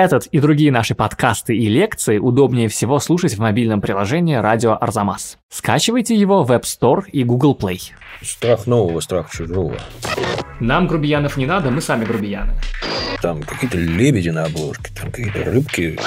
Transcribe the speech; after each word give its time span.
Этот 0.00 0.28
и 0.28 0.40
другие 0.40 0.72
наши 0.72 0.94
подкасты 0.94 1.54
и 1.54 1.68
лекции 1.68 2.16
удобнее 2.16 2.68
всего 2.68 3.00
слушать 3.00 3.34
в 3.34 3.38
мобильном 3.38 3.82
приложении 3.82 4.34
«Радио 4.34 4.74
Арзамас». 4.80 5.36
Скачивайте 5.50 6.14
его 6.14 6.42
в 6.42 6.50
App 6.52 6.62
Store 6.62 7.04
и 7.10 7.22
Google 7.22 7.54
Play. 7.54 7.92
Страх 8.22 8.66
нового, 8.66 9.00
страх 9.00 9.30
чужого. 9.30 9.76
Нам 10.58 10.86
грубиянов 10.86 11.36
не 11.36 11.44
надо, 11.44 11.70
мы 11.70 11.82
сами 11.82 12.06
грубияны. 12.06 12.54
Там 13.20 13.42
какие-то 13.42 13.76
лебеди 13.76 14.30
на 14.30 14.44
обложке, 14.44 14.90
там 14.98 15.10
какие-то 15.12 15.44
рыбки. 15.44 16.00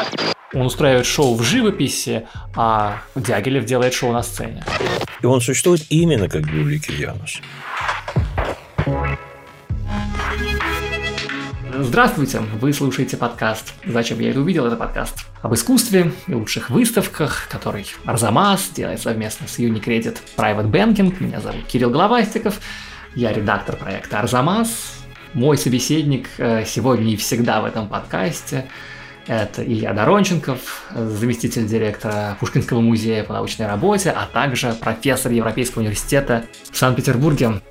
Он 0.55 0.65
устраивает 0.65 1.05
шоу 1.05 1.35
в 1.35 1.43
живописи, 1.43 2.25
а 2.55 2.97
Дягилев 3.13 3.63
делает 3.63 3.93
шоу 3.93 4.11
на 4.11 4.23
сцене. 4.23 4.63
И 5.21 5.27
он 5.27 5.39
существует 5.39 5.85
именно 5.91 6.27
как 6.27 6.47
великий 6.47 6.93
Янус. 6.93 7.41
Здравствуйте! 11.75 12.39
Вы 12.61 12.71
слушаете 12.71 13.17
подкаст 13.17 13.73
«Зачем 13.83 14.19
я 14.19 14.29
это 14.29 14.39
увидел?» 14.39 14.67
Это 14.67 14.75
подкаст 14.75 15.25
об 15.41 15.55
искусстве 15.55 16.11
и 16.27 16.33
лучших 16.33 16.69
выставках, 16.69 17.47
который 17.49 17.87
Арзамас 18.05 18.69
делает 18.69 19.01
совместно 19.01 19.47
с 19.47 19.57
Unicredit 19.57 20.17
Private 20.37 20.69
Banking. 20.69 21.15
Меня 21.19 21.41
зовут 21.41 21.65
Кирилл 21.65 21.89
Головастиков. 21.89 22.59
Я 23.15 23.33
редактор 23.33 23.75
проекта 23.75 24.19
«Арзамас». 24.19 24.99
Мой 25.33 25.57
собеседник 25.57 26.29
э, 26.37 26.63
сегодня 26.65 27.11
и 27.11 27.15
всегда 27.15 27.61
в 27.61 27.65
этом 27.65 27.87
подкасте– 27.87 28.65
это 29.25 29.63
Илья 29.63 29.93
Доронченков, 29.93 30.83
заместитель 30.93 31.65
директора 31.65 32.37
Пушкинского 32.39 32.81
музея 32.81 33.23
по 33.23 33.33
научной 33.33 33.67
работе, 33.67 34.11
а 34.11 34.25
также 34.25 34.73
профессор 34.73 35.31
Европейского 35.31 35.81
университета 35.81 36.45
в 36.69 36.77
Санкт-Петербурге. 36.77 37.61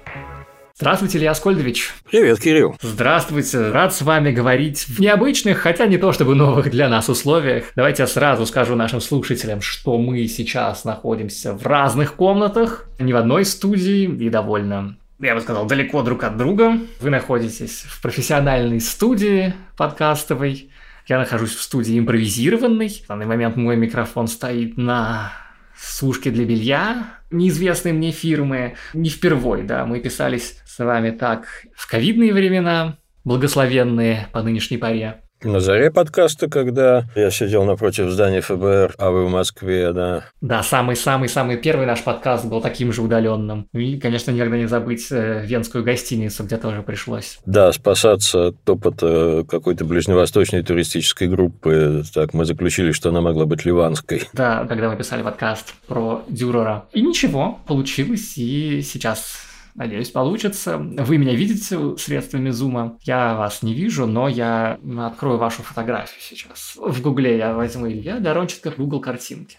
Здравствуйте, 0.82 1.18
Илья 1.18 1.30
Аскольдович. 1.30 1.94
Привет, 2.10 2.40
Кирилл. 2.40 2.74
Здравствуйте. 2.82 3.70
Рад 3.70 3.94
с 3.94 4.02
вами 4.02 4.32
говорить 4.32 4.80
в 4.88 4.98
необычных, 4.98 5.58
хотя 5.58 5.86
не 5.86 5.96
то 5.96 6.10
чтобы 6.10 6.34
новых 6.34 6.72
для 6.72 6.88
нас 6.88 7.08
условиях. 7.08 7.66
Давайте 7.76 8.02
я 8.02 8.08
сразу 8.08 8.46
скажу 8.46 8.74
нашим 8.74 9.00
слушателям, 9.00 9.60
что 9.60 9.96
мы 9.96 10.26
сейчас 10.26 10.84
находимся 10.84 11.54
в 11.54 11.64
разных 11.64 12.14
комнатах, 12.14 12.88
не 12.98 13.12
в 13.12 13.16
одной 13.16 13.44
студии 13.44 14.06
и 14.06 14.28
довольно 14.28 14.96
я 15.20 15.36
бы 15.36 15.40
сказал, 15.40 15.66
далеко 15.66 16.02
друг 16.02 16.24
от 16.24 16.36
друга. 16.36 16.76
Вы 16.98 17.10
находитесь 17.10 17.84
в 17.86 18.02
профессиональной 18.02 18.80
студии 18.80 19.54
подкастовой. 19.76 20.68
Я 21.06 21.18
нахожусь 21.18 21.54
в 21.54 21.62
студии 21.62 21.96
импровизированной. 21.96 22.88
В 22.88 23.06
данный 23.06 23.26
момент 23.26 23.54
мой 23.54 23.76
микрофон 23.76 24.26
стоит 24.26 24.76
на 24.76 25.32
сушки 25.76 26.28
для 26.28 26.44
белья 26.44 27.06
неизвестной 27.32 27.92
мне 27.92 28.10
фирмы. 28.10 28.74
Не 28.94 29.10
впервой, 29.10 29.62
да, 29.62 29.86
мы 29.86 30.00
писались 30.00 30.60
с 30.66 30.78
вами 30.78 31.10
так 31.10 31.46
в 31.74 31.90
ковидные 31.90 32.32
времена, 32.32 32.98
благословенные 33.24 34.28
по 34.32 34.42
нынешней 34.42 34.78
паре. 34.78 35.21
На 35.44 35.58
заре 35.58 35.90
подкаста, 35.90 36.48
когда 36.48 37.06
я 37.16 37.30
сидел 37.32 37.64
напротив 37.64 38.10
здания 38.10 38.40
ФБР, 38.40 38.94
а 38.96 39.10
вы 39.10 39.26
в 39.26 39.30
Москве, 39.30 39.92
да. 39.92 40.24
Да, 40.40 40.62
самый-самый-самый 40.62 41.56
первый 41.56 41.84
наш 41.86 42.04
подкаст 42.04 42.44
был 42.44 42.60
таким 42.60 42.92
же 42.92 43.02
удаленным. 43.02 43.66
И, 43.72 43.98
конечно, 43.98 44.30
никогда 44.30 44.56
не 44.56 44.66
забыть 44.66 45.08
э, 45.10 45.44
венскую 45.44 45.82
гостиницу, 45.82 46.44
где 46.44 46.58
тоже 46.58 46.82
пришлось. 46.82 47.40
Да, 47.44 47.72
спасаться 47.72 48.48
от 48.48 48.70
опыта 48.70 49.44
какой-то 49.48 49.84
ближневосточной 49.84 50.62
туристической 50.62 51.26
группы. 51.26 52.04
Так, 52.14 52.34
мы 52.34 52.44
заключили, 52.44 52.92
что 52.92 53.08
она 53.08 53.20
могла 53.20 53.44
быть 53.44 53.64
ливанской. 53.64 54.28
Да, 54.32 54.64
когда 54.68 54.90
мы 54.90 54.96
писали 54.96 55.22
подкаст 55.22 55.74
про 55.88 56.22
Дюрера. 56.28 56.84
И 56.92 57.02
ничего, 57.02 57.58
получилось, 57.66 58.34
и 58.36 58.80
сейчас 58.82 59.51
Надеюсь, 59.74 60.10
получится. 60.10 60.76
Вы 60.76 61.18
меня 61.18 61.34
видите 61.34 61.96
средствами 61.96 62.50
зума. 62.50 62.98
Я 63.02 63.34
вас 63.34 63.62
не 63.62 63.74
вижу, 63.74 64.06
но 64.06 64.28
я 64.28 64.78
открою 64.98 65.38
вашу 65.38 65.62
фотографию 65.62 66.20
сейчас. 66.20 66.74
В 66.76 67.00
гугле 67.00 67.38
я 67.38 67.54
возьму 67.54 67.88
Илья 67.88 68.18
Доронченков, 68.18 68.76
Google 68.76 69.00
картинки. 69.00 69.58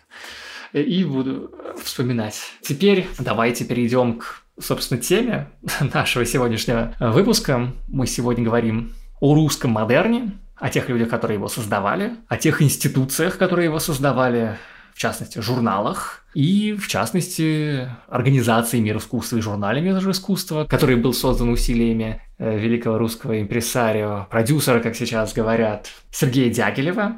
И 0.72 1.04
буду 1.04 1.52
вспоминать. 1.84 2.40
Теперь 2.62 3.08
давайте 3.20 3.66
перейдем 3.66 4.20
к, 4.20 4.44
собственно, 4.60 5.00
теме 5.00 5.50
нашего 5.94 6.26
сегодняшнего 6.26 6.96
выпуска. 7.00 7.72
Мы 7.88 8.08
сегодня 8.08 8.44
говорим 8.44 8.94
о 9.20 9.36
русском 9.36 9.72
модерне, 9.72 10.32
о 10.56 10.70
тех 10.70 10.90
людях, 10.90 11.10
которые 11.10 11.36
его 11.36 11.48
создавали, 11.48 12.14
о 12.28 12.38
тех 12.38 12.62
институциях, 12.62 13.38
которые 13.38 13.66
его 13.66 13.80
создавали, 13.80 14.58
в 14.94 15.00
частности, 15.00 15.40
журналах, 15.40 16.26
и, 16.34 16.74
в 16.74 16.88
частности, 16.88 17.90
организации 18.08 18.80
«Мир 18.80 18.98
искусства» 18.98 19.38
и 19.38 19.42
журнале 19.42 19.82
«Мир 19.82 19.98
искусства», 20.10 20.66
который 20.66 20.96
был 20.96 21.14
создан 21.14 21.50
усилиями 21.50 22.22
э, 22.38 22.58
великого 22.58 22.98
русского 22.98 23.40
импресарио, 23.42 24.28
продюсера, 24.30 24.80
как 24.80 24.96
сейчас 24.96 25.34
говорят, 25.34 25.90
Сергея 26.12 26.52
Дягилева. 26.52 27.18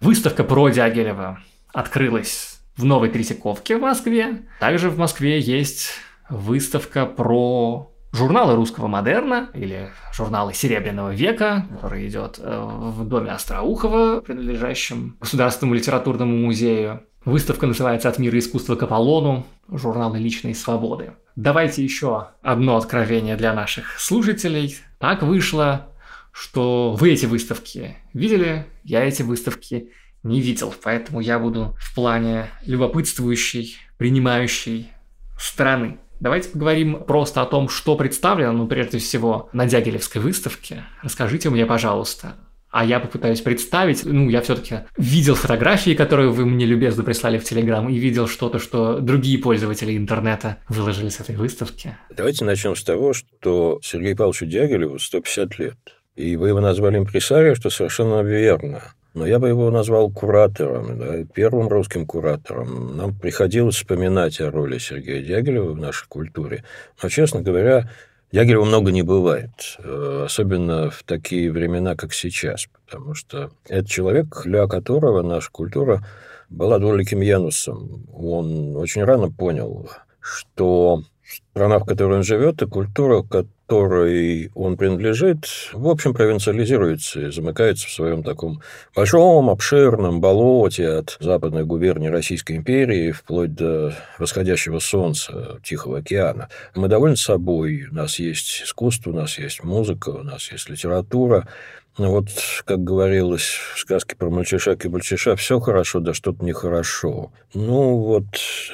Выставка 0.00 0.44
про 0.44 0.68
Дягилева 0.68 1.40
открылась 1.72 2.60
в 2.76 2.84
Новой 2.84 3.10
Третьяковке 3.10 3.76
в 3.76 3.80
Москве. 3.80 4.42
Также 4.60 4.88
в 4.88 4.98
Москве 4.98 5.40
есть 5.40 5.90
выставка 6.30 7.04
про 7.04 7.92
журналы 8.18 8.56
русского 8.56 8.88
модерна 8.88 9.48
или 9.54 9.90
журналы 10.12 10.52
Серебряного 10.52 11.14
века, 11.14 11.66
который 11.70 12.08
идет 12.08 12.38
э, 12.38 12.60
в 12.60 13.06
доме 13.06 13.30
Остроухова, 13.30 14.20
принадлежащем 14.20 15.16
Государственному 15.20 15.76
литературному 15.76 16.36
музею. 16.36 17.02
Выставка 17.24 17.66
называется 17.66 18.08
«От 18.08 18.18
мира 18.18 18.38
искусства 18.38 18.74
к 18.74 18.82
Аполлону. 18.82 19.46
Журналы 19.70 20.18
личной 20.18 20.54
свободы». 20.54 21.12
Давайте 21.36 21.84
еще 21.84 22.28
одно 22.42 22.76
откровение 22.76 23.36
для 23.36 23.54
наших 23.54 24.00
слушателей. 24.00 24.76
Так 24.98 25.22
вышло, 25.22 25.86
что 26.32 26.96
вы 26.98 27.12
эти 27.12 27.26
выставки 27.26 27.96
видели, 28.12 28.66
я 28.82 29.04
эти 29.04 29.22
выставки 29.22 29.90
не 30.24 30.40
видел, 30.40 30.74
поэтому 30.82 31.20
я 31.20 31.38
буду 31.38 31.76
в 31.78 31.94
плане 31.94 32.46
любопытствующей, 32.66 33.76
принимающей 33.96 34.90
стороны. 35.38 35.98
Давайте 36.20 36.48
поговорим 36.48 37.04
просто 37.04 37.42
о 37.42 37.46
том, 37.46 37.68
что 37.68 37.96
представлено, 37.96 38.52
ну, 38.52 38.66
прежде 38.66 38.98
всего, 38.98 39.48
на 39.52 39.66
Дягилевской 39.66 40.20
выставке. 40.20 40.84
Расскажите 41.02 41.48
мне, 41.50 41.64
пожалуйста, 41.64 42.34
а 42.70 42.84
я 42.84 43.00
попытаюсь 43.00 43.40
представить, 43.40 44.04
ну, 44.04 44.28
я 44.28 44.42
все-таки 44.42 44.80
видел 44.96 45.34
фотографии, 45.36 45.94
которые 45.94 46.30
вы 46.30 46.44
мне 46.44 46.66
любезно 46.66 47.02
прислали 47.04 47.38
в 47.38 47.44
Телеграм, 47.44 47.88
и 47.88 47.96
видел 47.96 48.26
что-то, 48.26 48.58
что 48.58 48.98
другие 48.98 49.38
пользователи 49.38 49.96
интернета 49.96 50.58
выложили 50.68 51.08
с 51.08 51.20
этой 51.20 51.36
выставки. 51.36 51.96
Давайте 52.14 52.44
начнем 52.44 52.76
с 52.76 52.82
того, 52.82 53.12
что 53.12 53.78
Сергею 53.82 54.16
Павловичу 54.16 54.46
Дягилеву 54.46 54.98
150 54.98 55.58
лет. 55.58 55.76
И 56.16 56.36
вы 56.36 56.48
его 56.48 56.60
назвали 56.60 56.98
импресарио, 56.98 57.54
что 57.54 57.70
совершенно 57.70 58.22
верно 58.22 58.82
но 59.18 59.26
я 59.26 59.38
бы 59.38 59.48
его 59.48 59.70
назвал 59.70 60.10
куратором, 60.10 60.98
да, 60.98 61.24
первым 61.34 61.68
русским 61.68 62.06
куратором. 62.06 62.96
Нам 62.96 63.14
приходилось 63.14 63.76
вспоминать 63.76 64.40
о 64.40 64.50
роли 64.50 64.78
Сергея 64.78 65.22
Дягилева 65.22 65.72
в 65.72 65.76
нашей 65.76 66.06
культуре. 66.08 66.64
Но, 67.02 67.08
честно 67.08 67.42
говоря, 67.42 67.90
Дягилева 68.30 68.64
много 68.64 68.92
не 68.92 69.02
бывает, 69.02 69.50
э, 69.78 70.22
особенно 70.26 70.90
в 70.90 71.02
такие 71.02 71.50
времена, 71.50 71.96
как 71.96 72.12
сейчас, 72.12 72.68
потому 72.86 73.14
что 73.14 73.50
это 73.68 73.88
человек, 73.88 74.42
для 74.44 74.66
которого 74.66 75.22
наша 75.22 75.50
культура 75.50 76.06
была 76.48 76.78
двуликим 76.78 77.20
Янусом. 77.20 78.06
Он 78.12 78.76
очень 78.76 79.02
рано 79.02 79.30
понял, 79.30 79.90
что 80.20 81.02
страна, 81.52 81.78
в 81.78 81.84
которой 81.84 82.18
он 82.18 82.22
живет, 82.22 82.62
и 82.62 82.66
культура, 82.66 83.22
которой 83.68 84.50
он 84.54 84.78
принадлежит, 84.78 85.44
в 85.74 85.88
общем, 85.88 86.14
провинциализируется 86.14 87.20
и 87.20 87.30
замыкается 87.30 87.86
в 87.86 87.90
своем 87.90 88.22
таком 88.22 88.62
большом, 88.96 89.50
обширном 89.50 90.22
болоте 90.22 90.88
от 90.88 91.18
западной 91.20 91.66
губернии 91.66 92.08
Российской 92.08 92.56
империи 92.56 93.12
вплоть 93.12 93.54
до 93.54 93.94
восходящего 94.18 94.78
солнца 94.78 95.58
Тихого 95.62 95.98
океана. 95.98 96.48
Мы 96.74 96.88
довольны 96.88 97.18
собой, 97.18 97.88
у 97.90 97.94
нас 97.94 98.18
есть 98.18 98.62
искусство, 98.64 99.10
у 99.10 99.14
нас 99.16 99.38
есть 99.38 99.62
музыка, 99.62 100.08
у 100.08 100.22
нас 100.22 100.50
есть 100.50 100.70
литература, 100.70 101.46
ну 101.98 102.12
вот, 102.12 102.28
как 102.64 102.82
говорилось 102.82 103.58
в 103.74 103.80
сказке 103.80 104.16
про 104.16 104.30
мальчиша 104.30 104.78
и 104.82 104.88
мальчиша, 104.88 105.36
все 105.36 105.60
хорошо, 105.60 106.00
да 106.00 106.14
что-то 106.14 106.42
нехорошо. 106.42 107.32
Ну 107.52 107.96
вот, 107.96 108.24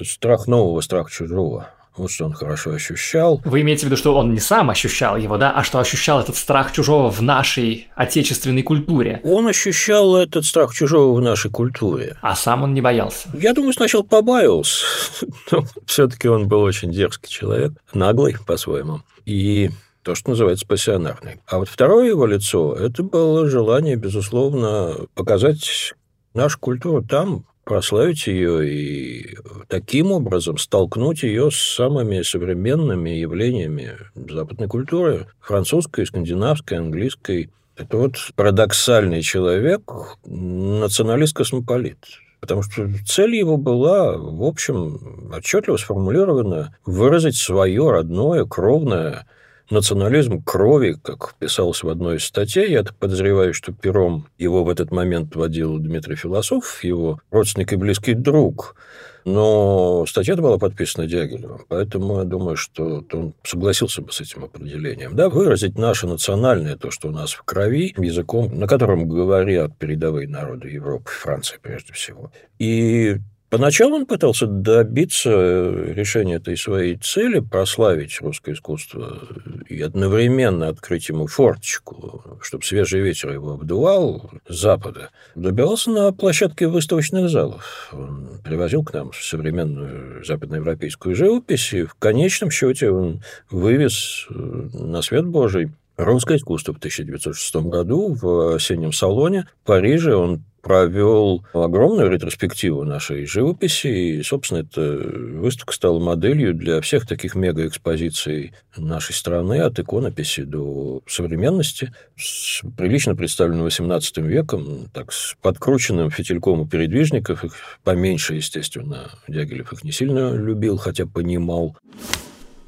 страх 0.04 0.46
нового, 0.46 0.82
страх 0.82 1.10
чужого. 1.10 1.70
Вот 1.96 2.10
что 2.10 2.24
он 2.24 2.32
хорошо 2.32 2.72
ощущал. 2.72 3.40
Вы 3.44 3.60
имеете 3.60 3.82
в 3.82 3.84
виду, 3.86 3.96
что 3.96 4.16
он 4.16 4.34
не 4.34 4.40
сам 4.40 4.70
ощущал 4.70 5.16
его, 5.16 5.38
да, 5.38 5.52
а 5.52 5.62
что 5.62 5.78
ощущал 5.78 6.20
этот 6.20 6.36
страх 6.36 6.72
чужого 6.72 7.10
в 7.10 7.22
нашей 7.22 7.88
отечественной 7.94 8.62
культуре? 8.62 9.20
Он 9.22 9.46
ощущал 9.46 10.16
этот 10.16 10.44
страх 10.44 10.74
чужого 10.74 11.14
в 11.16 11.22
нашей 11.22 11.52
культуре. 11.52 12.16
А 12.20 12.34
сам 12.34 12.64
он 12.64 12.74
не 12.74 12.80
боялся? 12.80 13.28
Я 13.34 13.54
думаю, 13.54 13.72
сначала 13.72 14.02
побаивался. 14.02 14.84
Но 15.52 15.64
все-таки 15.86 16.28
он 16.28 16.48
был 16.48 16.62
очень 16.62 16.90
дерзкий 16.90 17.30
человек, 17.30 17.72
наглый 17.92 18.36
по-своему. 18.44 19.02
И 19.24 19.70
то, 20.02 20.14
что 20.14 20.30
называется 20.30 20.66
пассионарный. 20.66 21.40
А 21.46 21.58
вот 21.58 21.68
второе 21.68 22.08
его 22.08 22.26
лицо– 22.26 22.74
это 22.78 23.02
было 23.04 23.48
желание, 23.48 23.96
безусловно, 23.96 24.96
показать 25.14 25.94
нашу 26.34 26.58
культуру 26.58 27.02
там, 27.02 27.44
прославить 27.64 28.26
ее 28.26 28.68
и 28.68 29.36
таким 29.68 30.12
образом 30.12 30.58
столкнуть 30.58 31.22
ее 31.22 31.50
с 31.50 31.56
самыми 31.56 32.22
современными 32.22 33.10
явлениями 33.10 33.96
западной 34.14 34.68
культуры, 34.68 35.26
французской, 35.40 36.06
скандинавской, 36.06 36.78
английской, 36.78 37.50
Это 37.76 37.96
вот 37.96 38.16
парадоксальный 38.36 39.22
человек, 39.22 39.82
националист-космополит. 40.24 41.98
Потому 42.40 42.62
что 42.62 42.88
цель 43.06 43.34
его 43.34 43.56
была, 43.56 44.16
в 44.16 44.42
общем, 44.44 45.32
отчетливо 45.34 45.76
сформулирована 45.78 46.76
выразить 46.84 47.36
свое 47.36 47.90
родное, 47.90 48.44
кровное 48.44 49.26
национализм 49.74 50.42
крови, 50.42 50.96
как 51.02 51.34
писалось 51.38 51.82
в 51.82 51.88
одной 51.88 52.16
из 52.16 52.24
статей. 52.24 52.70
Я 52.70 52.84
подозреваю, 52.84 53.52
что 53.52 53.72
пером 53.72 54.26
его 54.38 54.64
в 54.64 54.70
этот 54.70 54.90
момент 54.90 55.36
водил 55.36 55.78
Дмитрий 55.78 56.16
Философов, 56.16 56.82
его 56.82 57.20
родственник 57.30 57.72
и 57.72 57.76
близкий 57.76 58.14
друг. 58.14 58.76
Но 59.24 60.04
статья 60.06 60.36
была 60.36 60.58
подписана 60.58 61.06
Дягилевым, 61.06 61.64
поэтому 61.68 62.18
я 62.18 62.24
думаю, 62.24 62.56
что 62.56 63.04
он 63.12 63.34
согласился 63.42 64.02
бы 64.02 64.12
с 64.12 64.20
этим 64.20 64.44
определением. 64.44 65.16
Да, 65.16 65.30
выразить 65.30 65.78
наше 65.78 66.06
национальное, 66.06 66.76
то, 66.76 66.90
что 66.90 67.08
у 67.08 67.10
нас 67.10 67.32
в 67.32 67.42
крови, 67.42 67.94
языком, 67.96 68.50
на 68.58 68.66
котором 68.66 69.08
говорят 69.08 69.76
передовые 69.78 70.28
народы 70.28 70.68
Европы, 70.68 71.10
Франции 71.10 71.58
прежде 71.60 71.94
всего. 71.94 72.30
И 72.58 73.16
Поначалу 73.54 73.94
он 73.94 74.06
пытался 74.06 74.48
добиться 74.48 75.30
решения 75.30 76.34
этой 76.34 76.56
своей 76.56 76.96
цели, 76.96 77.38
прославить 77.38 78.20
русское 78.20 78.52
искусство 78.52 79.20
и 79.68 79.80
одновременно 79.80 80.66
открыть 80.66 81.08
ему 81.08 81.28
форточку, 81.28 82.40
чтобы 82.42 82.64
свежий 82.64 83.00
ветер 83.00 83.30
его 83.30 83.52
обдувал 83.52 84.28
с 84.48 84.60
запада. 84.60 85.10
Добивался 85.36 85.92
на 85.92 86.12
площадке 86.12 86.66
выставочных 86.66 87.30
залов. 87.30 87.90
Он 87.92 88.40
привозил 88.42 88.82
к 88.82 88.92
нам 88.92 89.12
современную 89.14 90.24
западноевропейскую 90.24 91.14
живопись, 91.14 91.72
и 91.74 91.84
в 91.84 91.94
конечном 91.94 92.50
счете 92.50 92.90
он 92.90 93.22
вывез 93.52 94.26
э, 94.30 94.34
на 94.34 95.00
свет 95.00 95.26
Божий 95.26 95.70
русское 95.96 96.38
искусство 96.38 96.72
в 96.72 96.78
1906 96.78 97.54
году 97.68 98.14
в 98.20 98.56
осеннем 98.56 98.92
салоне 98.92 99.46
в 99.62 99.66
Париже. 99.66 100.16
Он 100.16 100.42
провел 100.64 101.44
огромную 101.52 102.10
ретроспективу 102.10 102.84
нашей 102.84 103.26
живописи, 103.26 103.86
и, 103.86 104.22
собственно, 104.22 104.60
эта 104.60 104.80
выставка 104.80 105.74
стала 105.74 106.00
моделью 106.00 106.54
для 106.54 106.80
всех 106.80 107.06
таких 107.06 107.34
мегаэкспозиций 107.34 108.54
нашей 108.76 109.12
страны, 109.12 109.60
от 109.60 109.78
иконописи 109.78 110.42
до 110.42 111.02
современности, 111.06 111.92
с 112.16 112.62
прилично 112.78 113.14
представленным 113.14 113.66
XVIII 113.66 114.22
веком, 114.22 114.88
так, 114.92 115.12
с 115.12 115.36
подкрученным 115.42 116.10
фитильком 116.10 116.60
у 116.60 116.66
передвижников, 116.66 117.44
их 117.44 117.54
поменьше, 117.84 118.34
естественно, 118.34 119.10
Дягилев 119.28 119.72
их 119.72 119.84
не 119.84 119.92
сильно 119.92 120.34
любил, 120.34 120.78
хотя 120.78 121.06
понимал. 121.06 121.76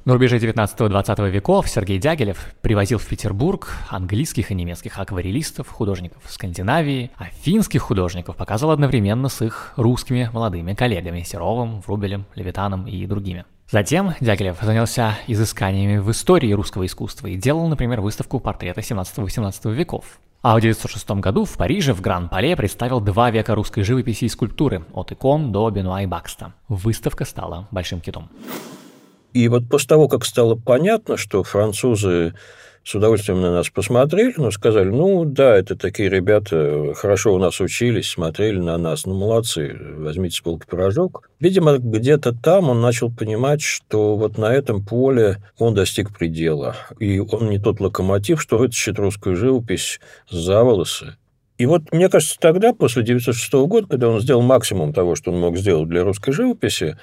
На 0.06 0.12
рубеже 0.12 0.38
19-20 0.38 1.30
веков 1.30 1.68
Сергей 1.68 1.98
Дягилев 1.98 2.54
привозил 2.60 2.98
в 2.98 3.06
Петербург 3.08 3.72
английских 3.90 4.52
и 4.52 4.54
немецких 4.54 5.00
акварелистов, 5.00 5.68
художников 5.68 6.22
Скандинавии, 6.28 7.10
а 7.18 7.24
финских 7.24 7.82
художников 7.82 8.36
показывал 8.36 8.70
одновременно 8.70 9.28
с 9.28 9.44
их 9.44 9.72
русскими 9.74 10.30
молодыми 10.32 10.74
коллегами 10.74 11.22
Серовым, 11.22 11.80
Врубелем, 11.80 12.24
Левитаном 12.36 12.86
и 12.86 13.04
другими. 13.06 13.46
Затем 13.68 14.14
Дягилев 14.20 14.58
занялся 14.62 15.18
изысканиями 15.26 15.98
в 15.98 16.08
истории 16.12 16.52
русского 16.52 16.86
искусства 16.86 17.26
и 17.26 17.34
делал, 17.34 17.66
например, 17.66 18.00
выставку 18.00 18.38
портрета 18.38 18.82
17-18 18.82 19.74
веков. 19.74 20.20
А 20.40 20.54
в 20.54 20.58
1906 20.58 21.10
году 21.20 21.44
в 21.44 21.56
Париже 21.56 21.92
в 21.92 22.00
Гран-Пале 22.00 22.54
представил 22.54 23.00
два 23.00 23.32
века 23.32 23.56
русской 23.56 23.82
живописи 23.82 24.26
и 24.26 24.28
скульптуры, 24.28 24.84
от 24.92 25.10
икон 25.10 25.50
до 25.50 25.68
Бенуа 25.68 26.02
и 26.02 26.06
Бакста. 26.06 26.54
Выставка 26.68 27.24
стала 27.24 27.66
большим 27.72 28.00
китом. 28.00 28.30
И 29.36 29.48
вот 29.48 29.68
после 29.68 29.88
того, 29.88 30.08
как 30.08 30.24
стало 30.24 30.54
понятно, 30.54 31.18
что 31.18 31.42
французы 31.42 32.32
с 32.82 32.94
удовольствием 32.94 33.42
на 33.42 33.52
нас 33.52 33.68
посмотрели, 33.68 34.32
но 34.38 34.50
сказали, 34.50 34.88
ну 34.88 35.26
да, 35.26 35.54
это 35.54 35.76
такие 35.76 36.08
ребята, 36.08 36.94
хорошо 36.94 37.34
у 37.34 37.38
нас 37.38 37.60
учились, 37.60 38.08
смотрели 38.08 38.58
на 38.58 38.78
нас, 38.78 39.04
ну 39.04 39.14
молодцы, 39.14 39.78
возьмите 39.98 40.38
с 40.38 40.40
полки 40.40 40.64
пирожок. 40.64 41.28
Видимо, 41.38 41.76
где-то 41.76 42.32
там 42.32 42.70
он 42.70 42.80
начал 42.80 43.12
понимать, 43.12 43.60
что 43.60 44.16
вот 44.16 44.38
на 44.38 44.54
этом 44.54 44.82
поле 44.82 45.42
он 45.58 45.74
достиг 45.74 46.16
предела. 46.16 46.74
И 46.98 47.18
он 47.18 47.50
не 47.50 47.58
тот 47.58 47.78
локомотив, 47.80 48.40
что 48.40 48.56
вытащит 48.56 48.98
русскую 48.98 49.36
живопись 49.36 50.00
за 50.30 50.64
волосы. 50.64 51.18
И 51.58 51.66
вот, 51.66 51.92
мне 51.92 52.08
кажется, 52.08 52.38
тогда, 52.40 52.72
после 52.72 53.02
1906 53.02 53.52
года, 53.68 53.86
когда 53.86 54.08
он 54.08 54.18
сделал 54.18 54.40
максимум 54.40 54.94
того, 54.94 55.14
что 55.14 55.30
он 55.30 55.40
мог 55.40 55.58
сделать 55.58 55.90
для 55.90 56.04
русской 56.04 56.32
живописи, 56.32 56.96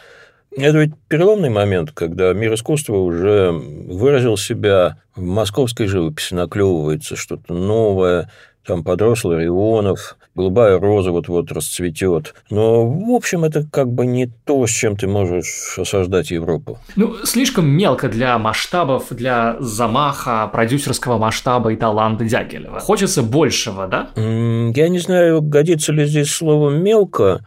это 0.57 0.77
ведь 0.79 0.91
переломный 1.07 1.50
момент, 1.50 1.91
когда 1.91 2.33
мир 2.33 2.53
искусства 2.53 2.97
уже 2.97 3.51
выразил 3.51 4.38
себя 4.38 4.97
в 5.15 5.21
московской 5.21 5.88
живописи, 5.88 6.33
наклевывается 6.33 7.15
что-то 7.15 7.53
новое, 7.53 8.29
там 8.65 8.83
подрос 8.83 9.25
Ларионов, 9.25 10.15
голубая 10.35 10.79
роза 10.79 11.11
вот-вот 11.11 11.51
расцветет. 11.51 12.33
Но, 12.50 12.88
в 12.88 13.11
общем, 13.11 13.44
это 13.44 13.65
как 13.71 13.91
бы 13.91 14.05
не 14.05 14.27
то, 14.45 14.65
с 14.65 14.71
чем 14.71 14.95
ты 14.95 15.07
можешь 15.07 15.77
осаждать 15.77 16.31
Европу. 16.31 16.79
Ну, 16.95 17.15
слишком 17.25 17.67
мелко 17.67 18.07
для 18.07 18.38
масштабов, 18.38 19.07
для 19.09 19.57
замаха, 19.59 20.47
продюсерского 20.47 21.17
масштаба 21.17 21.73
и 21.73 21.75
таланта 21.75 22.23
Дягилева. 22.23 22.79
Хочется 22.79 23.21
большего, 23.21 23.88
да? 23.88 24.09
Я 24.15 24.89
не 24.89 25.00
знаю, 25.00 25.41
годится 25.41 25.91
ли 25.91 26.05
здесь 26.05 26.31
слово 26.31 26.71
«мелко». 26.71 27.45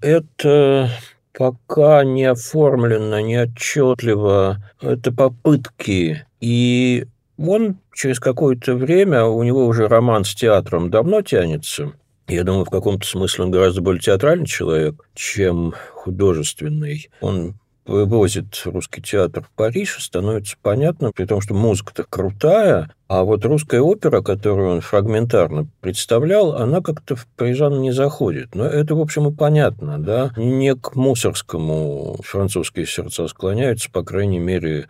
Это 0.00 0.90
пока 1.36 2.04
не 2.04 2.24
оформлено, 2.24 3.20
не 3.20 3.42
отчетливо. 3.42 4.62
Это 4.80 5.12
попытки. 5.12 6.26
И 6.40 7.06
он 7.36 7.78
через 7.92 8.20
какое-то 8.20 8.74
время, 8.74 9.24
у 9.24 9.42
него 9.42 9.66
уже 9.66 9.88
роман 9.88 10.24
с 10.24 10.34
театром 10.34 10.90
давно 10.90 11.22
тянется. 11.22 11.92
Я 12.26 12.44
думаю, 12.44 12.64
в 12.64 12.70
каком-то 12.70 13.06
смысле 13.06 13.44
он 13.44 13.50
гораздо 13.50 13.82
более 13.82 14.00
театральный 14.00 14.46
человек, 14.46 15.06
чем 15.14 15.74
художественный. 15.92 17.10
Он 17.20 17.54
вывозит 17.86 18.62
русский 18.64 19.02
театр 19.02 19.42
в 19.42 19.50
Париж, 19.56 19.98
становится 20.00 20.56
понятно, 20.62 21.12
при 21.12 21.26
том, 21.26 21.40
что 21.40 21.54
музыка-то 21.54 22.04
крутая, 22.04 22.90
а 23.08 23.24
вот 23.24 23.44
русская 23.44 23.80
опера, 23.80 24.22
которую 24.22 24.70
он 24.70 24.80
фрагментарно 24.80 25.68
представлял, 25.80 26.54
она 26.54 26.80
как-то 26.80 27.16
в 27.16 27.26
парижан 27.36 27.80
не 27.80 27.92
заходит. 27.92 28.54
Но 28.54 28.64
это, 28.64 28.94
в 28.94 29.00
общем, 29.00 29.28
и 29.28 29.34
понятно, 29.34 29.98
да. 29.98 30.32
Не 30.36 30.74
к 30.74 30.94
мусорскому 30.96 32.18
французские 32.22 32.86
сердца 32.86 33.28
склоняются, 33.28 33.90
по 33.90 34.02
крайней 34.02 34.38
мере, 34.38 34.88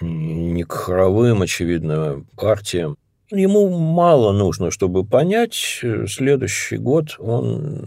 не 0.00 0.64
к 0.64 0.72
хоровым, 0.72 1.42
очевидно, 1.42 2.24
партиям. 2.36 2.96
Ему 3.30 3.70
мало 3.70 4.32
нужно, 4.32 4.70
чтобы 4.70 5.04
понять. 5.04 5.54
Следующий 6.08 6.76
год 6.76 7.16
он 7.18 7.86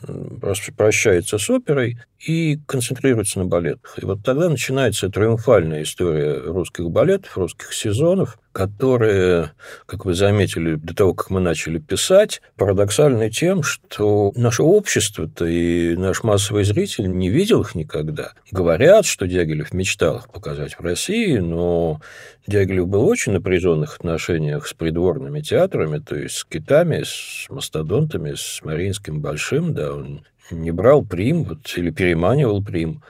прощается 0.75 1.37
с 1.37 1.49
оперой 1.49 1.99
и 2.19 2.57
концентрируется 2.65 3.39
на 3.39 3.45
балетах. 3.45 3.97
И 4.01 4.05
вот 4.05 4.23
тогда 4.23 4.49
начинается 4.49 5.09
триумфальная 5.09 5.83
история 5.83 6.39
русских 6.39 6.89
балетов, 6.89 7.37
русских 7.37 7.73
сезонов, 7.73 8.39
которые, 8.51 9.51
как 9.85 10.05
вы 10.05 10.15
заметили, 10.15 10.75
до 10.75 10.95
того, 10.95 11.13
как 11.13 11.29
мы 11.29 11.39
начали 11.39 11.77
писать, 11.77 12.41
парадоксальны 12.55 13.29
тем, 13.29 13.61
что 13.61 14.31
наше 14.35 14.63
общество-то 14.63 15.45
и 15.45 15.95
наш 15.95 16.23
массовый 16.23 16.63
зритель 16.63 17.07
не 17.11 17.29
видел 17.29 17.61
их 17.61 17.75
никогда. 17.75 18.31
Говорят, 18.51 19.05
что 19.05 19.27
Дягилев 19.27 19.73
мечтал 19.73 20.17
их 20.17 20.29
показать 20.29 20.73
в 20.73 20.81
России, 20.81 21.37
но 21.37 22.01
Дягилев 22.47 22.87
был 22.87 23.05
очень 23.07 23.33
напряженных 23.33 23.97
отношениях 23.97 24.65
с 24.65 24.73
придворными 24.73 25.41
театрами, 25.41 25.99
то 25.99 26.15
есть 26.15 26.37
с 26.37 26.43
китами, 26.43 27.03
с 27.05 27.47
мастодонтами, 27.49 28.33
с 28.35 28.61
Мариинским 28.63 29.21
Большим, 29.21 29.75
да, 29.75 29.93
он 29.93 30.23
не 30.51 30.71
брал 30.71 31.03
прим 31.03 31.43
вот, 31.43 31.73
или 31.77 31.91
переманивал 31.91 32.63
прим. 32.63 33.03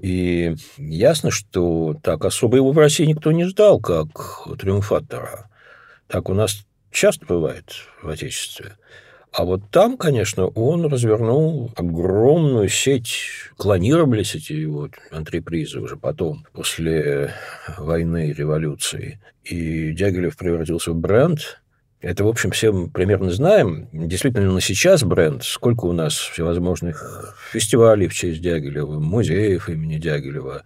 И 0.00 0.54
ясно, 0.76 1.30
что 1.30 1.94
так 2.02 2.24
особо 2.24 2.56
его 2.56 2.72
в 2.72 2.78
России 2.78 3.04
никто 3.04 3.32
не 3.32 3.44
ждал, 3.44 3.80
как 3.80 4.08
триумфатора. 4.58 5.48
Так 6.06 6.28
у 6.28 6.34
нас 6.34 6.66
часто 6.90 7.26
бывает 7.26 7.72
в 8.02 8.08
Отечестве. 8.08 8.76
А 9.32 9.44
вот 9.44 9.70
там, 9.70 9.98
конечно, 9.98 10.46
он 10.46 10.86
развернул 10.86 11.70
огромную 11.76 12.68
сеть, 12.70 13.18
клонировались 13.58 14.34
эти 14.34 14.54
его 14.54 14.88
антрепризы 15.10 15.78
уже 15.78 15.96
потом, 15.96 16.46
после 16.52 17.34
войны 17.76 18.28
и 18.28 18.32
революции. 18.32 19.20
И 19.44 19.92
Дягилев 19.92 20.36
превратился 20.38 20.92
в 20.92 20.96
бренд, 20.96 21.60
это, 22.00 22.24
в 22.24 22.28
общем, 22.28 22.50
все 22.50 22.72
мы 22.72 22.88
примерно 22.88 23.30
знаем. 23.30 23.88
Действительно, 23.92 24.52
на 24.52 24.60
сейчас 24.60 25.02
бренд. 25.02 25.44
Сколько 25.44 25.86
у 25.86 25.92
нас 25.92 26.14
всевозможных 26.14 27.36
фестивалей 27.50 28.06
в 28.08 28.14
честь 28.14 28.42
Дягилева, 28.42 28.98
музеев 29.00 29.68
имени 29.68 29.96
Дягилева, 29.96 30.62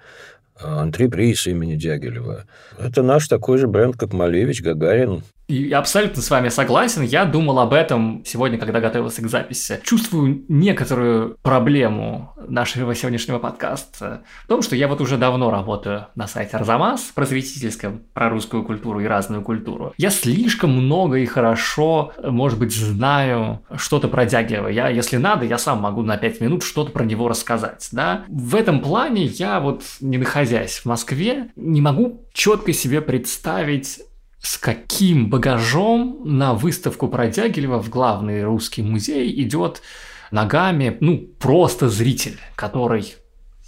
антреприз 0.56 1.46
имени 1.46 1.76
Дягилева. 1.76 2.46
Это 2.78 3.02
наш 3.02 3.28
такой 3.28 3.58
же 3.58 3.68
бренд, 3.68 3.96
как 3.96 4.12
Малевич, 4.12 4.62
Гагарин. 4.62 5.22
И 5.50 5.72
абсолютно 5.72 6.22
с 6.22 6.30
вами 6.30 6.48
согласен. 6.48 7.02
Я 7.02 7.24
думал 7.24 7.58
об 7.58 7.72
этом 7.72 8.22
сегодня, 8.24 8.56
когда 8.56 8.78
готовился 8.78 9.20
к 9.20 9.28
записи. 9.28 9.80
Чувствую 9.82 10.44
некоторую 10.46 11.38
проблему 11.42 12.34
нашего 12.46 12.94
сегодняшнего 12.94 13.40
подкаста 13.40 14.22
в 14.44 14.46
том, 14.46 14.62
что 14.62 14.76
я 14.76 14.86
вот 14.86 15.00
уже 15.00 15.16
давно 15.16 15.50
работаю 15.50 16.06
на 16.14 16.28
сайте 16.28 16.56
Арзамас, 16.56 17.10
просветительском, 17.16 18.02
про 18.14 18.30
русскую 18.30 18.62
культуру 18.62 19.00
и 19.00 19.06
разную 19.06 19.42
культуру. 19.42 19.92
Я 19.96 20.10
слишком 20.10 20.70
много 20.70 21.16
и 21.16 21.26
хорошо, 21.26 22.12
может 22.22 22.60
быть, 22.60 22.72
знаю 22.72 23.62
что-то 23.74 24.06
про 24.06 24.26
Дягилева. 24.26 24.68
Я, 24.68 24.88
если 24.88 25.16
надо, 25.16 25.46
я 25.46 25.58
сам 25.58 25.80
могу 25.80 26.02
на 26.02 26.16
5 26.16 26.40
минут 26.42 26.62
что-то 26.62 26.92
про 26.92 27.02
него 27.02 27.26
рассказать, 27.26 27.88
да. 27.90 28.24
В 28.28 28.54
этом 28.54 28.80
плане 28.80 29.24
я 29.24 29.58
вот, 29.58 29.82
не 30.00 30.16
находясь 30.16 30.78
в 30.78 30.86
Москве, 30.86 31.50
не 31.56 31.80
могу 31.80 32.24
четко 32.32 32.72
себе 32.72 33.00
представить 33.00 34.00
с 34.40 34.56
каким 34.58 35.28
багажом 35.28 36.20
на 36.24 36.54
выставку 36.54 37.08
про 37.08 37.28
Дягилева 37.28 37.82
в 37.82 37.90
главный 37.90 38.42
русский 38.42 38.82
музей 38.82 39.42
идет 39.42 39.82
ногами, 40.30 40.96
ну, 41.00 41.18
просто 41.38 41.88
зритель, 41.88 42.38
который 42.54 43.14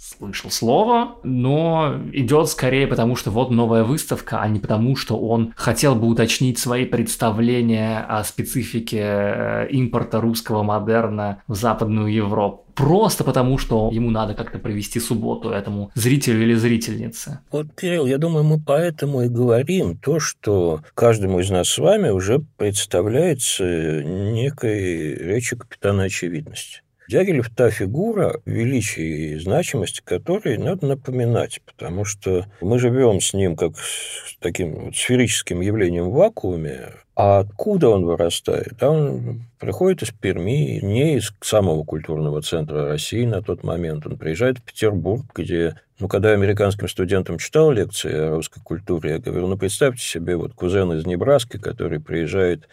слышал 0.03 0.51
слово, 0.51 1.15
но 1.23 1.95
идет 2.11 2.49
скорее 2.49 2.87
потому, 2.87 3.15
что 3.15 3.31
вот 3.31 3.51
новая 3.51 3.83
выставка, 3.83 4.41
а 4.41 4.47
не 4.47 4.59
потому, 4.59 4.95
что 4.95 5.17
он 5.17 5.53
хотел 5.55 5.95
бы 5.95 6.07
уточнить 6.07 6.59
свои 6.59 6.85
представления 6.85 7.99
о 7.99 8.23
специфике 8.23 9.01
э, 9.01 9.67
импорта 9.69 10.19
русского 10.19 10.63
модерна 10.63 11.41
в 11.47 11.55
Западную 11.55 12.13
Европу 12.13 12.63
просто 12.75 13.23
потому, 13.23 13.57
что 13.59 13.91
ему 13.93 14.09
надо 14.09 14.33
как-то 14.33 14.57
провести 14.57 14.99
субботу 14.99 15.49
этому 15.49 15.91
зрителю 15.93 16.41
или 16.41 16.55
зрительнице. 16.55 17.39
Вот, 17.51 17.67
Кирилл, 17.79 18.07
я 18.07 18.17
думаю, 18.17 18.43
мы 18.43 18.59
поэтому 18.59 19.21
и 19.21 19.29
говорим 19.29 19.95
то, 19.97 20.19
что 20.19 20.81
каждому 20.95 21.39
из 21.39 21.49
нас 21.51 21.69
с 21.69 21.77
вами 21.77 22.09
уже 22.09 22.43
представляется 22.57 23.63
некой 24.03 25.13
речи 25.15 25.55
капитана 25.55 26.03
очевидности. 26.03 26.82
Дягилев– 27.09 27.49
та 27.55 27.69
фигура, 27.69 28.39
величие 28.45 29.33
и 29.33 29.39
значимость 29.39 30.01
которой 30.01 30.57
надо 30.57 30.87
напоминать, 30.87 31.61
потому 31.65 32.05
что 32.05 32.45
мы 32.61 32.79
живем 32.79 33.21
с 33.21 33.33
ним 33.33 33.55
как 33.55 33.77
с 33.77 34.37
таким 34.39 34.85
вот 34.85 34.95
сферическим 34.95 35.61
явлением 35.61 36.09
в 36.09 36.13
вакууме, 36.13 36.93
а 37.15 37.39
откуда 37.39 37.89
он 37.89 38.05
вырастает? 38.05 38.81
А 38.81 38.89
он 38.89 39.45
приходит 39.59 40.01
из 40.01 40.09
Перми, 40.09 40.79
не 40.81 41.17
из 41.17 41.31
самого 41.41 41.83
культурного 41.83 42.41
центра 42.41 42.87
России 42.87 43.23
на 43.25 43.43
тот 43.43 43.63
момент. 43.63 44.07
Он 44.07 44.17
приезжает 44.17 44.57
в 44.57 44.63
Петербург, 44.63 45.23
где, 45.35 45.75
ну, 45.99 46.07
когда 46.07 46.29
я 46.29 46.35
американским 46.35 46.87
студентам 46.87 47.37
читал 47.37 47.71
лекции 47.71 48.11
о 48.11 48.35
русской 48.35 48.61
культуре, 48.61 49.11
я 49.11 49.19
говорю, 49.19 49.47
ну, 49.47 49.57
представьте 49.57 50.03
себе 50.03 50.35
вот 50.37 50.53
кузен 50.53 50.91
из 50.93 51.05
Небраски, 51.05 51.57
который 51.57 51.99
приезжает 51.99 52.67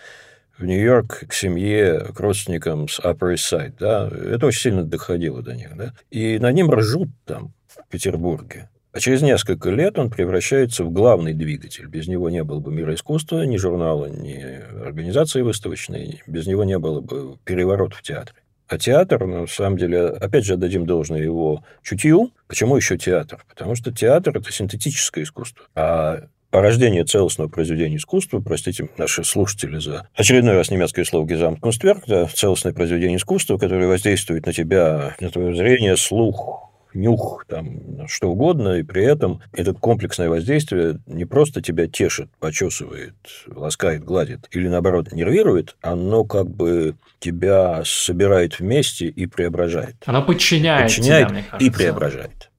в 0.60 0.66
Нью-Йорк 0.66 1.24
к 1.28 1.32
семье, 1.32 2.06
к 2.14 2.20
родственникам 2.20 2.86
с 2.88 3.00
Upper 3.00 3.34
East 3.34 3.50
Side, 3.50 3.74
да, 3.78 4.08
это 4.08 4.46
очень 4.46 4.60
сильно 4.60 4.84
доходило 4.84 5.42
до 5.42 5.54
них, 5.54 5.74
да, 5.76 5.94
и 6.10 6.38
над 6.38 6.54
ним 6.54 6.70
ржут 6.70 7.08
там, 7.24 7.52
в 7.66 7.88
Петербурге. 7.88 8.68
А 8.92 8.98
через 8.98 9.22
несколько 9.22 9.70
лет 9.70 9.98
он 9.98 10.10
превращается 10.10 10.82
в 10.84 10.90
главный 10.90 11.32
двигатель. 11.32 11.86
Без 11.86 12.08
него 12.08 12.28
не 12.28 12.42
было 12.42 12.58
бы 12.58 12.72
мира 12.72 12.92
искусства, 12.94 13.44
ни 13.44 13.56
журнала, 13.56 14.06
ни 14.06 14.42
организации 14.84 15.42
выставочной, 15.42 16.22
без 16.26 16.48
него 16.48 16.64
не 16.64 16.76
было 16.76 17.00
бы 17.00 17.38
переворота 17.44 17.96
в 17.96 18.02
театре. 18.02 18.40
А 18.66 18.78
театр, 18.78 19.26
на 19.26 19.46
самом 19.46 19.78
деле, 19.78 20.06
опять 20.06 20.44
же, 20.44 20.54
отдадим 20.54 20.86
должное 20.86 21.20
его 21.20 21.64
чутью. 21.82 22.30
Почему 22.46 22.76
еще 22.76 22.96
театр? 22.96 23.44
Потому 23.48 23.74
что 23.74 23.92
театр– 23.92 24.36
это 24.38 24.52
синтетическое 24.52 25.24
искусство. 25.24 25.64
А 25.74 26.28
порождение 26.50 27.04
целостного 27.04 27.48
произведения 27.48 27.96
искусства, 27.96 28.40
простите 28.40 28.88
наши 28.98 29.24
слушатели 29.24 29.78
за 29.78 30.08
очередной 30.14 30.56
раз 30.56 30.70
немецкое 30.70 31.04
слово 31.04 31.26
«гезамткунстверк», 31.26 32.04
да, 32.06 32.26
целостное 32.26 32.72
произведение 32.72 33.16
искусства, 33.16 33.58
которое 33.58 33.86
воздействует 33.86 34.46
на 34.46 34.52
тебя, 34.52 35.16
на 35.20 35.30
твое 35.30 35.54
зрение, 35.54 35.96
слух, 35.96 36.70
нюх, 36.94 37.44
там, 37.48 38.06
что 38.08 38.30
угодно, 38.30 38.78
и 38.78 38.82
при 38.82 39.04
этом 39.04 39.40
этот 39.52 39.78
комплексное 39.78 40.28
воздействие 40.28 40.98
не 41.06 41.24
просто 41.24 41.62
тебя 41.62 41.86
тешит, 41.86 42.30
почесывает, 42.38 43.14
ласкает, 43.46 44.04
гладит, 44.04 44.48
или, 44.50 44.68
наоборот, 44.68 45.12
нервирует, 45.12 45.76
оно 45.82 46.24
как 46.24 46.50
бы 46.50 46.96
тебя 47.18 47.82
собирает 47.84 48.58
вместе 48.58 49.06
и 49.06 49.26
преображает. 49.26 49.96
Оно 50.06 50.22
подчиняет, 50.22 50.86
подчиняет 50.86 51.28
тебя, 51.28 51.44
и 51.58 51.70
преображает. 51.70 52.49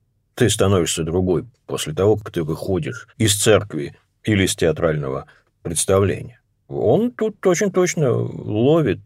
Ты 0.42 0.50
становишься 0.50 1.04
другой 1.04 1.46
после 1.68 1.94
того, 1.94 2.16
как 2.16 2.32
ты 2.32 2.42
выходишь 2.42 3.08
из 3.20 3.40
церкви 3.40 3.96
или 4.24 4.46
из 4.46 4.56
театрального 4.56 5.28
представления. 5.62 6.42
Он 6.68 7.12
тут 7.12 7.46
очень 7.46 7.72
точно 7.72 8.12
ловит, 8.12 9.02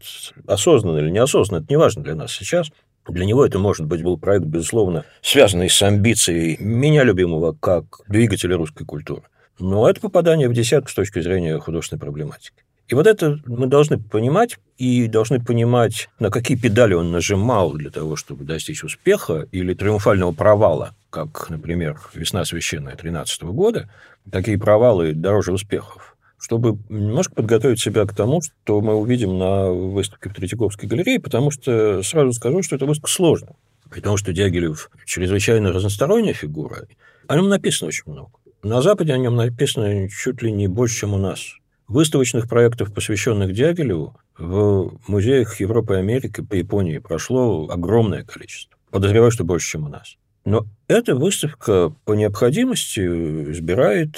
осознанно 0.46 0.96
или 0.96 1.10
неосознанно, 1.10 1.62
это 1.62 1.66
не 1.68 1.76
важно 1.76 2.02
для 2.02 2.14
нас 2.14 2.32
сейчас, 2.32 2.70
для 3.06 3.26
него 3.26 3.44
это, 3.44 3.58
может 3.58 3.84
быть, 3.84 4.02
был 4.02 4.16
проект, 4.16 4.46
безусловно, 4.46 5.04
связанный 5.20 5.68
с 5.68 5.82
амбицией 5.82 6.56
меня 6.58 7.04
любимого 7.04 7.52
как 7.52 7.84
двигателя 8.08 8.56
русской 8.56 8.86
культуры. 8.86 9.24
Но 9.58 9.90
это 9.90 10.00
попадание 10.00 10.48
в 10.48 10.54
десятку 10.54 10.88
с 10.88 10.94
точки 10.94 11.20
зрения 11.20 11.58
художественной 11.58 12.00
проблематики. 12.00 12.64
И 12.88 12.94
вот 12.94 13.06
это 13.06 13.40
мы 13.46 13.66
должны 13.66 13.98
понимать, 13.98 14.58
и 14.78 15.08
должны 15.08 15.42
понимать, 15.42 16.08
на 16.20 16.30
какие 16.30 16.56
педали 16.56 16.94
он 16.94 17.10
нажимал 17.10 17.72
для 17.72 17.90
того, 17.90 18.14
чтобы 18.14 18.44
достичь 18.44 18.84
успеха 18.84 19.48
или 19.50 19.74
триумфального 19.74 20.32
провала, 20.32 20.94
как, 21.10 21.50
например, 21.50 21.98
«Весна 22.14 22.44
священная» 22.44 22.94
13 22.94 23.42
года. 23.44 23.90
Такие 24.30 24.58
провалы 24.58 25.12
дороже 25.12 25.52
успехов 25.52 26.16
чтобы 26.38 26.78
немножко 26.90 27.34
подготовить 27.34 27.80
себя 27.80 28.04
к 28.04 28.14
тому, 28.14 28.40
что 28.42 28.80
мы 28.80 28.94
увидим 28.94 29.38
на 29.38 29.70
выставке 29.70 30.28
в 30.28 30.34
Третьяковской 30.34 30.86
галерее, 30.86 31.18
потому 31.18 31.50
что 31.50 32.02
сразу 32.02 32.32
скажу, 32.32 32.62
что 32.62 32.76
это 32.76 32.86
выставка 32.86 33.10
сложная. 33.10 33.56
При 33.90 34.00
том, 34.00 34.16
что 34.16 34.32
Дягилев 34.32 34.90
чрезвычайно 35.06 35.72
разносторонняя 35.72 36.34
фигура, 36.34 36.86
о 37.26 37.36
нем 37.36 37.48
написано 37.48 37.88
очень 37.88 38.04
много. 38.06 38.30
На 38.62 38.82
Западе 38.82 39.12
о 39.14 39.18
нем 39.18 39.34
написано 39.34 40.08
чуть 40.08 40.42
ли 40.42 40.52
не 40.52 40.68
больше, 40.68 41.00
чем 41.00 41.14
у 41.14 41.18
нас. 41.18 41.40
Выставочных 41.88 42.48
проектов, 42.48 42.92
посвященных 42.92 43.52
Дягилеву, 43.52 44.16
в 44.36 44.98
музеях 45.06 45.60
Европы 45.60 45.94
и 45.94 45.98
Америки 45.98 46.40
по 46.40 46.54
Японии 46.54 46.98
прошло 46.98 47.68
огромное 47.68 48.24
количество. 48.24 48.76
Подозреваю, 48.90 49.30
что 49.30 49.44
больше, 49.44 49.72
чем 49.72 49.84
у 49.84 49.88
нас. 49.88 50.16
Но 50.44 50.66
эта 50.88 51.14
выставка 51.14 51.92
по 52.04 52.14
необходимости 52.14 53.00
избирает 53.00 54.16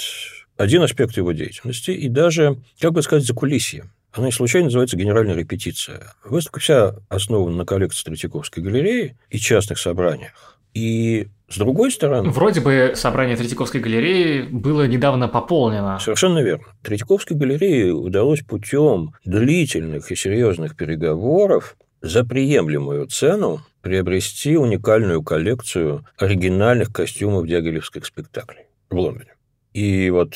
один 0.57 0.81
аспект 0.83 1.15
его 1.17 1.31
деятельности 1.31 1.91
и 1.91 2.09
даже, 2.09 2.57
как 2.79 2.93
бы 2.93 3.01
сказать, 3.01 3.25
закулисье. 3.25 3.89
Она 4.11 4.27
не 4.27 4.31
случайно 4.31 4.65
называется 4.65 4.97
«Генеральная 4.97 5.35
репетиция». 5.35 6.13
Выставка 6.25 6.59
вся 6.59 6.95
основана 7.09 7.55
на 7.55 7.65
коллекции 7.65 8.03
Третьяковской 8.03 8.61
галереи 8.61 9.15
и 9.29 9.37
частных 9.37 9.77
собраниях. 9.77 10.59
И 10.73 11.27
с 11.49 11.57
другой 11.57 11.91
стороны... 11.91 12.29
Вроде 12.29 12.61
бы 12.61 12.93
собрание 12.95 13.35
Третьяковской 13.35 13.81
галереи 13.81 14.43
было 14.43 14.87
недавно 14.87 15.27
пополнено. 15.27 15.99
Совершенно 15.99 16.39
верно. 16.39 16.65
Третьяковской 16.83 17.33
галерее 17.33 17.93
удалось 17.93 18.41
путем 18.41 19.13
длительных 19.25 20.11
и 20.11 20.15
серьезных 20.15 20.75
переговоров 20.75 21.75
за 22.01 22.23
приемлемую 22.23 23.07
цену 23.07 23.61
приобрести 23.81 24.57
уникальную 24.57 25.23
коллекцию 25.23 26.05
оригинальных 26.17 26.91
костюмов 26.93 27.47
дягилевских 27.47 28.05
спектаклей 28.05 28.65
в 28.89 28.95
Лондоне. 28.95 29.33
И 29.73 30.09
вот 30.09 30.33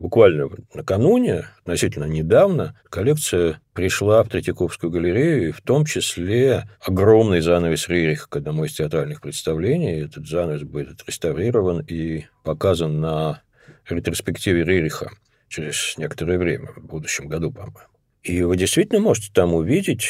буквально 0.00 0.48
накануне, 0.74 1.44
относительно 1.60 2.04
недавно, 2.04 2.74
коллекция 2.88 3.60
пришла 3.74 4.24
в 4.24 4.28
Третьяковскую 4.28 4.90
галерею, 4.90 5.48
и 5.48 5.52
в 5.52 5.60
том 5.60 5.84
числе 5.84 6.64
огромный 6.80 7.42
занавес 7.42 7.88
Рериха 7.88 8.28
к 8.28 8.36
одному 8.36 8.64
из 8.64 8.72
театральных 8.72 9.20
представлений. 9.20 10.00
Этот 10.00 10.26
занавес 10.26 10.62
будет 10.62 11.04
реставрирован 11.06 11.84
и 11.86 12.24
показан 12.42 13.00
на 13.00 13.42
ретроспективе 13.88 14.64
Рериха 14.64 15.10
через 15.48 15.94
некоторое 15.98 16.38
время, 16.38 16.70
в 16.76 16.86
будущем 16.86 17.28
году, 17.28 17.52
по-моему. 17.52 17.78
И 18.22 18.42
вы 18.42 18.56
действительно 18.56 19.00
можете 19.00 19.30
там 19.32 19.54
увидеть 19.54 20.08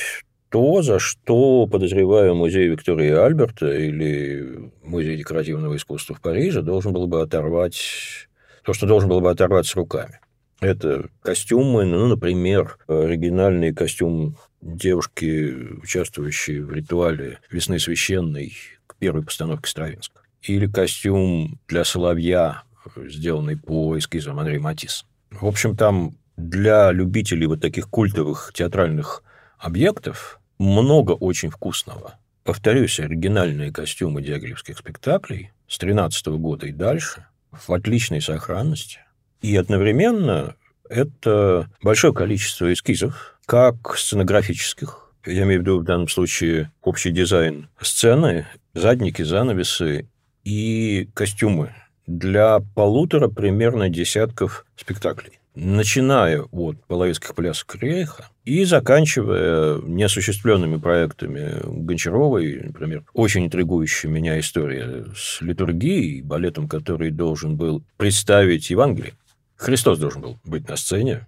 то, 0.50 0.82
за 0.82 0.98
что, 0.98 1.66
подозреваю, 1.66 2.34
музей 2.34 2.68
Виктории 2.68 3.12
Альберта 3.12 3.72
или 3.72 4.70
музей 4.82 5.16
декоративного 5.16 5.76
искусства 5.76 6.14
в 6.14 6.20
Париже 6.20 6.62
должен 6.62 6.92
был 6.92 7.06
бы 7.06 7.22
оторвать 7.22 8.28
то, 8.70 8.74
что 8.74 8.86
должен 8.86 9.08
был 9.08 9.20
бы 9.20 9.28
оторваться 9.28 9.76
руками. 9.76 10.20
Это 10.60 11.08
костюмы, 11.22 11.84
ну, 11.84 12.06
например, 12.06 12.78
оригинальный 12.86 13.74
костюм 13.74 14.36
девушки, 14.60 15.52
участвующей 15.82 16.60
в 16.60 16.72
ритуале 16.72 17.40
«Весны 17.50 17.80
священной» 17.80 18.52
к 18.86 18.94
первой 18.94 19.24
постановке 19.24 19.68
Стравинска. 19.68 20.20
Или 20.42 20.68
костюм 20.68 21.58
для 21.66 21.82
соловья, 21.82 22.62
сделанный 22.94 23.56
по 23.56 23.98
эскизам 23.98 24.38
Андрея 24.38 24.60
Матис. 24.60 25.04
В 25.32 25.46
общем, 25.46 25.76
там 25.76 26.14
для 26.36 26.92
любителей 26.92 27.48
вот 27.48 27.60
таких 27.60 27.88
культовых 27.88 28.52
театральных 28.54 29.24
объектов 29.58 30.38
много 30.60 31.10
очень 31.10 31.50
вкусного. 31.50 32.20
Повторюсь, 32.44 33.00
оригинальные 33.00 33.72
костюмы 33.72 34.22
диагилевских 34.22 34.78
спектаклей 34.78 35.50
с 35.66 35.76
13 35.76 36.28
года 36.28 36.68
и 36.68 36.72
дальше 36.72 37.26
в 37.52 37.72
отличной 37.72 38.20
сохранности. 38.20 39.00
И 39.42 39.56
одновременно 39.56 40.56
Это 40.88 41.70
большое 41.82 42.12
количество 42.12 42.72
эскизов, 42.72 43.38
как 43.46 43.96
сценографических, 43.96 45.12
я 45.24 45.44
имею 45.44 45.60
в 45.60 45.62
виду 45.62 45.78
в 45.78 45.84
данном 45.84 46.08
случае 46.08 46.72
общий 46.82 47.10
дизайн 47.10 47.68
сцены, 47.80 48.46
задники, 48.74 49.22
занавесы 49.22 50.08
и 50.42 51.08
костюмы 51.14 51.74
для 52.06 52.58
полутора 52.74 53.28
примерно 53.28 53.88
десятков 53.88 54.64
спектаклей 54.76 55.39
начиная 55.54 56.42
от 56.42 56.84
половецких 56.86 57.34
плясок 57.34 57.76
Рейха 57.76 58.28
и 58.44 58.64
заканчивая 58.64 59.80
неосуществленными 59.82 60.76
проектами 60.76 61.60
Гончаровой, 61.64 62.60
например, 62.64 63.04
очень 63.12 63.46
интригующая 63.46 64.10
меня 64.10 64.38
история 64.38 65.06
с 65.14 65.40
литургией, 65.40 66.22
балетом, 66.22 66.68
который 66.68 67.10
должен 67.10 67.56
был 67.56 67.82
представить 67.96 68.70
Евангелие. 68.70 69.14
Христос 69.56 69.98
должен 69.98 70.22
был 70.22 70.38
быть 70.44 70.68
на 70.68 70.76
сцене, 70.76 71.26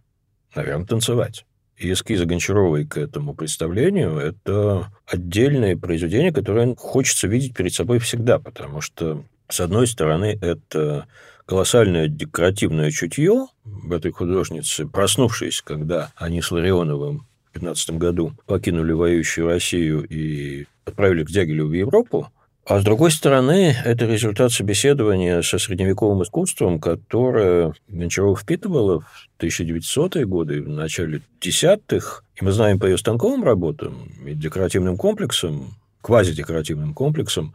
наверное, 0.54 0.86
танцевать. 0.86 1.44
И 1.76 1.92
эскизы 1.92 2.26
Гончаровой 2.26 2.86
к 2.86 2.96
этому 2.96 3.34
представлению– 3.34 4.16
это 4.18 4.92
отдельное 5.06 5.76
произведение, 5.76 6.32
которое 6.32 6.76
хочется 6.76 7.26
видеть 7.26 7.54
перед 7.54 7.74
собой 7.74 7.98
всегда, 7.98 8.38
потому 8.38 8.80
что, 8.80 9.24
с 9.48 9.60
одной 9.60 9.86
стороны, 9.86 10.38
это 10.40 11.06
колоссальное 11.46 12.08
декоративное 12.08 12.90
чутье 12.90 13.46
этой 13.90 14.12
художнице, 14.12 14.86
проснувшись, 14.86 15.62
когда 15.62 16.12
они 16.16 16.42
с 16.42 16.50
Ларионовым 16.50 17.26
в 17.50 17.52
15 17.52 17.90
году 17.92 18.32
покинули 18.46 18.92
воюющую 18.92 19.46
Россию 19.46 20.06
и 20.08 20.66
отправили 20.84 21.24
к 21.24 21.30
Дягилеву 21.30 21.68
в 21.68 21.74
Европу, 21.74 22.32
а 22.64 22.80
с 22.80 22.84
другой 22.84 23.10
стороны, 23.10 23.74
это 23.84 24.06
результат 24.06 24.52
собеседования 24.52 25.42
со 25.42 25.58
средневековым 25.58 26.22
искусством, 26.22 26.78
которое 26.78 27.74
Гончарова 27.88 28.36
впитывала 28.36 29.00
в 29.00 29.28
1900-е 29.40 30.24
годы, 30.26 30.62
в 30.62 30.68
начале 30.68 31.22
десятых. 31.40 32.24
И 32.36 32.44
мы 32.44 32.52
знаем 32.52 32.78
по 32.78 32.86
ее 32.86 32.98
станковым 32.98 33.42
работам 33.42 34.08
и 34.24 34.34
декоративным 34.34 34.96
комплексам, 34.96 35.74
квазидекоративным 36.02 36.94
комплексам, 36.94 37.52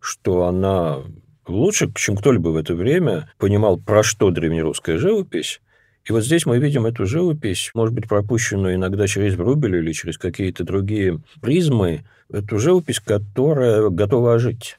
что 0.00 0.44
она 0.44 0.98
лучше, 1.46 1.92
чем 1.94 2.16
кто-либо 2.16 2.48
в 2.48 2.56
это 2.56 2.74
время 2.74 3.30
понимал, 3.38 3.78
про 3.78 4.02
что 4.02 4.30
древнерусская 4.30 4.98
живопись. 4.98 5.60
И 6.04 6.12
вот 6.12 6.24
здесь 6.24 6.46
мы 6.46 6.58
видим 6.58 6.86
эту 6.86 7.06
живопись, 7.06 7.70
может 7.74 7.94
быть, 7.94 8.08
пропущенную 8.08 8.74
иногда 8.74 9.06
через 9.06 9.34
Врубель 9.34 9.76
или 9.76 9.92
через 9.92 10.18
какие-то 10.18 10.64
другие 10.64 11.20
призмы, 11.40 12.04
эту 12.32 12.58
живопись, 12.58 12.98
которая 12.98 13.88
готова 13.88 14.34
ожить. 14.34 14.78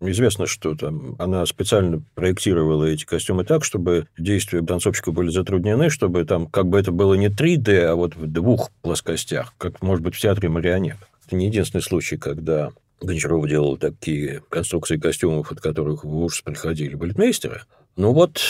Известно, 0.00 0.46
что 0.46 0.74
там 0.74 1.14
она 1.18 1.46
специально 1.46 2.02
проектировала 2.14 2.84
эти 2.84 3.04
костюмы 3.04 3.44
так, 3.44 3.64
чтобы 3.64 4.06
действия 4.18 4.60
танцовщика 4.60 5.12
были 5.12 5.30
затруднены, 5.30 5.88
чтобы 5.88 6.24
там 6.24 6.46
как 6.46 6.66
бы 6.66 6.78
это 6.78 6.92
было 6.92 7.14
не 7.14 7.28
3D, 7.28 7.84
а 7.84 7.94
вот 7.94 8.16
в 8.16 8.26
двух 8.26 8.70
плоскостях, 8.82 9.54
как 9.56 9.80
может 9.80 10.04
быть 10.04 10.14
в 10.14 10.20
театре 10.20 10.48
марионеток. 10.48 11.08
Это 11.26 11.36
не 11.36 11.46
единственный 11.46 11.80
случай, 11.80 12.16
когда 12.16 12.72
Гончаров 13.00 13.48
делал 13.48 13.76
такие 13.76 14.42
конструкции 14.48 14.96
костюмов, 14.96 15.52
от 15.52 15.60
которых 15.60 16.04
в 16.04 16.16
ужас 16.16 16.40
приходили 16.42 16.94
балетмейстеры. 16.94 17.62
Ну 17.96 18.12
вот 18.12 18.40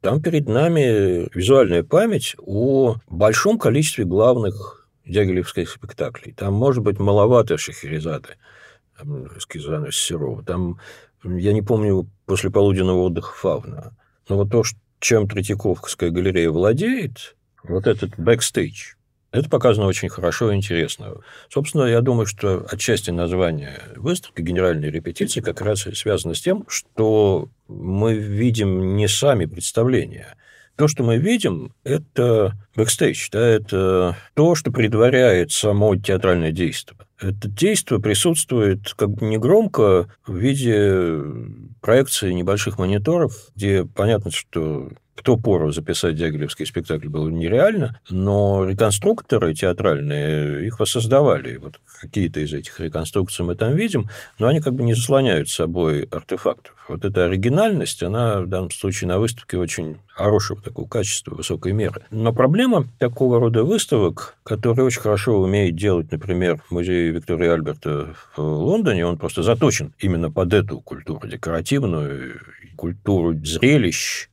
там 0.00 0.22
перед 0.22 0.48
нами 0.48 1.28
визуальная 1.36 1.82
память 1.82 2.36
о 2.38 2.96
большом 3.08 3.58
количестве 3.58 4.04
главных 4.04 4.88
дягилевских 5.04 5.68
спектаклей. 5.68 6.32
Там, 6.34 6.54
может 6.54 6.82
быть, 6.84 6.98
маловато 6.98 7.58
Шахерезады, 7.58 8.36
Скизана 9.40 9.90
Серова. 9.90 10.44
Там, 10.44 10.78
я 11.24 11.52
не 11.52 11.62
помню, 11.62 12.08
после 12.26 12.50
полуденного 12.50 13.02
отдыха 13.02 13.34
Фавна. 13.34 13.96
Но 14.28 14.36
вот 14.36 14.50
то, 14.50 14.62
чем 15.00 15.28
Третьяковская 15.28 16.10
галерея 16.10 16.50
владеет, 16.50 17.36
вот 17.64 17.86
этот 17.86 18.18
бэкстейдж, 18.18 18.94
это 19.30 19.50
показано 19.50 19.86
очень 19.86 20.08
хорошо 20.08 20.50
и 20.50 20.56
интересно. 20.56 21.16
Собственно, 21.50 21.84
я 21.84 22.00
думаю, 22.00 22.26
что 22.26 22.66
отчасти 22.70 23.10
название 23.10 23.82
выставки 23.96 24.40
«Генеральные 24.40 24.90
репетиции» 24.90 25.40
как 25.40 25.60
раз 25.60 25.86
связано 25.94 26.34
с 26.34 26.40
тем, 26.40 26.64
что 26.68 27.48
мы 27.68 28.14
видим 28.14 28.96
не 28.96 29.06
сами 29.06 29.44
представления. 29.44 30.34
То, 30.76 30.86
что 30.88 31.02
мы 31.02 31.18
видим, 31.18 31.74
это 31.82 32.54
бэкстейдж, 32.76 33.28
да, 33.32 33.46
это 33.46 34.16
то, 34.34 34.54
что 34.54 34.70
предваряет 34.70 35.50
само 35.50 35.96
театральное 35.96 36.52
действие. 36.52 36.96
Это 37.20 37.48
действие 37.48 38.00
присутствует 38.00 38.94
как 38.94 39.10
бы 39.10 39.26
негромко 39.26 40.08
в 40.24 40.36
виде 40.36 41.20
проекции 41.80 42.32
небольших 42.32 42.78
мониторов, 42.78 43.34
где 43.56 43.84
понятно, 43.84 44.30
что 44.30 44.90
в 45.18 45.22
ту 45.22 45.36
пору 45.36 45.72
записать 45.72 46.14
дягилевский 46.14 46.64
спектакль 46.64 47.08
было 47.08 47.28
нереально, 47.28 48.00
но 48.08 48.64
реконструкторы 48.64 49.52
театральные 49.52 50.68
их 50.68 50.78
воссоздавали. 50.78 51.56
Вот 51.56 51.80
какие-то 52.00 52.38
из 52.38 52.52
этих 52.54 52.78
реконструкций 52.78 53.44
мы 53.44 53.56
там 53.56 53.74
видим, 53.74 54.08
но 54.38 54.46
они 54.46 54.60
как 54.60 54.74
бы 54.74 54.84
не 54.84 54.94
заслоняют 54.94 55.48
собой 55.48 56.02
артефактов. 56.04 56.72
Вот 56.88 57.04
эта 57.04 57.24
оригинальность, 57.24 58.02
она 58.04 58.42
в 58.42 58.46
данном 58.46 58.70
случае 58.70 59.08
на 59.08 59.18
выставке 59.18 59.58
очень 59.58 59.98
хорошего 60.08 60.62
такого 60.62 60.86
качества, 60.86 61.34
высокой 61.34 61.72
меры. 61.72 62.04
Но 62.12 62.32
проблема 62.32 62.86
такого 62.98 63.40
рода 63.40 63.64
выставок, 63.64 64.36
которые 64.44 64.86
очень 64.86 65.00
хорошо 65.00 65.40
умеет 65.40 65.74
делать, 65.74 66.12
например, 66.12 66.62
музей 66.70 67.10
Виктории 67.10 67.48
Альберта 67.48 68.14
в 68.36 68.40
Лондоне, 68.42 69.04
он 69.04 69.18
просто 69.18 69.42
заточен 69.42 69.92
именно 69.98 70.30
под 70.30 70.54
эту 70.54 70.80
культуру 70.80 71.26
декоративную, 71.26 72.40
культуру 72.76 73.34
зрелищ, 73.34 74.28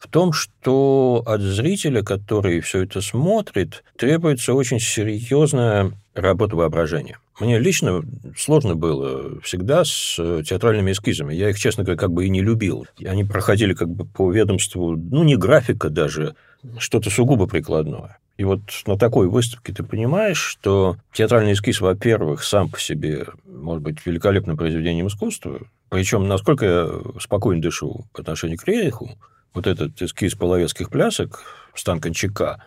в 0.00 0.08
том, 0.08 0.32
что 0.32 1.22
от 1.26 1.42
зрителя, 1.42 2.02
который 2.02 2.60
все 2.60 2.82
это 2.82 3.00
смотрит, 3.02 3.84
требуется 3.96 4.54
очень 4.54 4.80
серьезная 4.80 5.92
работа 6.14 6.56
воображения. 6.56 7.18
Мне 7.38 7.58
лично 7.58 8.02
сложно 8.36 8.74
было 8.74 9.40
всегда 9.42 9.84
с 9.84 10.16
театральными 10.42 10.92
эскизами. 10.92 11.34
Я 11.34 11.50
их, 11.50 11.58
честно 11.58 11.84
говоря, 11.84 11.98
как 11.98 12.12
бы 12.12 12.26
и 12.26 12.30
не 12.30 12.40
любил. 12.40 12.86
Они 13.04 13.24
проходили 13.24 13.74
как 13.74 13.88
бы 13.88 14.04
по 14.04 14.32
ведомству, 14.32 14.96
ну, 14.96 15.22
не 15.22 15.36
графика 15.36 15.90
даже, 15.90 16.34
что-то 16.78 17.10
сугубо 17.10 17.46
прикладное. 17.46 18.18
И 18.36 18.44
вот 18.44 18.60
на 18.86 18.96
такой 18.96 19.28
выставке 19.28 19.74
ты 19.74 19.82
понимаешь, 19.82 20.38
что 20.38 20.96
театральный 21.12 21.52
эскиз, 21.52 21.82
во-первых, 21.82 22.42
сам 22.42 22.70
по 22.70 22.80
себе 22.80 23.26
может 23.46 23.82
быть 23.82 24.04
великолепным 24.06 24.56
произведением 24.56 25.08
искусства. 25.08 25.60
Причем, 25.90 26.26
насколько 26.26 26.64
я 26.64 26.90
спокойно 27.20 27.60
дышу 27.60 28.06
по 28.14 28.22
отношению 28.22 28.58
к 28.58 28.66
Рейху, 28.66 29.10
вот 29.54 29.66
этот 29.66 30.00
эскиз 30.00 30.34
половецких 30.34 30.90
плясок 30.90 31.42
Стан 31.74 32.00
Кончака, 32.00 32.62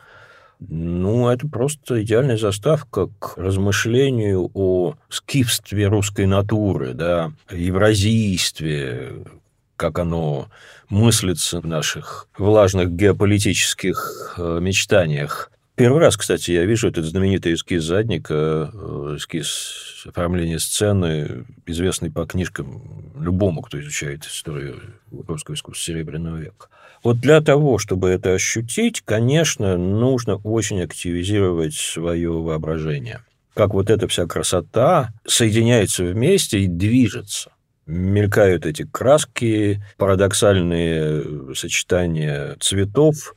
ну, 0.59 1.29
это 1.29 1.47
просто 1.47 2.03
идеальная 2.03 2.37
заставка 2.37 3.07
к 3.19 3.37
размышлению 3.37 4.49
о 4.53 4.95
скифстве 5.09 5.87
русской 5.87 6.25
натуры, 6.25 6.93
да, 6.93 7.33
евразийстве, 7.51 9.25
как 9.75 9.99
оно 9.99 10.47
мыслится 10.89 11.59
в 11.59 11.65
наших 11.65 12.27
влажных 12.37 12.91
геополитических 12.91 14.35
э, 14.37 14.59
мечтаниях. 14.61 15.51
Первый 15.75 16.01
раз, 16.01 16.17
кстати, 16.17 16.51
я 16.51 16.65
вижу 16.65 16.87
этот 16.87 17.05
знаменитый 17.05 17.55
эскиз 17.55 17.83
задника, 17.83 18.69
э, 18.71 19.15
эскиз 19.17 20.05
оформления 20.05 20.59
сцены, 20.59 21.45
известный 21.65 22.11
по 22.11 22.27
книжкам 22.27 23.11
любому, 23.19 23.63
кто 23.63 23.81
изучает 23.81 24.23
историю 24.25 24.79
русского 25.11 25.55
искусства 25.55 25.83
Серебряного 25.83 26.37
века. 26.37 26.67
Вот 27.03 27.19
для 27.19 27.41
того, 27.41 27.79
чтобы 27.79 28.09
это 28.09 28.33
ощутить, 28.33 29.01
конечно, 29.01 29.75
нужно 29.77 30.35
очень 30.37 30.81
активизировать 30.81 31.73
свое 31.73 32.31
воображение. 32.31 33.21
Как 33.55 33.73
вот 33.73 33.89
эта 33.89 34.07
вся 34.07 34.27
красота 34.27 35.11
соединяется 35.25 36.03
вместе 36.03 36.59
и 36.59 36.67
движется. 36.67 37.51
Мелькают 37.87 38.65
эти 38.65 38.83
краски, 38.83 39.83
парадоксальные 39.97 41.55
сочетания 41.55 42.55
цветов, 42.59 43.35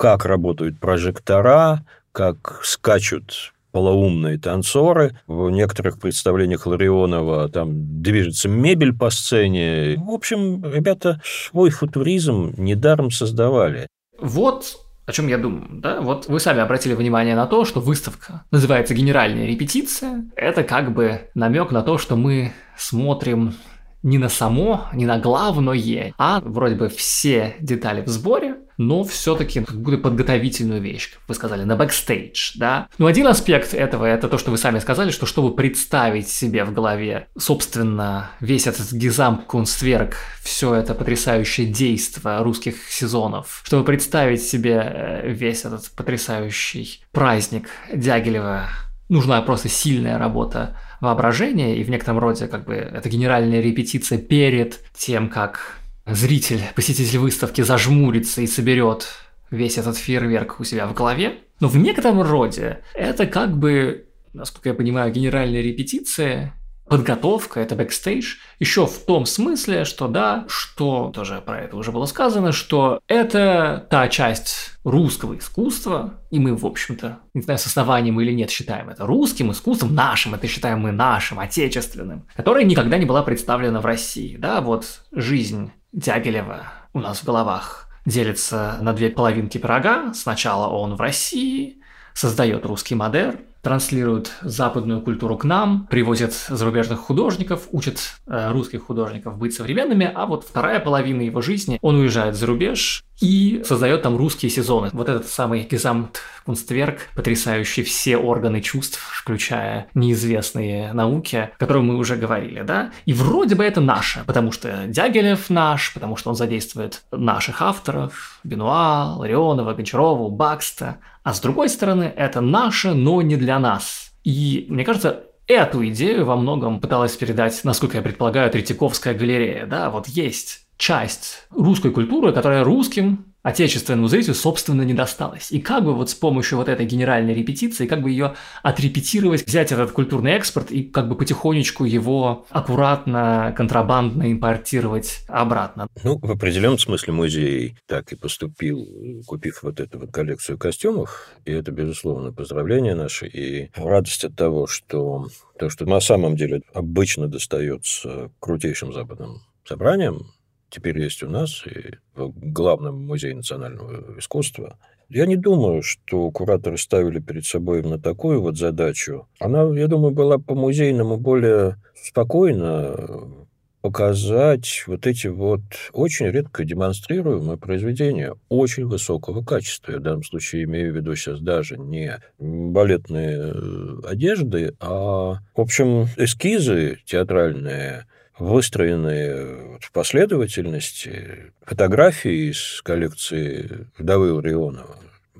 как 0.00 0.24
работают 0.24 0.80
прожектора, 0.80 1.84
как 2.12 2.60
скачут 2.62 3.52
полоумные 3.70 4.38
танцоры. 4.38 5.18
В 5.26 5.50
некоторых 5.50 6.00
представлениях 6.00 6.66
Ларионова 6.66 7.50
там 7.50 8.00
движется 8.02 8.48
мебель 8.48 8.96
по 8.96 9.10
сцене. 9.10 9.96
В 9.98 10.10
общем, 10.10 10.64
ребята 10.64 11.20
свой 11.22 11.68
футуризм 11.68 12.54
недаром 12.56 13.10
создавали. 13.10 13.88
Вот 14.18 14.78
о 15.04 15.12
чем 15.12 15.28
я 15.28 15.36
думаю, 15.36 15.66
да? 15.70 16.00
Вот 16.00 16.28
вы 16.28 16.40
сами 16.40 16.60
обратили 16.60 16.94
внимание 16.94 17.36
на 17.36 17.46
то, 17.46 17.66
что 17.66 17.80
выставка 17.80 18.44
называется 18.50 18.94
«Генеральная 18.94 19.44
репетиция». 19.44 20.24
Это 20.34 20.62
как 20.62 20.94
бы 20.94 21.28
намек 21.34 21.72
на 21.72 21.82
то, 21.82 21.98
что 21.98 22.16
мы 22.16 22.52
смотрим 22.74 23.54
не 24.02 24.16
на 24.16 24.30
само, 24.30 24.86
не 24.94 25.04
на 25.04 25.18
главное, 25.18 26.14
а 26.16 26.40
вроде 26.40 26.76
бы 26.76 26.88
все 26.88 27.56
детали 27.60 28.02
в 28.02 28.08
сборе, 28.08 28.56
но 28.80 29.04
все-таки 29.04 29.60
как 29.60 29.78
будто 29.78 29.98
подготовительную 29.98 30.80
вещь, 30.80 31.12
как 31.12 31.20
вы 31.28 31.34
сказали, 31.34 31.64
на 31.64 31.76
бэкстейдж, 31.76 32.52
да. 32.54 32.88
Ну, 32.96 33.04
один 33.04 33.26
аспект 33.26 33.74
этого, 33.74 34.06
это 34.06 34.26
то, 34.26 34.38
что 34.38 34.50
вы 34.50 34.56
сами 34.56 34.78
сказали, 34.78 35.10
что 35.10 35.26
чтобы 35.26 35.54
представить 35.54 36.28
себе 36.28 36.64
в 36.64 36.72
голове, 36.72 37.28
собственно, 37.36 38.30
весь 38.40 38.66
этот 38.66 38.90
Gesamtkunstwerk, 38.90 40.14
все 40.42 40.74
это 40.74 40.94
потрясающее 40.94 41.66
действо 41.66 42.42
русских 42.42 42.76
сезонов, 42.88 43.60
чтобы 43.64 43.84
представить 43.84 44.42
себе 44.42 44.80
э, 44.82 45.30
весь 45.30 45.66
этот 45.66 45.90
потрясающий 45.90 47.04
праздник 47.12 47.68
Дягилева, 47.92 48.70
нужна 49.10 49.42
просто 49.42 49.68
сильная 49.68 50.16
работа 50.16 50.78
воображения, 51.02 51.76
и 51.76 51.84
в 51.84 51.90
некотором 51.90 52.18
роде 52.18 52.46
как 52.46 52.64
бы 52.64 52.76
это 52.76 53.10
генеральная 53.10 53.60
репетиция 53.60 54.16
перед 54.16 54.82
тем, 54.94 55.28
как 55.28 55.79
зритель, 56.10 56.62
посетитель 56.74 57.18
выставки 57.18 57.62
зажмурится 57.62 58.42
и 58.42 58.46
соберет 58.46 59.08
весь 59.50 59.78
этот 59.78 59.96
фейерверк 59.96 60.60
у 60.60 60.64
себя 60.64 60.86
в 60.86 60.94
голове. 60.94 61.38
Но 61.60 61.68
в 61.68 61.76
некотором 61.76 62.22
роде 62.22 62.80
это 62.94 63.26
как 63.26 63.56
бы, 63.56 64.06
насколько 64.32 64.70
я 64.70 64.74
понимаю, 64.74 65.12
генеральная 65.12 65.60
репетиция 65.60 66.54
подготовка, 66.90 67.60
это 67.60 67.76
бэкстейдж, 67.76 68.38
еще 68.58 68.84
в 68.84 69.04
том 69.04 69.24
смысле, 69.24 69.84
что 69.84 70.08
да, 70.08 70.44
что 70.48 71.12
тоже 71.14 71.40
про 71.40 71.60
это 71.60 71.76
уже 71.76 71.92
было 71.92 72.04
сказано, 72.06 72.50
что 72.50 72.98
это 73.06 73.86
та 73.88 74.08
часть 74.08 74.72
русского 74.82 75.38
искусства, 75.38 76.14
и 76.32 76.40
мы, 76.40 76.56
в 76.56 76.66
общем-то, 76.66 77.20
не 77.32 77.42
знаю, 77.42 77.60
с 77.60 77.66
основанием 77.66 78.20
или 78.20 78.32
нет, 78.32 78.50
считаем 78.50 78.88
это 78.88 79.06
русским 79.06 79.52
искусством, 79.52 79.94
нашим, 79.94 80.34
это 80.34 80.48
считаем 80.48 80.80
мы 80.80 80.90
нашим, 80.90 81.38
отечественным, 81.38 82.26
которая 82.34 82.64
никогда 82.64 82.98
не 82.98 83.06
была 83.06 83.22
представлена 83.22 83.80
в 83.80 83.86
России. 83.86 84.36
Да, 84.36 84.60
вот 84.60 85.02
жизнь 85.12 85.70
Дягилева 85.92 86.66
у 86.92 87.00
нас 87.00 87.20
в 87.20 87.24
головах 87.24 87.88
делится 88.06 88.78
на 88.80 88.92
две 88.92 89.10
половинки 89.10 89.58
пирога. 89.58 90.12
Сначала 90.14 90.68
он 90.68 90.94
в 90.94 91.00
России, 91.00 91.78
создает 92.14 92.64
русский 92.66 92.94
модерн, 92.94 93.38
транслируют 93.62 94.32
западную 94.40 95.02
культуру 95.02 95.36
к 95.36 95.44
нам, 95.44 95.86
привозят 95.90 96.32
зарубежных 96.32 97.00
художников, 97.00 97.68
учат 97.72 98.14
э, 98.26 98.50
русских 98.52 98.84
художников 98.84 99.36
быть 99.36 99.54
современными, 99.54 100.10
а 100.12 100.26
вот 100.26 100.44
вторая 100.44 100.80
половина 100.80 101.22
его 101.22 101.42
жизни 101.42 101.78
он 101.82 101.96
уезжает 101.96 102.36
за 102.36 102.46
рубеж 102.46 103.04
и 103.20 103.62
создает 103.64 104.02
там 104.02 104.16
русские 104.16 104.50
сезоны. 104.50 104.90
Вот 104.92 105.08
этот 105.08 105.28
самый 105.28 105.62
Гезамт 105.62 106.20
Кунстверк, 106.44 107.00
потрясающий 107.14 107.82
все 107.82 108.16
органы 108.16 108.60
чувств, 108.60 108.98
включая 108.98 109.88
неизвестные 109.94 110.92
науки, 110.92 111.50
о 111.54 111.58
которых 111.58 111.82
мы 111.82 111.96
уже 111.96 112.16
говорили, 112.16 112.62
да? 112.62 112.92
И 113.04 113.12
вроде 113.12 113.54
бы 113.54 113.64
это 113.64 113.80
наше, 113.80 114.24
потому 114.26 114.52
что 114.52 114.86
Дягилев 114.86 115.50
наш, 115.50 115.92
потому 115.92 116.16
что 116.16 116.30
он 116.30 116.36
задействует 116.36 117.02
наших 117.12 117.62
авторов, 117.62 118.40
Бенуа, 118.42 119.14
Ларионова, 119.16 119.74
Гончарова, 119.74 120.28
Бакста, 120.30 120.98
а 121.22 121.34
с 121.34 121.40
другой 121.40 121.68
стороны, 121.68 122.12
это 122.16 122.40
наше, 122.40 122.94
но 122.94 123.20
не 123.22 123.36
для 123.36 123.58
нас. 123.58 124.12
И 124.24 124.66
мне 124.68 124.84
кажется, 124.84 125.24
эту 125.46 125.86
идею 125.88 126.24
во 126.24 126.36
многом 126.36 126.80
пыталась 126.80 127.16
передать, 127.16 127.60
насколько 127.64 127.96
я 127.96 128.02
предполагаю, 128.02 128.50
Третьяковская 128.50 129.14
галерея. 129.14 129.66
Да, 129.66 129.90
вот 129.90 130.08
есть 130.08 130.66
часть 130.80 131.46
русской 131.50 131.92
культуры, 131.92 132.32
которая 132.32 132.64
русским 132.64 133.26
отечественному 133.42 134.08
зрителю, 134.08 134.34
собственно, 134.34 134.82
не 134.82 134.92
досталось. 134.92 135.50
И 135.50 135.60
как 135.60 135.84
бы 135.84 135.94
вот 135.94 136.10
с 136.10 136.14
помощью 136.14 136.58
вот 136.58 136.68
этой 136.68 136.84
генеральной 136.84 137.34
репетиции, 137.34 137.86
как 137.86 138.02
бы 138.02 138.10
ее 138.10 138.34
отрепетировать, 138.62 139.46
взять 139.46 139.72
этот 139.72 139.92
культурный 139.92 140.32
экспорт 140.32 140.70
и 140.70 140.82
как 140.82 141.08
бы 141.08 141.14
потихонечку 141.14 141.84
его 141.84 142.46
аккуратно, 142.50 143.54
контрабандно 143.56 144.30
импортировать 144.30 145.20
обратно. 145.28 145.86
Ну, 146.02 146.18
в 146.18 146.30
определенном 146.30 146.78
смысле 146.78 147.12
музей 147.14 147.76
так 147.86 148.12
и 148.12 148.16
поступил, 148.16 148.86
купив 149.26 149.62
вот 149.62 149.80
эту 149.80 149.98
вот 149.98 150.12
коллекцию 150.12 150.58
костюмов. 150.58 151.28
И 151.44 151.52
это, 151.52 151.72
безусловно, 151.72 152.32
поздравление 152.32 152.94
наше 152.94 153.26
и 153.26 153.70
радость 153.74 154.24
от 154.24 154.36
того, 154.36 154.66
что 154.66 155.28
то, 155.58 155.70
что 155.70 155.86
на 155.86 156.00
самом 156.00 156.36
деле 156.36 156.62
обычно 156.74 157.26
достается 157.26 158.30
крутейшим 158.38 158.92
западным 158.92 159.42
собраниям, 159.64 160.26
теперь 160.70 160.98
есть 160.98 161.22
у 161.22 161.28
нас 161.28 161.64
и 161.66 161.96
в 162.14 162.32
главном 162.52 163.06
музее 163.06 163.34
национального 163.34 164.18
искусства. 164.18 164.78
Я 165.08 165.26
не 165.26 165.36
думаю, 165.36 165.82
что 165.82 166.30
кураторы 166.30 166.78
ставили 166.78 167.18
перед 167.18 167.44
собой 167.44 167.80
именно 167.80 167.98
такую 167.98 168.40
вот 168.40 168.56
задачу. 168.56 169.26
Она, 169.40 169.64
я 169.76 169.88
думаю, 169.88 170.14
была 170.14 170.38
по-музейному 170.38 171.16
более 171.16 171.76
спокойно 171.96 173.46
показать 173.80 174.84
вот 174.86 175.06
эти 175.06 175.26
вот 175.26 175.62
очень 175.92 176.26
редко 176.26 176.64
демонстрируемые 176.64 177.56
произведения 177.56 178.34
очень 178.48 178.86
высокого 178.86 179.42
качества. 179.42 179.92
Я 179.92 179.98
в 179.98 180.02
данном 180.02 180.22
случае 180.22 180.64
имею 180.64 180.92
в 180.92 180.96
виду 180.96 181.14
сейчас 181.16 181.40
даже 181.40 181.78
не 181.78 182.20
балетные 182.38 183.52
э, 183.54 184.00
одежды, 184.04 184.74
а, 184.80 185.38
в 185.54 185.60
общем, 185.60 186.06
эскизы 186.16 186.98
театральные, 187.06 188.06
выстроенные 188.40 189.78
в 189.80 189.92
последовательности 189.92 191.52
фотографии 191.62 192.50
из 192.50 192.80
коллекции 192.82 193.86
вдовы 193.98 194.32
Ларионова. 194.32 194.96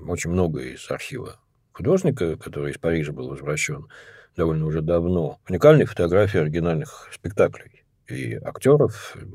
Очень 0.07 0.31
много 0.31 0.61
из 0.61 0.89
архива 0.91 1.37
художника, 1.73 2.37
который 2.37 2.73
из 2.73 2.79
Парижа 2.79 3.13
был 3.13 3.31
возвращен 3.31 3.89
довольно 4.37 4.67
уже 4.67 4.83
давно. 4.83 5.41
Уникальные 5.49 5.87
фотографии 5.87 6.41
оригинальных 6.41 7.09
спектаклей 7.13 7.85
и 8.07 8.35
актеров, 8.35 9.17
и 9.17 9.27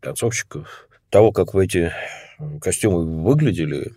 танцовщиков. 0.00 0.88
Того, 1.10 1.30
как 1.30 1.52
в 1.52 1.58
эти 1.58 1.92
костюмы 2.60 3.22
выглядели, 3.22 3.92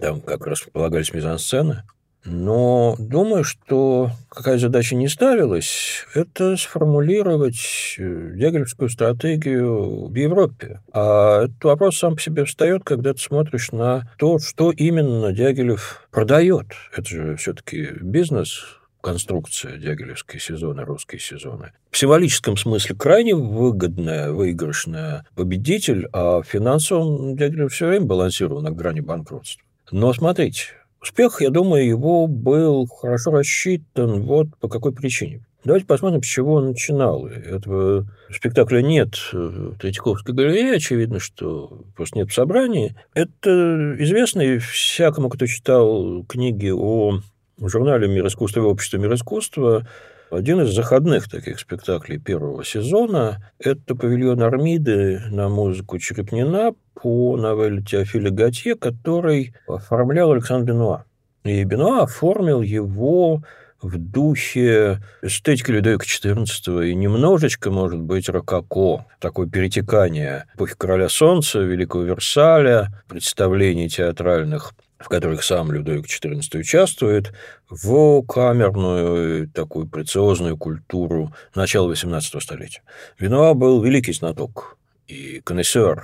там 0.00 0.20
как 0.22 0.46
располагались 0.46 1.12
мизансцены– 1.12 1.82
но 2.26 2.96
думаю, 2.98 3.44
что 3.44 4.10
какая 4.28 4.58
задача 4.58 4.96
не 4.96 5.08
ставилась, 5.08 6.04
это 6.14 6.56
сформулировать 6.56 7.96
э, 7.98 8.32
дягилевскую 8.34 8.90
стратегию 8.90 10.08
в 10.08 10.14
Европе. 10.14 10.80
А 10.92 11.44
этот 11.44 11.64
вопрос 11.64 11.98
сам 11.98 12.16
по 12.16 12.20
себе 12.20 12.44
встает, 12.44 12.82
когда 12.84 13.14
ты 13.14 13.20
смотришь 13.20 13.72
на 13.72 14.12
то, 14.18 14.38
что 14.38 14.70
именно 14.70 15.32
Дягилев 15.32 16.08
продает. 16.10 16.66
Это 16.96 17.08
же 17.08 17.36
все-таки 17.36 17.90
бизнес, 18.00 18.64
конструкция 19.00 19.76
дягилевские 19.76 20.40
сезоны, 20.40 20.84
русские 20.84 21.20
сезоны. 21.20 21.72
В 21.92 21.96
символическом 21.96 22.56
смысле 22.56 22.96
крайне 22.96 23.36
выгодная, 23.36 24.32
выигрышная 24.32 25.24
победитель, 25.36 26.08
а 26.12 26.42
в 26.42 26.44
финансовом 26.44 27.36
Дягилев 27.36 27.72
все 27.72 27.86
время 27.86 28.06
балансировал 28.06 28.62
на 28.62 28.72
грани 28.72 29.00
банкротства. 29.00 29.62
Но 29.92 30.12
смотрите, 30.12 30.72
Успех, 31.06 31.40
я 31.40 31.50
думаю, 31.50 31.86
его 31.86 32.26
был 32.26 32.88
хорошо 32.88 33.30
рассчитан 33.30 34.22
вот 34.22 34.48
по 34.58 34.68
какой 34.68 34.92
причине. 34.92 35.46
Давайте 35.62 35.86
посмотрим, 35.86 36.20
с 36.20 36.26
чего 36.26 36.54
он 36.54 36.66
начинал. 36.66 37.28
Этого 37.28 38.08
спектакля 38.28 38.82
нет 38.82 39.14
в 39.32 39.78
Третьяковской 39.78 40.34
галерее, 40.34 40.74
очевидно, 40.74 41.20
что 41.20 41.84
просто 41.94 42.18
нет 42.18 42.30
в 42.30 42.34
собрании. 42.34 42.96
Это 43.14 43.94
известный 44.00 44.58
всякому, 44.58 45.28
кто 45.28 45.46
читал 45.46 46.24
книги 46.24 46.70
о 46.70 47.20
журнале 47.60 48.08
«Мир 48.08 48.26
искусства» 48.26 48.62
и 48.62 48.64
«Общество 48.64 48.96
мир 48.96 49.14
искусства», 49.14 49.86
один 50.30 50.60
из 50.60 50.74
заходных 50.74 51.28
таких 51.28 51.60
спектаклей 51.60 52.18
первого 52.18 52.64
сезона– 52.64 53.52
это 53.58 53.94
«Павильон 53.94 54.42
Армиды» 54.42 55.20
на 55.30 55.48
музыку 55.48 55.98
Черепнина 55.98 56.74
по 56.94 57.36
новелле 57.36 57.82
Теофиля 57.82 58.30
Готье, 58.30 58.74
который 58.74 59.54
оформлял 59.68 60.32
Александр 60.32 60.72
Бенуа. 60.72 61.04
И 61.44 61.62
Бенуа 61.62 62.02
оформил 62.02 62.60
его 62.60 63.42
в 63.80 63.98
духе 63.98 65.00
эстетики 65.22 65.70
Людовика 65.70 66.04
XIV 66.04 66.88
и 66.88 66.94
немножечко, 66.94 67.70
может 67.70 68.00
быть, 68.00 68.28
рококо. 68.28 69.06
Такое 69.20 69.46
перетекание 69.46 70.46
эпохи 70.54 70.74
Короля 70.76 71.08
Солнца, 71.08 71.60
Великого 71.60 72.02
Версаля, 72.02 72.88
представлений 73.08 73.88
театральных 73.88 74.74
в 74.98 75.08
которых 75.08 75.44
сам 75.44 75.72
Людовик 75.72 76.06
XIV 76.06 76.58
участвует, 76.58 77.32
в 77.68 78.22
камерную 78.22 79.48
такую 79.48 79.86
прециозную 79.86 80.56
культуру 80.56 81.32
начала 81.54 81.92
XVIII 81.92 82.40
столетия. 82.40 82.82
Винуа 83.18 83.54
был 83.54 83.82
великий 83.82 84.12
знаток 84.12 84.76
и 85.06 85.40
коннессер, 85.44 86.02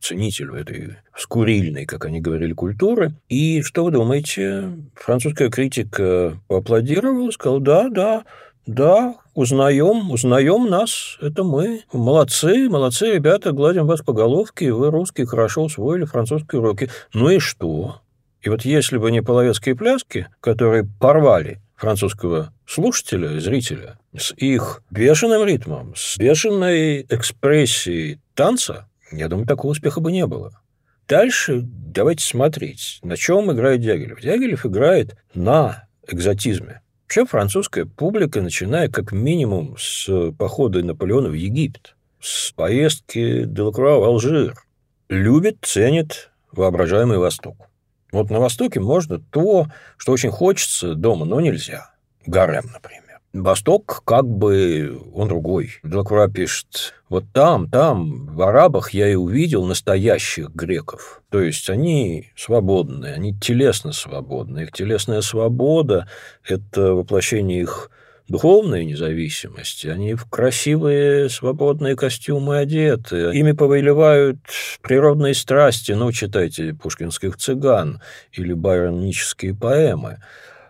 ценитель 0.00 0.54
этой 0.54 0.96
скурильной, 1.16 1.86
как 1.86 2.04
они 2.04 2.20
говорили, 2.20 2.52
культуры. 2.52 3.12
И 3.28 3.62
что 3.62 3.84
вы 3.84 3.90
думаете? 3.90 4.70
Французская 4.94 5.50
критика 5.50 6.38
поаплодировала, 6.46 7.30
сказала, 7.30 7.60
да, 7.60 7.88
да, 7.88 8.24
да, 8.66 9.16
узнаем, 9.34 10.10
узнаем 10.10 10.70
нас, 10.70 11.18
это 11.20 11.42
мы. 11.42 11.82
Молодцы, 11.92 12.68
молодцы, 12.68 13.14
ребята, 13.14 13.52
гладим 13.52 13.86
вас 13.86 14.00
по 14.02 14.12
головке, 14.12 14.72
вы 14.72 14.90
русские 14.90 15.26
хорошо 15.26 15.64
усвоили 15.64 16.04
французские 16.04 16.60
уроки. 16.60 16.90
Ну 17.12 17.30
и 17.30 17.38
что? 17.38 18.00
И 18.44 18.50
вот 18.50 18.66
если 18.66 18.98
бы 18.98 19.10
не 19.10 19.22
половецкие 19.22 19.74
пляски, 19.74 20.28
которые 20.40 20.86
порвали 21.00 21.62
французского 21.76 22.52
слушателя, 22.66 23.40
зрителя, 23.40 23.98
с 24.14 24.34
их 24.34 24.82
бешеным 24.90 25.46
ритмом, 25.46 25.94
с 25.96 26.18
бешеной 26.18 27.06
экспрессией 27.08 28.20
танца, 28.34 28.86
я 29.10 29.28
думаю, 29.28 29.46
такого 29.46 29.72
успеха 29.72 30.00
бы 30.00 30.12
не 30.12 30.26
было. 30.26 30.60
дальше 31.08 31.62
давайте 31.64 32.22
смотреть, 32.22 32.98
на 33.02 33.16
чем 33.16 33.50
играет 33.50 33.80
Дягилев. 33.80 34.20
Дягилев 34.20 34.66
играет 34.66 35.16
на 35.32 35.88
экзотизме. 36.06 36.82
Вообще 37.04 37.24
французская 37.24 37.86
публика, 37.86 38.42
начиная 38.42 38.90
как 38.90 39.12
минимум 39.12 39.76
с 39.78 40.32
похода 40.32 40.84
Наполеона 40.84 41.30
в 41.30 41.34
Египет, 41.34 41.96
с 42.20 42.52
поездки 42.52 43.44
Делакруа 43.44 44.00
в 44.00 44.04
Алжир, 44.04 44.54
любит, 45.08 45.58
ценит 45.62 46.30
воображаемый 46.52 47.16
Восток. 47.16 47.56
Вот 48.14 48.30
на 48.30 48.38
Востоке 48.38 48.78
можно 48.78 49.18
то, 49.18 49.66
что 49.96 50.12
очень 50.12 50.30
хочется 50.30 50.94
дома, 50.94 51.24
но 51.24 51.40
нельзя. 51.40 51.90
Гарем, 52.26 52.70
например. 52.72 53.02
Восток 53.32 54.02
как 54.04 54.24
бы 54.24 55.02
он 55.12 55.26
другой. 55.26 55.72
Делакруа 55.82 56.28
пишет, 56.28 56.94
вот 57.08 57.24
там, 57.32 57.68
там, 57.68 58.26
в 58.26 58.40
арабах 58.42 58.94
я 58.94 59.08
и 59.08 59.16
увидел 59.16 59.64
настоящих 59.64 60.50
греков. 60.50 61.22
То 61.28 61.40
есть 61.40 61.68
они 61.68 62.30
свободны, 62.36 63.06
они 63.06 63.34
телесно 63.36 63.90
свободны. 63.90 64.60
Их 64.60 64.70
телесная 64.70 65.20
свобода– 65.20 66.08
это 66.48 66.94
воплощение 66.94 67.62
их 67.62 67.90
духовной 68.28 68.84
независимости. 68.84 69.86
Они 69.88 70.14
в 70.14 70.26
красивые 70.26 71.28
свободные 71.28 71.96
костюмы 71.96 72.58
одеты. 72.58 73.30
Ими 73.32 73.52
повелевают 73.52 74.38
природные 74.82 75.34
страсти. 75.34 75.92
Ну, 75.92 76.10
читайте 76.12 76.74
пушкинских 76.74 77.36
цыган 77.36 78.00
или 78.32 78.52
байронические 78.52 79.54
поэмы. 79.54 80.22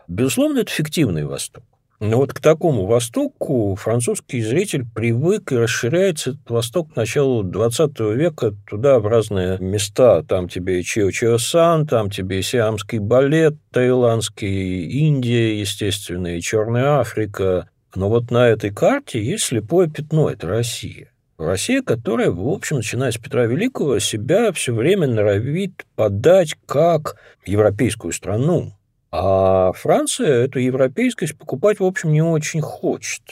Безусловно, 0.09 0.61
это 0.61 0.71
фиктивный 0.71 1.25
Восток. 1.25 1.65
Но 2.01 2.17
вот 2.19 2.33
к 2.33 2.41
такому 2.41 2.87
Востоку 2.87 3.77
французский 3.77 4.43
зритель 4.43 4.85
привык 4.85 5.53
и 5.53 5.57
расширяется 5.57 6.31
этот 6.31 6.51
Восток 6.51 6.93
к 6.93 6.97
началу 6.97 7.43
20 7.43 8.01
века 8.01 8.55
туда, 8.69 8.99
в 8.99 9.07
разные 9.07 9.59
места. 9.59 10.23
Там 10.23 10.49
тебе 10.49 10.81
и 10.81 10.83
Чио-Чио-Сан, 10.83 11.87
там 11.87 12.11
тебе 12.11 12.41
и 12.41 12.43
сиамский 12.43 12.99
балет, 12.99 13.55
таиландский, 13.73 14.85
Индия, 14.85 15.59
естественно, 15.59 16.37
и 16.37 16.41
Черная 16.41 16.99
Африка. 16.99 17.69
Но 17.95 18.09
вот 18.09 18.31
на 18.31 18.49
этой 18.49 18.71
карте 18.71 19.23
есть 19.23 19.45
слепое 19.45 19.89
пятно– 19.89 20.29
это 20.31 20.49
Россия. 20.49 21.11
Россия, 21.39 21.83
которая, 21.83 22.31
в 22.31 22.49
общем, 22.49 22.77
начиная 22.77 23.11
с 23.11 23.19
Петра 23.19 23.45
Великого, 23.47 23.99
себя 23.99 24.53
все 24.53 24.73
время 24.73 25.07
норовит 25.09 25.85
подать 25.97 26.57
как 26.67 27.17
европейскую 27.45 28.13
страну, 28.13 28.73
а 29.17 29.73
Франция 29.75 30.45
эту 30.45 30.59
европейскость 30.59 31.39
покупать, 31.39 31.79
в 31.79 31.85
общем, 31.85 32.13
не 32.13 32.21
очень 32.21 32.61
хочет. 32.61 33.23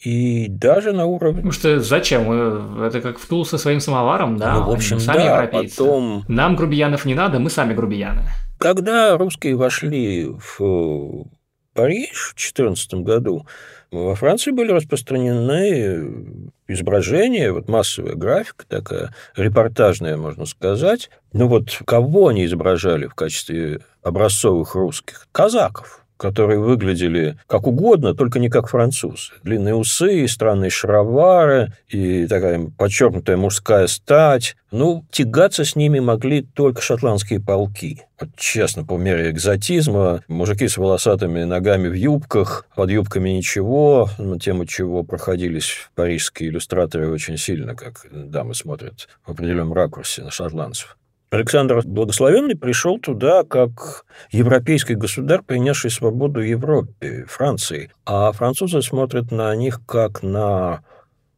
И 0.00 0.48
даже 0.48 0.92
на 0.92 1.06
уровне... 1.06 1.36
Потому 1.36 1.52
что 1.52 1.78
зачем? 1.78 2.82
Это 2.82 3.00
как 3.00 3.20
в 3.20 3.28
Тул 3.28 3.46
со 3.46 3.56
своим 3.56 3.78
самоваром, 3.78 4.36
да? 4.36 4.56
Ну, 4.56 4.64
в 4.64 4.70
общем, 4.70 4.98
сами 4.98 5.18
да, 5.18 5.36
европейцы. 5.36 5.76
Потом... 5.76 6.24
Нам 6.26 6.56
грубиянов 6.56 7.04
не 7.04 7.14
надо, 7.14 7.38
мы 7.38 7.50
сами 7.50 7.72
грубияны. 7.72 8.22
Когда 8.58 9.16
русские 9.16 9.54
вошли 9.54 10.26
в 10.26 11.26
Париж 11.74 12.32
в 12.32 12.36
2014 12.36 12.94
году, 12.94 13.46
во 13.90 14.14
Франции 14.14 14.50
были 14.50 14.72
распространены 14.72 16.50
изображения, 16.68 17.52
вот 17.52 17.68
массовая 17.68 18.14
графика 18.14 18.64
такая, 18.66 19.14
репортажная, 19.36 20.16
можно 20.16 20.46
сказать. 20.46 21.10
Ну 21.32 21.48
вот 21.48 21.78
кого 21.86 22.28
они 22.28 22.46
изображали 22.46 23.06
в 23.06 23.14
качестве 23.14 23.80
образцовых 24.02 24.74
русских? 24.74 25.28
Казаков 25.32 26.01
которые 26.22 26.60
выглядели 26.60 27.36
как 27.48 27.66
угодно, 27.66 28.14
только 28.14 28.38
не 28.38 28.48
как 28.48 28.68
французы. 28.68 29.32
Длинные 29.42 29.74
усы, 29.74 30.28
странные 30.28 30.70
шаровары 30.70 31.72
и 31.88 32.28
такая 32.28 32.70
подчеркнутая 32.78 33.36
мужская 33.36 33.88
стать. 33.88 34.56
Ну, 34.70 35.04
тягаться 35.10 35.64
с 35.64 35.74
ними 35.74 35.98
могли 35.98 36.42
только 36.42 36.80
шотландские 36.80 37.40
полки. 37.40 38.02
Вот, 38.20 38.30
честно, 38.36 38.84
по 38.84 38.96
мере 38.96 39.30
экзотизма, 39.30 40.22
мужики 40.28 40.68
с 40.68 40.76
волосатыми 40.76 41.42
ногами 41.42 41.88
в 41.88 41.94
юбках, 41.94 42.66
под 42.76 42.90
юбками 42.90 43.30
ничего, 43.30 44.08
на 44.16 44.38
тему 44.38 44.64
чего 44.64 45.02
проходились 45.02 45.90
парижские 45.96 46.50
иллюстраторы 46.50 47.10
очень 47.10 47.36
сильно, 47.36 47.74
как 47.74 48.06
дамы 48.12 48.54
смотрят 48.54 49.08
в 49.26 49.32
определенном 49.32 49.72
ракурсе 49.72 50.22
на 50.22 50.30
шотландцев. 50.30 50.96
Александр 51.32 51.80
Благословенный 51.86 52.56
пришел 52.56 52.98
туда 52.98 53.42
как 53.42 54.04
европейский 54.32 54.96
государь, 54.96 55.40
принесший 55.40 55.90
свободу 55.90 56.40
Европе, 56.40 57.24
Франции. 57.26 57.90
А 58.04 58.32
французы 58.32 58.82
смотрят 58.82 59.30
на 59.30 59.56
них 59.56 59.80
как 59.86 60.22
на 60.22 60.84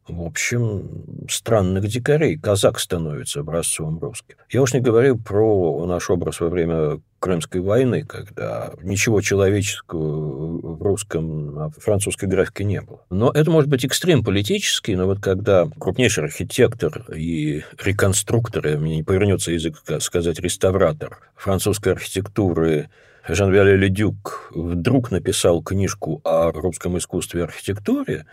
в 0.07 0.21
общем, 0.21 1.25
странных 1.29 1.87
дикарей. 1.87 2.37
Казак 2.37 2.79
становится 2.79 3.39
образцовым 3.39 3.97
русским. 3.99 4.35
Я 4.51 4.61
уж 4.61 4.73
не 4.73 4.79
говорю 4.79 5.17
про 5.17 5.85
наш 5.87 6.09
образ 6.11 6.41
во 6.41 6.49
время 6.49 6.99
Крымской 7.25 7.59
войны, 7.59 8.05
когда 8.05 8.71
ничего 8.83 9.19
человеческого 9.19 10.75
в 10.75 10.81
русском, 10.83 11.57
а 11.57 11.71
французской 11.71 12.25
графике 12.25 12.63
не 12.65 12.81
было. 12.81 13.01
Но 13.09 13.31
это 13.31 13.49
может 13.49 13.67
быть 13.67 13.83
экстрем 13.83 14.23
политический, 14.23 14.95
но 14.95 15.07
вот 15.07 15.21
когда 15.21 15.67
крупнейший 15.79 16.25
архитектор 16.25 17.03
и 17.11 17.63
реконструктор, 17.83 18.77
мне 18.77 18.97
не 18.97 19.03
повернется 19.03 19.51
язык 19.51 19.81
сказать 20.01 20.39
реставратор 20.39 21.17
французской 21.35 21.93
архитектуры 21.93 22.91
Жан-Виоле 23.27 23.75
Ледюк 23.75 24.51
вдруг 24.53 25.09
написал 25.09 25.63
книжку 25.63 26.21
о 26.23 26.51
русском 26.51 26.95
искусстве 26.99 27.41
и 27.41 27.43
архитектуре, 27.45 28.27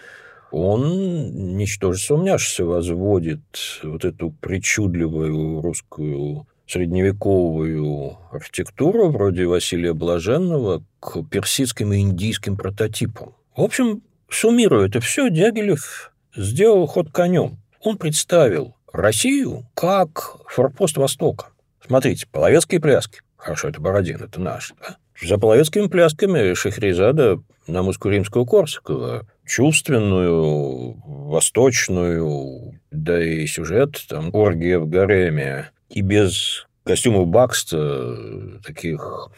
он, 0.51 1.57
ничтоже 1.57 1.99
сумняшися, 1.99 2.67
возводит 2.67 3.41
вот 3.83 4.05
эту 4.05 4.33
причудливую 4.33 5.63
русскую 5.63 6.47
средневековую 6.73 8.17
архитектуру 8.31 9.11
вроде 9.11 9.45
Василия 9.45 9.93
Блаженного 9.93 10.83
к 11.01 11.23
персидским 11.25 11.93
и 11.93 11.99
индийским 11.99 12.57
прототипам. 12.57 13.35
В 13.55 13.61
общем, 13.61 14.03
суммируя 14.31 14.89
это 14.89 15.01
все, 15.01 15.29
Дягилев 15.29 16.13
сделал 16.35 16.87
ход 16.87 17.11
конем. 17.11 17.59
Он 17.81 17.99
представил 17.99 18.75
Россию 18.91 19.67
как 19.75 20.39
форпост 20.49 20.97
Востока. 20.97 21.49
Смотрите, 21.87 22.27
половецкие 22.33 22.81
пляски. 22.81 23.21
Хорошо, 23.37 23.69
это 23.69 23.81
Бородин, 23.81 24.23
это 24.23 24.41
наш, 24.41 24.73
да? 24.81 24.97
За 25.21 25.37
половецкими 25.37 25.89
плясками 25.89 26.55
Шахризада 26.55 27.39
на 27.67 27.83
музыку 27.83 28.09
римского 28.09 28.47
Корсакова 28.47 29.27
чувственную, 29.45 30.95
восточную, 31.05 32.81
да 32.91 33.23
и 33.23 33.47
сюжет, 33.47 34.03
там, 34.09 34.31
оргия 34.33 34.79
в 34.79 34.89
гареме, 34.89 35.71
и 35.93 36.01
без 36.01 36.67
костюмов 36.85 37.29
Бакста, 37.29 38.61
таких 38.65 39.29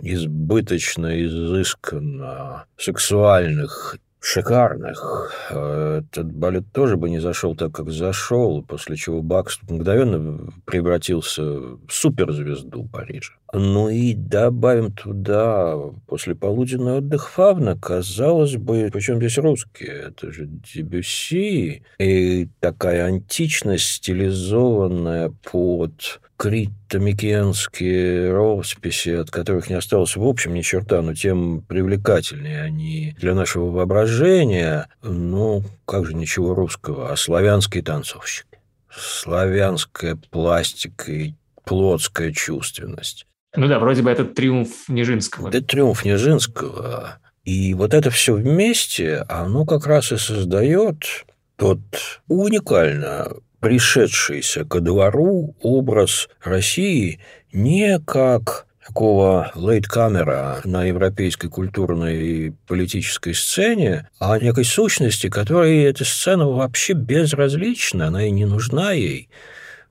избыточно, 0.00 1.24
изысканно 1.24 2.66
сексуальных 2.76 3.96
шикарных. 4.20 5.34
Этот 5.50 6.32
балет 6.32 6.64
тоже 6.72 6.96
бы 6.96 7.10
не 7.10 7.18
зашел 7.18 7.56
так, 7.56 7.72
как 7.72 7.90
зашел, 7.90 8.62
после 8.62 8.96
чего 8.96 9.22
Бакс 9.22 9.58
мгновенно 9.68 10.52
превратился 10.64 11.42
в 11.42 11.88
суперзвезду 11.90 12.84
Парижа. 12.84 13.34
Ну 13.54 13.90
и 13.90 14.14
добавим 14.14 14.92
туда 14.92 15.76
после 16.06 16.34
полуденный 16.34 16.98
отдых 16.98 17.28
Фавна, 17.28 17.78
казалось 17.78 18.56
бы, 18.56 18.88
причем 18.90 19.18
здесь 19.18 19.36
русские, 19.36 20.08
это 20.08 20.32
же 20.32 20.46
Дебюсси, 20.46 21.82
и 21.98 22.48
такая 22.60 23.04
античность, 23.04 23.84
стилизованная 23.84 25.34
под 25.50 26.20
критомикенские 26.38 28.32
росписи, 28.32 29.10
от 29.10 29.30
которых 29.30 29.68
не 29.68 29.76
осталось 29.76 30.16
в 30.16 30.26
общем 30.26 30.54
ни 30.54 30.62
черта, 30.62 31.02
но 31.02 31.14
тем 31.14 31.60
привлекательнее 31.60 32.62
они 32.62 33.14
для 33.18 33.34
нашего 33.34 33.70
воображения. 33.70 34.88
Ну, 35.02 35.62
как 35.84 36.06
же 36.06 36.14
ничего 36.14 36.54
русского, 36.54 37.12
а 37.12 37.16
славянские 37.16 37.82
танцовщики. 37.84 38.58
Славянская 38.90 40.16
пластика 40.30 41.12
и 41.12 41.34
плотская 41.64 42.32
чувственность. 42.32 43.26
Ну 43.54 43.68
да, 43.68 43.78
вроде 43.78 44.02
бы 44.02 44.10
это 44.10 44.24
триумф 44.24 44.88
Нижинского. 44.88 45.48
Это 45.48 45.62
триумф 45.62 46.04
Нижинского. 46.04 47.18
И 47.44 47.74
вот 47.74 47.92
это 47.92 48.10
все 48.10 48.34
вместе, 48.34 49.24
оно 49.28 49.66
как 49.66 49.86
раз 49.86 50.12
и 50.12 50.16
создает 50.16 51.26
тот 51.56 51.80
уникально 52.28 53.28
пришедшийся 53.60 54.64
ко 54.64 54.80
двору 54.80 55.54
образ 55.60 56.28
России 56.42 57.20
не 57.52 58.00
как 58.00 58.66
такого 58.84 59.52
лейткамера 59.54 60.60
на 60.64 60.84
европейской 60.84 61.48
культурной 61.48 62.26
и 62.26 62.52
политической 62.66 63.34
сцене, 63.34 64.08
а 64.18 64.38
некой 64.38 64.64
сущности, 64.64 65.28
которой 65.28 65.84
эта 65.84 66.04
сцена 66.04 66.48
вообще 66.48 66.94
безразлична, 66.94 68.08
она 68.08 68.26
и 68.26 68.30
не 68.30 68.44
нужна 68.44 68.92
ей. 68.92 69.28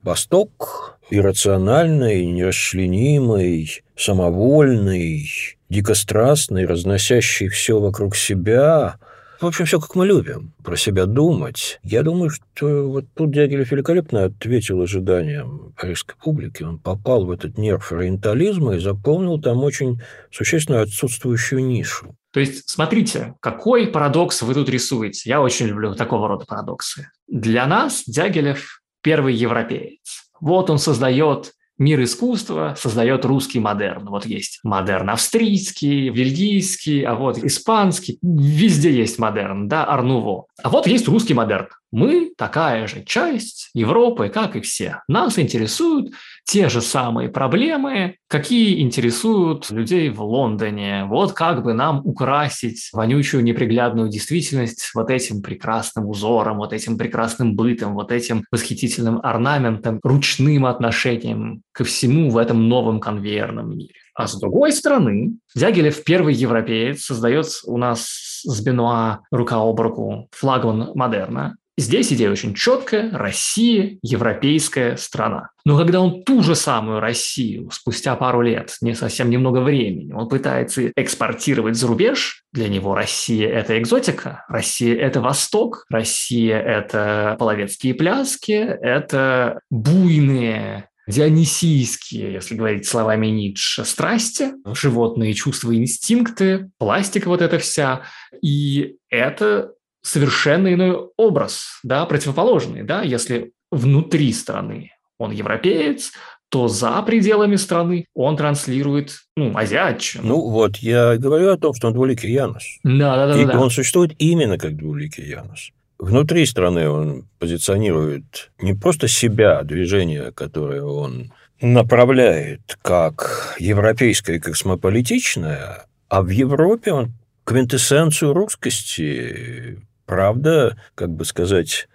Восток 0.04 0.98
иррациональный, 1.12 2.26
нерасчленимый, 2.26 3.84
самовольный, 3.96 5.30
дикострастный, 5.70 6.66
разносящий 6.66 7.50
все 7.50 7.80
вокруг 7.80 8.16
себя, 8.16 8.98
в 9.42 9.46
общем, 9.46 9.66
все 9.66 9.80
как 9.80 9.96
мы 9.96 10.06
любим, 10.08 10.54
про 10.64 10.76
себя 10.76 11.06
думать. 11.06 11.80
Я 11.84 12.04
думаю, 12.04 12.30
что 12.30 12.88
вот 12.88 13.06
тут 13.16 13.32
Дягилев 13.32 13.72
великолепно 13.72 14.26
ответил 14.26 14.82
ожиданиям 14.82 15.74
парижской 15.78 16.16
публики. 16.24 16.64
Он 16.64 16.80
попал 16.80 17.26
в 17.26 17.32
этот 17.32 17.58
нерв 17.58 17.92
ориентализма 17.92 18.76
и 18.76 18.80
заполнил 18.80 19.42
там 19.42 19.64
очень 19.64 20.02
существенную 20.32 20.84
отсутствующую 20.84 21.66
нишу. 21.66 22.16
То 22.34 22.40
есть, 22.40 22.70
смотрите, 22.70 23.34
какой 23.40 23.88
парадокс 23.88 24.42
вы 24.42 24.54
тут 24.54 24.70
рисуете. 24.70 25.30
Я 25.30 25.42
очень 25.42 25.66
люблю 25.68 25.94
такого 25.96 26.28
рода 26.28 26.46
парадоксы. 26.46 27.10
Для 27.28 27.68
нас 27.68 28.04
Дягилев 28.08 28.81
первый 29.02 29.34
европеец. 29.34 30.30
Вот 30.40 30.70
он 30.70 30.78
создает 30.78 31.54
мир 31.82 32.04
искусства 32.04 32.76
создает 32.78 33.26
русский 33.26 33.60
модерн. 33.60 34.06
Вот 34.06 34.26
есть 34.26 34.60
модерн 34.64 35.10
австрийский, 35.10 36.10
бельгийский, 36.10 37.02
а 37.02 37.16
вот 37.16 37.40
испанский. 37.40 38.20
Везде 38.22 38.92
есть 38.92 39.18
модерн, 39.18 39.68
да, 39.68 39.86
ар-нуво. 39.86 40.46
А 40.62 40.70
вот 40.70 40.86
есть 40.86 41.08
русский 41.08 41.34
модерн. 41.34 41.68
Мы 41.92 42.32
такая 42.38 42.88
же 42.88 43.04
часть 43.04 43.70
Европы, 43.74 44.30
как 44.30 44.56
и 44.56 44.62
все. 44.62 45.02
Нас 45.08 45.38
интересуют 45.38 46.14
те 46.46 46.70
же 46.70 46.82
самые 46.82 47.30
проблемы, 47.30 48.16
какие 48.28 48.82
интересуют 48.82 49.70
людей 49.70 50.10
в 50.10 50.22
Лондоне. 50.22 51.06
Вот 51.06 51.34
как 51.34 51.64
бы 51.64 51.74
нам 51.74 52.02
украсить 52.06 52.90
вонючую 52.94 53.44
неприглядную 53.44 54.10
действительность 54.10 54.92
вот 54.94 55.10
этим 55.10 55.42
прекрасным 55.42 56.08
узором, 56.08 56.58
вот 56.58 56.74
этим 56.74 56.98
прекрасным 56.98 57.56
бытом, 57.56 57.94
вот 57.94 58.12
этим 58.12 58.44
восхитительным 58.52 59.20
орнаментом, 59.22 60.00
ручным 60.04 60.66
отношением 60.66 61.62
ко 61.74 61.84
всему 61.84 62.30
в 62.30 62.38
этом 62.38 62.70
новом 62.70 63.00
конвейерном 63.00 63.78
мире. 63.78 63.94
А 64.14 64.28
с 64.28 64.38
другой 64.40 64.72
стороны, 64.74 65.36
Дягилев, 65.56 66.04
первый 66.04 66.34
европеец, 66.34 67.06
создает 67.06 67.48
у 67.66 67.78
нас 67.78 68.42
с 68.44 68.62
Бенуа 68.62 69.22
рука 69.32 69.58
об 69.58 69.80
руку 69.80 70.28
флагман 70.32 70.92
модерна, 70.96 71.56
Здесь 71.82 72.14
идея 72.14 72.30
очень 72.30 72.54
четкая. 72.54 73.10
Россия– 73.12 73.98
европейская 74.04 74.98
страна. 74.98 75.50
Но 75.66 75.76
когда 75.80 76.00
он 76.00 76.24
ту 76.24 76.44
же 76.44 76.54
самую 76.54 77.00
Россию 77.00 77.72
спустя 77.72 78.16
пару 78.16 78.42
лет, 78.44 78.76
не 78.82 78.94
совсем 78.94 79.32
немного 79.32 79.62
времени, 79.62 80.14
он 80.14 80.30
пытается 80.30 80.92
экспортировать 80.96 81.76
за 81.76 81.88
рубеж, 81.88 82.44
для 82.54 82.68
него 82.68 82.94
Россия– 82.94 83.50
это 83.52 83.80
экзотика, 83.80 84.46
Россия– 84.48 84.96
это 85.00 85.22
Восток, 85.22 85.86
Россия– 85.90 86.60
это 86.60 87.36
половецкие 87.40 87.96
пляски, 87.96 88.52
это 88.52 89.60
буйные 89.72 90.88
дионисийские, 91.08 92.34
если 92.34 92.54
говорить 92.54 92.86
словами 92.86 93.26
Ницше, 93.26 93.86
страсти, 93.86 94.52
животные 94.76 95.34
чувства, 95.34 95.76
инстинкты, 95.76 96.70
пластика 96.78 97.28
вот 97.28 97.42
эта 97.42 97.58
вся. 97.58 98.04
И 98.44 98.98
это 99.10 99.72
совершенно 100.02 100.74
иной 100.74 101.10
образ, 101.18 101.80
да, 101.84 102.06
противоположный, 102.06 102.84
да, 102.84 103.02
если 103.02 103.54
внутри 103.72 104.34
страны 104.34 104.92
он 105.18 105.32
европеец, 105.32 106.12
то 106.50 106.68
за 106.68 107.02
пределами 107.04 107.56
страны 107.56 108.06
он 108.14 108.36
транслирует, 108.36 109.22
ну, 109.38 109.58
азиатчину. 109.58 110.28
Ну, 110.28 110.50
вот, 110.50 110.78
я 110.78 111.18
говорю 111.18 111.52
о 111.52 111.58
том, 111.58 111.74
что 111.74 111.88
он 111.88 111.94
двуликий 111.94 112.32
Янус. 112.32 112.80
Да, 112.84 113.16
да, 113.16 113.34
да. 113.34 113.42
И 113.42 113.46
да. 113.46 113.58
он 113.58 113.70
существует 113.70 114.14
именно 114.18 114.58
как 114.58 114.76
двуликий 114.76 115.24
Янус. 115.24 115.72
Внутри 115.98 116.46
страны 116.46 116.90
он 116.90 117.30
позиционирует 117.40 118.52
не 118.60 118.74
просто 118.74 119.08
себя, 119.08 119.64
движение, 119.64 120.32
которое 120.34 120.84
он 120.84 121.32
направляет 121.62 122.78
как 122.82 123.56
европейское 123.60 124.38
и 124.38 124.40
космополитичное, 124.40 125.86
а 126.10 126.22
в 126.22 126.30
Европе 126.30 126.92
он 126.92 127.14
квинтэссенцию 127.46 128.34
русскости 128.34 129.78
правда, 130.12 130.78
как 130.94 131.10
бы 131.12 131.24
сказать, 131.24 131.88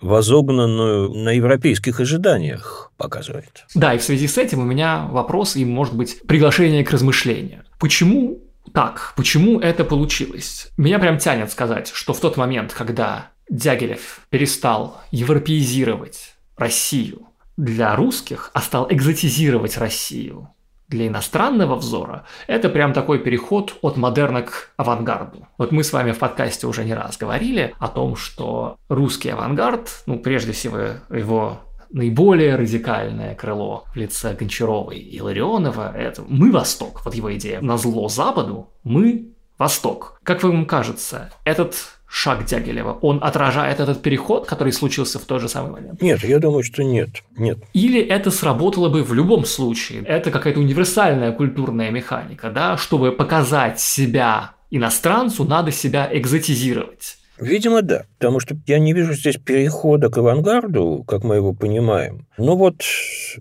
возогнанную 0.00 1.12
на 1.12 1.30
европейских 1.30 1.98
ожиданиях 1.98 2.92
показывает. 2.96 3.64
Да, 3.74 3.94
и 3.94 3.98
в 3.98 4.04
связи 4.04 4.28
с 4.28 4.38
этим 4.38 4.60
у 4.60 4.64
меня 4.64 5.08
вопрос 5.10 5.56
и, 5.56 5.64
может 5.64 5.96
быть, 5.96 6.22
приглашение 6.28 6.84
к 6.84 6.92
размышлению. 6.92 7.64
Почему 7.80 8.38
так? 8.72 9.12
Почему 9.16 9.58
это 9.58 9.84
получилось? 9.84 10.68
Меня 10.76 11.00
прям 11.00 11.18
тянет 11.18 11.50
сказать, 11.50 11.90
что 11.92 12.12
в 12.12 12.20
тот 12.20 12.36
момент, 12.36 12.72
когда 12.72 13.32
Дягилев 13.50 14.20
перестал 14.30 15.00
европеизировать 15.10 16.36
Россию 16.56 17.26
для 17.56 17.96
русских, 17.96 18.52
а 18.54 18.60
стал 18.60 18.86
экзотизировать 18.88 19.78
Россию 19.78 20.53
для 20.94 21.08
иностранного 21.08 21.74
взора, 21.74 22.24
это 22.46 22.68
прям 22.68 22.92
такой 22.92 23.18
переход 23.18 23.76
от 23.82 23.96
модерна 23.96 24.42
к 24.42 24.70
авангарду. 24.76 25.46
Вот 25.58 25.72
мы 25.72 25.82
с 25.82 25.92
вами 25.92 26.12
в 26.12 26.18
подкасте 26.18 26.66
уже 26.66 26.84
не 26.84 26.94
раз 26.94 27.16
говорили 27.16 27.74
о 27.78 27.88
том, 27.88 28.16
что 28.16 28.76
русский 28.88 29.30
авангард, 29.30 30.04
ну, 30.06 30.18
прежде 30.18 30.52
всего, 30.52 30.78
его 31.10 31.58
наиболее 31.90 32.56
радикальное 32.56 33.34
крыло 33.34 33.84
в 33.92 33.96
лице 33.96 34.34
Гончарова 34.34 34.92
и 34.92 35.20
Ларионова– 35.20 35.92
это 35.96 36.22
«мы 36.28 36.50
Восток», 36.50 37.02
вот 37.04 37.14
его 37.14 37.34
идея. 37.34 37.60
На 37.60 37.76
зло 37.76 38.08
Западу 38.08 38.70
мы 38.84 39.32
Восток. 39.58 40.20
Как 40.22 40.42
вам 40.42 40.66
кажется, 40.66 41.30
этот 41.44 41.74
шаг 42.14 42.44
Дягилева, 42.44 42.92
он 43.02 43.18
отражает 43.22 43.80
этот 43.80 44.00
переход, 44.00 44.46
который 44.46 44.72
случился 44.72 45.18
в 45.18 45.24
тот 45.24 45.40
же 45.40 45.48
самый 45.48 45.72
момент? 45.72 46.00
Нет, 46.00 46.22
я 46.22 46.38
думаю, 46.38 46.62
что 46.62 46.84
нет. 46.84 47.08
Нет. 47.36 47.58
Или 47.72 48.00
это 48.00 48.30
сработало 48.30 48.88
бы 48.88 49.02
в 49.02 49.12
любом 49.12 49.44
случае. 49.44 50.02
Это 50.04 50.30
какая-то 50.30 50.60
универсальная 50.60 51.32
культурная 51.32 51.90
механика, 51.90 52.50
да, 52.50 52.76
чтобы 52.76 53.10
показать 53.10 53.80
себя 53.80 54.52
иностранцу, 54.70 55.44
надо 55.44 55.72
себя 55.72 56.08
экзотизировать. 56.12 57.18
Видимо, 57.40 57.82
да. 57.82 58.04
Потому 58.18 58.38
что 58.38 58.56
я 58.68 58.78
не 58.78 58.92
вижу 58.92 59.14
здесь 59.14 59.36
перехода 59.36 60.08
к 60.08 60.16
авангарду, 60.16 61.04
как 61.08 61.24
мы 61.24 61.34
его 61.34 61.52
понимаем. 61.52 62.28
Ну 62.38 62.54
вот, 62.54 62.76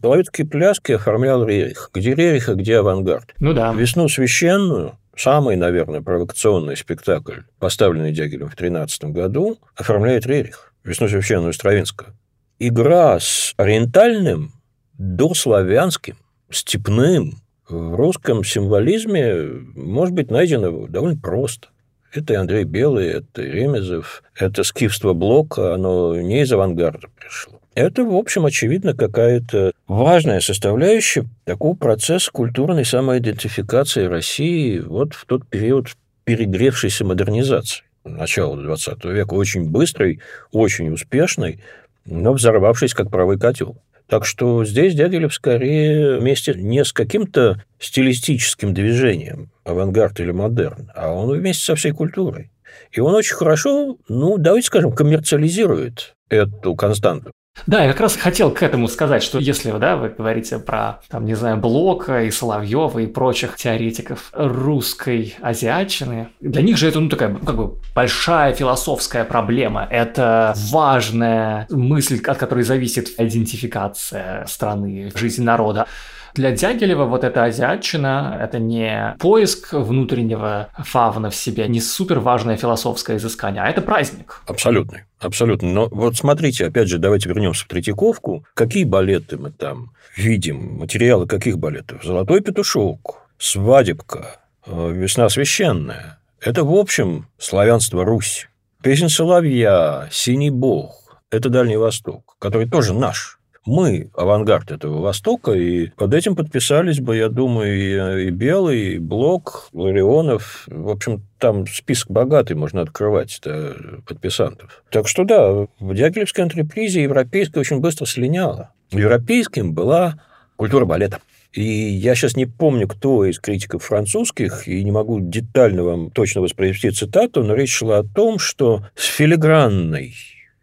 половецкие 0.01 0.47
пляски 0.47 0.93
оформлял 0.93 1.45
Рерих. 1.45 1.91
Где 1.93 2.15
Рерих, 2.15 2.49
а 2.49 2.55
где 2.55 2.77
авангард? 2.77 3.35
Ну 3.39 3.53
да. 3.53 3.71
Весну 3.71 4.09
священную 4.09 4.97
самый, 5.15 5.55
наверное, 5.55 6.01
провокационный 6.01 6.77
спектакль, 6.77 7.41
поставленный 7.59 8.11
Дягилем 8.11 8.49
в 8.49 8.55
13 8.55 9.05
году, 9.05 9.57
оформляет 9.75 10.25
Рерих, 10.25 10.73
«Весну 10.83 11.07
священную 11.07 11.53
Стравинского». 11.53 12.13
Игра 12.59 13.19
с 13.19 13.53
ориентальным, 13.57 14.53
дославянским, 14.93 16.17
степным, 16.49 17.43
в 17.67 17.95
русском 17.95 18.43
символизме 18.43 19.35
может 19.75 20.13
быть 20.13 20.29
найдена 20.29 20.87
довольно 20.87 21.19
просто. 21.19 21.69
Это 22.11 22.33
и 22.33 22.35
Андрей 22.35 22.63
Белый, 22.63 23.07
это 23.07 23.41
и 23.41 23.49
Ремезов, 23.49 24.23
это 24.35 24.63
скифство 24.63 25.13
Блока, 25.13 25.73
оно 25.73 26.15
не 26.21 26.41
из 26.41 26.51
авангарда 26.51 27.07
пришло. 27.17 27.59
Это, 27.75 28.03
в 28.03 28.15
общем, 28.15 28.45
очевидно, 28.45 28.93
какая-то 28.93 29.71
важная 29.87 30.41
составляющая 30.41 31.25
такого 31.43 31.75
процесса 31.75 32.31
культурной 32.31 32.85
самоидентификации 32.85 34.05
России 34.05 34.79
вот 34.79 35.13
в 35.13 35.25
тот 35.25 35.47
период 35.47 35.87
перегревшейся 36.23 37.03
модернизации 37.03 37.83
начала 38.03 38.55
XX 38.55 39.11
века, 39.11 39.33
очень 39.33 39.69
быстрый, 39.69 40.19
очень 40.51 40.91
успешный, 40.91 41.59
но 42.05 42.33
взорвавшись 42.33 42.93
как 42.93 43.09
правый 43.09 43.39
котел. 43.39 43.77
Так 44.07 44.25
что 44.25 44.65
здесь 44.65 44.93
Дягилев 44.93 45.33
скорее 45.33 46.19
вместе 46.19 46.53
не 46.53 46.83
с 46.83 46.91
каким-то 46.91 47.63
стилистическим 47.79 48.73
движением, 48.73 49.49
авангард 49.63 50.19
или 50.19 50.31
модерн, 50.31 50.91
а 50.93 51.11
он 51.11 51.31
вместе 51.31 51.63
со 51.63 51.75
всей 51.75 51.93
культурой. 51.93 52.51
И 52.91 52.99
он 52.99 53.15
очень 53.15 53.35
хорошо, 53.35 53.97
ну, 54.07 54.37
давайте 54.37 54.67
скажем, 54.67 54.91
коммерциализирует 54.91 56.15
эту 56.29 56.75
константу. 56.75 57.31
Да, 57.67 57.83
я 57.83 57.91
как 57.91 58.01
раз 58.01 58.15
хотел 58.17 58.51
к 58.51 58.63
этому 58.63 58.87
сказать, 58.87 59.23
что 59.23 59.39
если 59.39 59.71
да, 59.77 59.95
вы 59.95 60.09
говорите 60.09 60.59
про, 60.59 61.01
там, 61.09 61.25
не 61.25 61.35
знаю, 61.35 61.57
Блока 61.57 62.23
и 62.23 62.31
Соловьева 62.31 62.99
и 62.99 63.05
прочих 63.05 63.55
теоретиков 63.55 64.31
русской 64.33 65.35
азиатчины, 65.41 66.29
для 66.41 66.61
них 66.61 66.77
же 66.77 66.87
это 66.87 66.99
ну, 66.99 67.09
такая 67.09 67.33
как 67.35 67.55
бы 67.55 67.75
большая 67.95 68.53
философская 68.53 69.23
проблема. 69.23 69.87
Это 69.89 70.53
важная 70.71 71.67
мысль, 71.69 72.19
от 72.25 72.37
которой 72.37 72.63
зависит 72.63 73.09
идентификация 73.19 74.45
страны, 74.47 75.11
жизнь 75.15 75.43
народа. 75.43 75.87
Для 76.35 76.51
Дягилева 76.51 77.05
вот 77.05 77.23
эта 77.23 77.43
азиатчина– 77.43 78.39
это 78.41 78.57
не 78.57 79.15
поиск 79.19 79.73
внутреннего 79.73 80.69
фавна 80.79 81.29
в 81.29 81.35
себе, 81.35 81.67
не 81.67 81.79
супер 81.79 82.19
важное 82.19 82.57
философское 82.57 83.17
изыскание, 83.17 83.61
а 83.61 83.67
это 83.69 83.81
праздник. 83.81 84.41
Абсолютно, 84.47 85.01
абсолютно. 85.19 85.69
Но 85.69 85.87
вот 85.91 86.15
смотрите, 86.15 86.65
опять 86.65 86.87
же, 86.87 86.97
давайте 86.97 87.29
вернемся 87.29 87.65
в 87.65 87.67
Третьяковку. 87.67 88.45
Какие 88.55 88.83
балеты 88.83 89.37
мы 89.37 89.51
там 89.51 89.91
видим? 90.17 90.77
Материалы 90.79 91.27
каких 91.27 91.59
балетов? 91.59 92.03
«Золотой 92.03 92.41
петушок», 92.41 93.27
«Свадебка», 93.37 94.37
э, 94.65 94.91
«Весна 94.91 95.29
священная». 95.29 96.19
Это, 96.41 96.63
в 96.63 96.73
общем, 96.73 97.27
славянство 97.37 98.03
Русь. 98.03 98.49
Песня 98.81 99.07
Соловья, 99.07 100.09
Синий 100.11 100.49
Бог– 100.49 101.21
это 101.31 101.49
Дальний 101.49 101.77
Восток, 101.77 102.35
который 102.39 102.67
тоже 102.67 102.93
наш. 102.93 103.39
Мы 103.65 104.09
авангард 104.13 104.71
этого 104.71 105.01
Востока, 105.01 105.53
и 105.53 105.87
под 105.95 106.13
этим 106.13 106.35
подписались 106.35 106.99
бы, 106.99 107.15
я 107.15 107.29
думаю, 107.29 108.23
и, 108.23 108.27
и 108.27 108.29
Белый, 108.29 108.95
и 108.95 108.99
Блок, 108.99 109.69
Ларионов. 109.71 110.65
В 110.67 110.89
общем, 110.89 111.23
там 111.39 111.65
список 111.67 112.11
богатый 112.11 112.55
можно 112.55 112.81
открывать 112.81 113.39
да, 113.43 113.73
подписантов. 114.05 114.83
Так 114.89 115.07
что 115.07 115.23
да, 115.23 115.67
в 115.79 115.93
Дягилевской 115.93 116.43
антрепризе 116.43 117.03
европейская 117.03 117.61
очень 117.61 117.79
быстро 117.79 118.05
слиняла. 118.05 118.71
Европейским 118.91 119.73
была 119.73 120.19
культура 120.57 120.85
балета. 120.85 121.19
И 121.53 121.63
я 121.63 122.15
сейчас 122.15 122.35
не 122.35 122.47
помню, 122.47 122.87
кто 122.87 123.25
из 123.25 123.39
критиков 123.39 123.83
французских, 123.83 124.67
и 124.67 124.83
не 124.83 124.91
могу 124.91 125.19
детально 125.19 125.83
вам 125.83 126.11
точно 126.11 126.41
воспроизвести 126.41 126.91
цитату, 126.91 127.43
но 127.43 127.53
речь 127.53 127.73
шла 127.73 127.99
о 127.99 128.03
том, 128.03 128.39
что 128.39 128.87
с 128.95 129.05
филигранной 129.05 130.15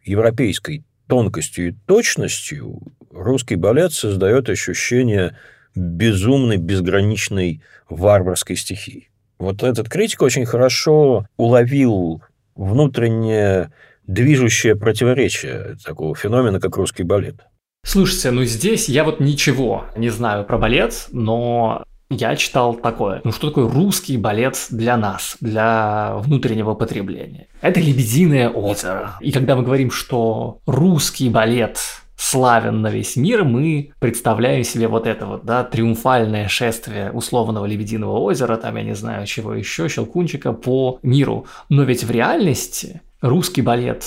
европейской 0.04 0.82
тонкостью 1.10 1.68
и 1.68 1.74
точностью 1.86 2.80
русский 3.10 3.56
балет 3.56 3.92
создает 3.92 4.48
ощущение 4.48 5.36
безумной, 5.74 6.56
безграничной 6.56 7.62
варварской 7.88 8.54
стихии. 8.54 9.10
Вот 9.38 9.64
этот 9.64 9.88
критик 9.88 10.22
очень 10.22 10.46
хорошо 10.46 11.26
уловил 11.36 12.22
внутреннее 12.54 13.72
движущее 14.06 14.76
противоречие 14.76 15.76
такого 15.84 16.14
феномена, 16.14 16.60
как 16.60 16.76
русский 16.76 17.02
балет. 17.02 17.40
Слушайте, 17.84 18.30
ну 18.30 18.44
здесь 18.44 18.88
я 18.88 19.02
вот 19.02 19.18
ничего 19.18 19.86
не 19.96 20.10
знаю 20.10 20.44
про 20.44 20.58
балет, 20.58 21.08
но 21.10 21.82
я 22.10 22.36
читал 22.36 22.74
такое. 22.74 23.20
Ну 23.24 23.32
что 23.32 23.48
такое 23.48 23.68
русский 23.68 24.16
балет 24.16 24.66
для 24.70 24.96
нас, 24.96 25.36
для 25.40 26.14
внутреннего 26.16 26.74
потребления? 26.74 27.46
Это 27.60 27.80
«Лебединое 27.80 28.50
озеро». 28.50 29.16
И 29.20 29.32
когда 29.32 29.54
мы 29.54 29.62
говорим, 29.62 29.90
что 29.90 30.58
русский 30.66 31.30
балет 31.30 31.78
славен 32.16 32.82
на 32.82 32.90
весь 32.90 33.16
мир, 33.16 33.44
мы 33.44 33.92
представляем 33.98 34.64
себе 34.64 34.88
вот 34.88 35.06
это 35.06 35.24
вот, 35.24 35.44
да, 35.44 35.64
триумфальное 35.64 36.48
шествие 36.48 37.12
условного 37.12 37.64
Лебединого 37.64 38.18
озера, 38.18 38.56
там, 38.56 38.76
я 38.76 38.82
не 38.82 38.94
знаю, 38.94 39.26
чего 39.26 39.54
еще, 39.54 39.88
Щелкунчика 39.88 40.52
по 40.52 40.98
миру. 41.02 41.46
Но 41.70 41.84
ведь 41.84 42.04
в 42.04 42.10
реальности 42.10 43.00
русский 43.22 43.62
балет, 43.62 44.04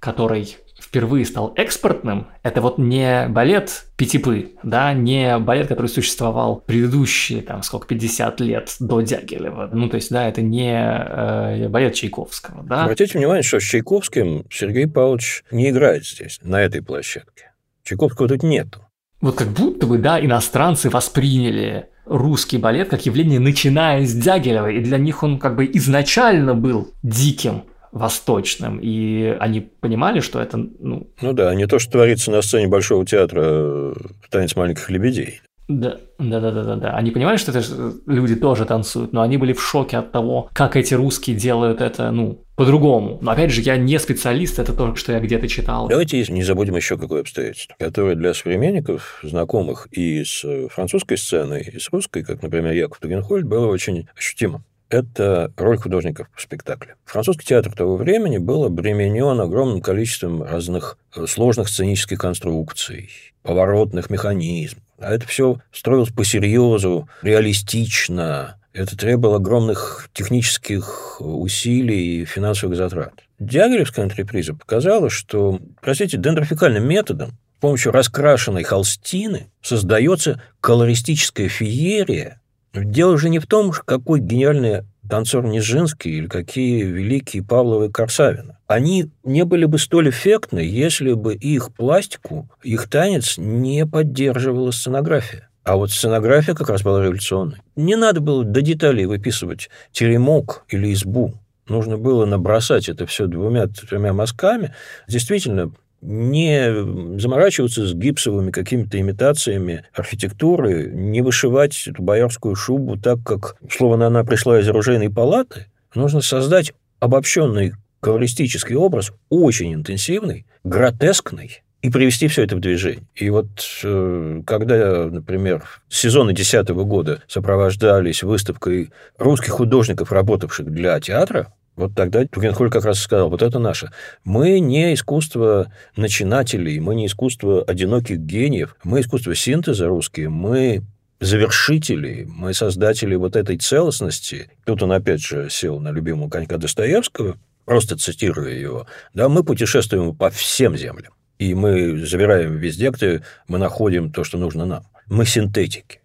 который 0.00 0.58
впервые 0.86 1.24
стал 1.24 1.52
экспортным, 1.56 2.28
это 2.42 2.60
вот 2.60 2.78
не 2.78 3.26
балет 3.28 3.86
Пятипы, 3.96 4.52
да, 4.62 4.92
не 4.92 5.38
балет, 5.38 5.68
который 5.68 5.86
существовал 5.86 6.62
предыдущие, 6.66 7.40
там, 7.40 7.62
сколько, 7.62 7.86
50 7.86 8.40
лет 8.40 8.76
до 8.78 9.00
Дягилева. 9.00 9.70
Ну, 9.72 9.88
то 9.88 9.96
есть, 9.96 10.10
да, 10.10 10.28
это 10.28 10.42
не 10.42 10.74
э, 10.74 11.68
балет 11.68 11.94
Чайковского, 11.94 12.62
да. 12.62 12.84
Обратите 12.84 13.18
внимание, 13.18 13.42
что 13.42 13.58
с 13.58 13.62
Чайковским 13.62 14.44
Сергей 14.50 14.86
Павлович 14.86 15.44
не 15.50 15.70
играет 15.70 16.06
здесь, 16.06 16.38
на 16.42 16.60
этой 16.60 16.82
площадке. 16.82 17.52
Чайковского 17.84 18.28
тут 18.28 18.42
нету. 18.42 18.80
Вот 19.22 19.36
как 19.36 19.48
будто 19.48 19.86
бы, 19.86 19.96
да, 19.96 20.22
иностранцы 20.22 20.90
восприняли 20.90 21.88
русский 22.04 22.58
балет 22.58 22.88
как 22.88 23.06
явление, 23.06 23.40
начиная 23.40 24.04
с 24.04 24.12
Дягилева, 24.12 24.70
и 24.70 24.80
для 24.80 24.98
них 24.98 25.22
он 25.22 25.38
как 25.38 25.56
бы 25.56 25.68
изначально 25.72 26.54
был 26.54 26.92
диким, 27.02 27.64
восточным, 27.96 28.78
и 28.80 29.36
они 29.40 29.60
понимали, 29.60 30.20
что 30.20 30.40
это... 30.40 30.58
Ну, 30.58 31.08
ну 31.20 31.32
да, 31.32 31.54
не 31.54 31.66
то, 31.66 31.78
что 31.78 31.92
творится 31.92 32.30
на 32.30 32.42
сцене 32.42 32.68
Большого 32.68 33.06
театра 33.06 33.42
э, 33.44 33.94
«Танец 34.30 34.54
маленьких 34.54 34.90
лебедей». 34.90 35.40
Да, 35.68 35.96
да, 36.18 36.40
да, 36.40 36.52
да, 36.52 36.62
да, 36.62 36.76
да. 36.76 36.90
Они 36.90 37.10
понимали, 37.10 37.38
что 37.38 37.50
это 37.50 37.64
люди 38.06 38.36
тоже 38.36 38.66
танцуют, 38.66 39.12
но 39.12 39.22
они 39.22 39.36
были 39.36 39.52
в 39.52 39.60
шоке 39.60 39.96
от 39.96 40.12
того, 40.12 40.48
как 40.52 40.76
эти 40.76 40.94
русские 40.94 41.34
делают 41.34 41.80
это, 41.80 42.12
ну, 42.12 42.44
по-другому. 42.54 43.18
Но 43.20 43.32
опять 43.32 43.50
же, 43.50 43.62
я 43.62 43.76
не 43.76 43.98
специалист, 43.98 44.60
это 44.60 44.72
то, 44.72 44.94
что 44.94 45.12
я 45.12 45.18
где-то 45.18 45.48
читал. 45.48 45.88
Давайте 45.88 46.24
не 46.28 46.44
забудем 46.44 46.76
еще 46.76 46.96
какое 46.96 47.22
обстоятельство, 47.22 47.74
которое 47.80 48.14
для 48.14 48.32
современников, 48.32 49.18
знакомых 49.24 49.88
и 49.90 50.22
с 50.22 50.44
французской 50.68 51.16
сценой, 51.16 51.62
и 51.62 51.80
с 51.80 51.90
русской, 51.90 52.22
как, 52.22 52.42
например, 52.42 52.72
Яков 52.72 53.00
Тугенхольд, 53.00 53.46
было 53.46 53.66
очень 53.66 54.06
ощутимо 54.16 54.62
это 54.88 55.52
роль 55.56 55.78
художников 55.78 56.28
в 56.34 56.40
спектакле. 56.40 56.96
Французский 57.04 57.46
театр 57.46 57.72
того 57.72 57.96
времени 57.96 58.38
был 58.38 58.64
обременен 58.64 59.40
огромным 59.40 59.80
количеством 59.80 60.42
разных 60.42 60.98
э, 61.14 61.26
сложных 61.26 61.68
сценических 61.68 62.18
конструкций, 62.18 63.10
поворотных 63.42 64.10
механизмов. 64.10 64.82
А 64.98 65.12
это 65.12 65.26
все 65.26 65.58
строилось 65.72 66.10
по 66.10 66.24
серьезу, 66.24 67.08
реалистично. 67.22 68.58
Это 68.72 68.96
требовало 68.96 69.36
огромных 69.36 70.10
технических 70.12 71.20
усилий 71.20 72.22
и 72.22 72.24
финансовых 72.24 72.76
затрат. 72.76 73.14
Дягилевская 73.38 74.04
антреприза 74.04 74.54
показала, 74.54 75.10
что, 75.10 75.60
простите, 75.80 76.16
дендрофикальным 76.16 76.86
методом 76.86 77.30
с 77.30 77.60
помощью 77.60 77.92
раскрашенной 77.92 78.64
холстины 78.64 79.50
создается 79.62 80.42
колористическая 80.60 81.48
феерия, 81.48 82.40
Дело 82.84 83.18
же 83.18 83.28
не 83.28 83.38
в 83.38 83.46
том, 83.46 83.72
какой 83.72 84.20
гениальный 84.20 84.82
танцор 85.08 85.44
Нижинский 85.44 86.12
или 86.12 86.26
какие 86.26 86.82
великие 86.82 87.42
Павловы 87.42 87.90
Корсавина. 87.90 88.58
Они 88.66 89.10
не 89.24 89.44
были 89.44 89.64
бы 89.64 89.78
столь 89.78 90.10
эффектны, 90.10 90.58
если 90.58 91.12
бы 91.12 91.34
их 91.34 91.72
пластику, 91.72 92.48
их 92.62 92.88
танец 92.88 93.38
не 93.38 93.86
поддерживала 93.86 94.70
сценография. 94.72 95.48
А 95.62 95.76
вот 95.76 95.90
сценография 95.90 96.54
как 96.54 96.70
раз 96.70 96.82
была 96.82 97.02
революционной. 97.02 97.58
Не 97.74 97.96
надо 97.96 98.20
было 98.20 98.44
до 98.44 98.62
деталей 98.62 99.06
выписывать 99.06 99.68
теремок 99.92 100.64
или 100.68 100.92
избу. 100.92 101.34
Нужно 101.68 101.98
было 101.98 102.24
набросать 102.24 102.88
это 102.88 103.06
все 103.06 103.26
двумя-тремя 103.26 104.12
мазками. 104.12 104.74
Действительно, 105.08 105.72
не 106.06 107.18
заморачиваться 107.18 107.86
с 107.86 107.92
гипсовыми 107.94 108.52
какими-то 108.52 108.98
имитациями 109.00 109.84
архитектуры, 109.92 110.90
не 110.92 111.20
вышивать 111.20 111.86
эту 111.86 112.02
боярскую 112.02 112.54
шубу 112.54 112.96
так, 112.96 113.18
как, 113.24 113.56
словно 113.68 114.06
она 114.06 114.24
пришла 114.24 114.60
из 114.60 114.68
оружейной 114.68 115.10
палаты. 115.10 115.66
Нужно 115.94 116.20
создать 116.20 116.72
обобщенный 117.00 117.72
колористический 118.00 118.76
образ, 118.76 119.12
очень 119.30 119.74
интенсивный, 119.74 120.46
гротескный, 120.62 121.62
и 121.82 121.90
привести 121.90 122.28
все 122.28 122.44
это 122.44 122.56
в 122.56 122.60
движение. 122.60 123.04
И 123.14 123.30
вот 123.30 123.46
э, 123.84 124.42
когда, 124.46 125.06
например, 125.06 125.64
сезоны 125.88 126.32
2010 126.32 126.68
года 126.84 127.22
сопровождались 127.28 128.22
выставкой 128.22 128.90
русских 129.18 129.50
художников, 129.50 130.10
работавших 130.10 130.70
для 130.70 130.98
театра, 131.00 131.52
вот 131.76 131.94
тогда 131.94 132.24
Тугенхоль 132.26 132.70
как 132.70 132.84
раз 132.84 132.98
сказал, 132.98 133.28
вот 133.28 133.42
это 133.42 133.58
наше. 133.58 133.90
Мы 134.24 134.60
не 134.60 134.94
искусство 134.94 135.70
начинателей, 135.94 136.80
мы 136.80 136.94
не 136.94 137.06
искусство 137.06 137.62
одиноких 137.62 138.18
гениев, 138.18 138.76
мы 138.82 139.00
искусство 139.00 139.34
синтеза 139.34 139.86
русские, 139.86 140.30
мы 140.30 140.82
завершители, 141.20 142.26
мы 142.28 142.54
создатели 142.54 143.14
вот 143.14 143.36
этой 143.36 143.58
целостности. 143.58 144.50
Тут 144.64 144.82
он 144.82 144.92
опять 144.92 145.22
же 145.22 145.48
сел 145.50 145.78
на 145.78 145.90
любимого 145.90 146.28
конька 146.28 146.56
Достоевского, 146.56 147.36
просто 147.64 147.96
цитируя 147.96 148.52
его. 148.52 148.86
Да, 149.14 149.28
мы 149.28 149.44
путешествуем 149.44 150.14
по 150.14 150.30
всем 150.30 150.76
землям. 150.76 151.12
И 151.38 151.54
мы 151.54 152.06
забираем 152.06 152.56
везде, 152.56 152.90
где 152.90 153.22
мы 153.48 153.58
находим 153.58 154.10
то, 154.10 154.24
что 154.24 154.38
нужно 154.38 154.64
нам. 154.64 154.84
Мы 155.06 155.26
синтетики. 155.26 156.00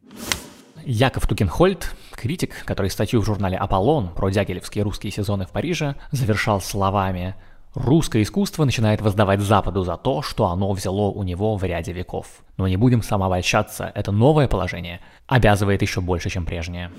Яков 0.83 1.27
Тукенхольд, 1.27 1.91
критик, 2.21 2.63
который 2.65 2.91
статью 2.91 3.19
в 3.21 3.25
журнале 3.25 3.57
«Аполлон» 3.57 4.09
про 4.13 4.29
дягилевские 4.29 4.83
русские 4.83 5.11
сезоны 5.11 5.47
в 5.47 5.49
Париже 5.49 5.95
завершал 6.11 6.61
словами 6.61 7.35
«Русское 7.73 8.21
искусство 8.21 8.63
начинает 8.63 9.01
воздавать 9.01 9.39
Западу 9.39 9.83
за 9.83 9.97
то, 9.97 10.21
что 10.21 10.45
оно 10.45 10.71
взяло 10.71 11.09
у 11.09 11.23
него 11.23 11.55
в 11.55 11.63
ряде 11.63 11.93
веков. 11.93 12.27
Но 12.57 12.67
не 12.67 12.77
будем 12.77 13.01
самообольщаться, 13.01 13.91
это 13.95 14.11
новое 14.11 14.47
положение 14.47 14.99
обязывает 15.25 15.81
еще 15.81 15.99
больше, 15.99 16.29
чем 16.29 16.45
прежнее». 16.45 16.91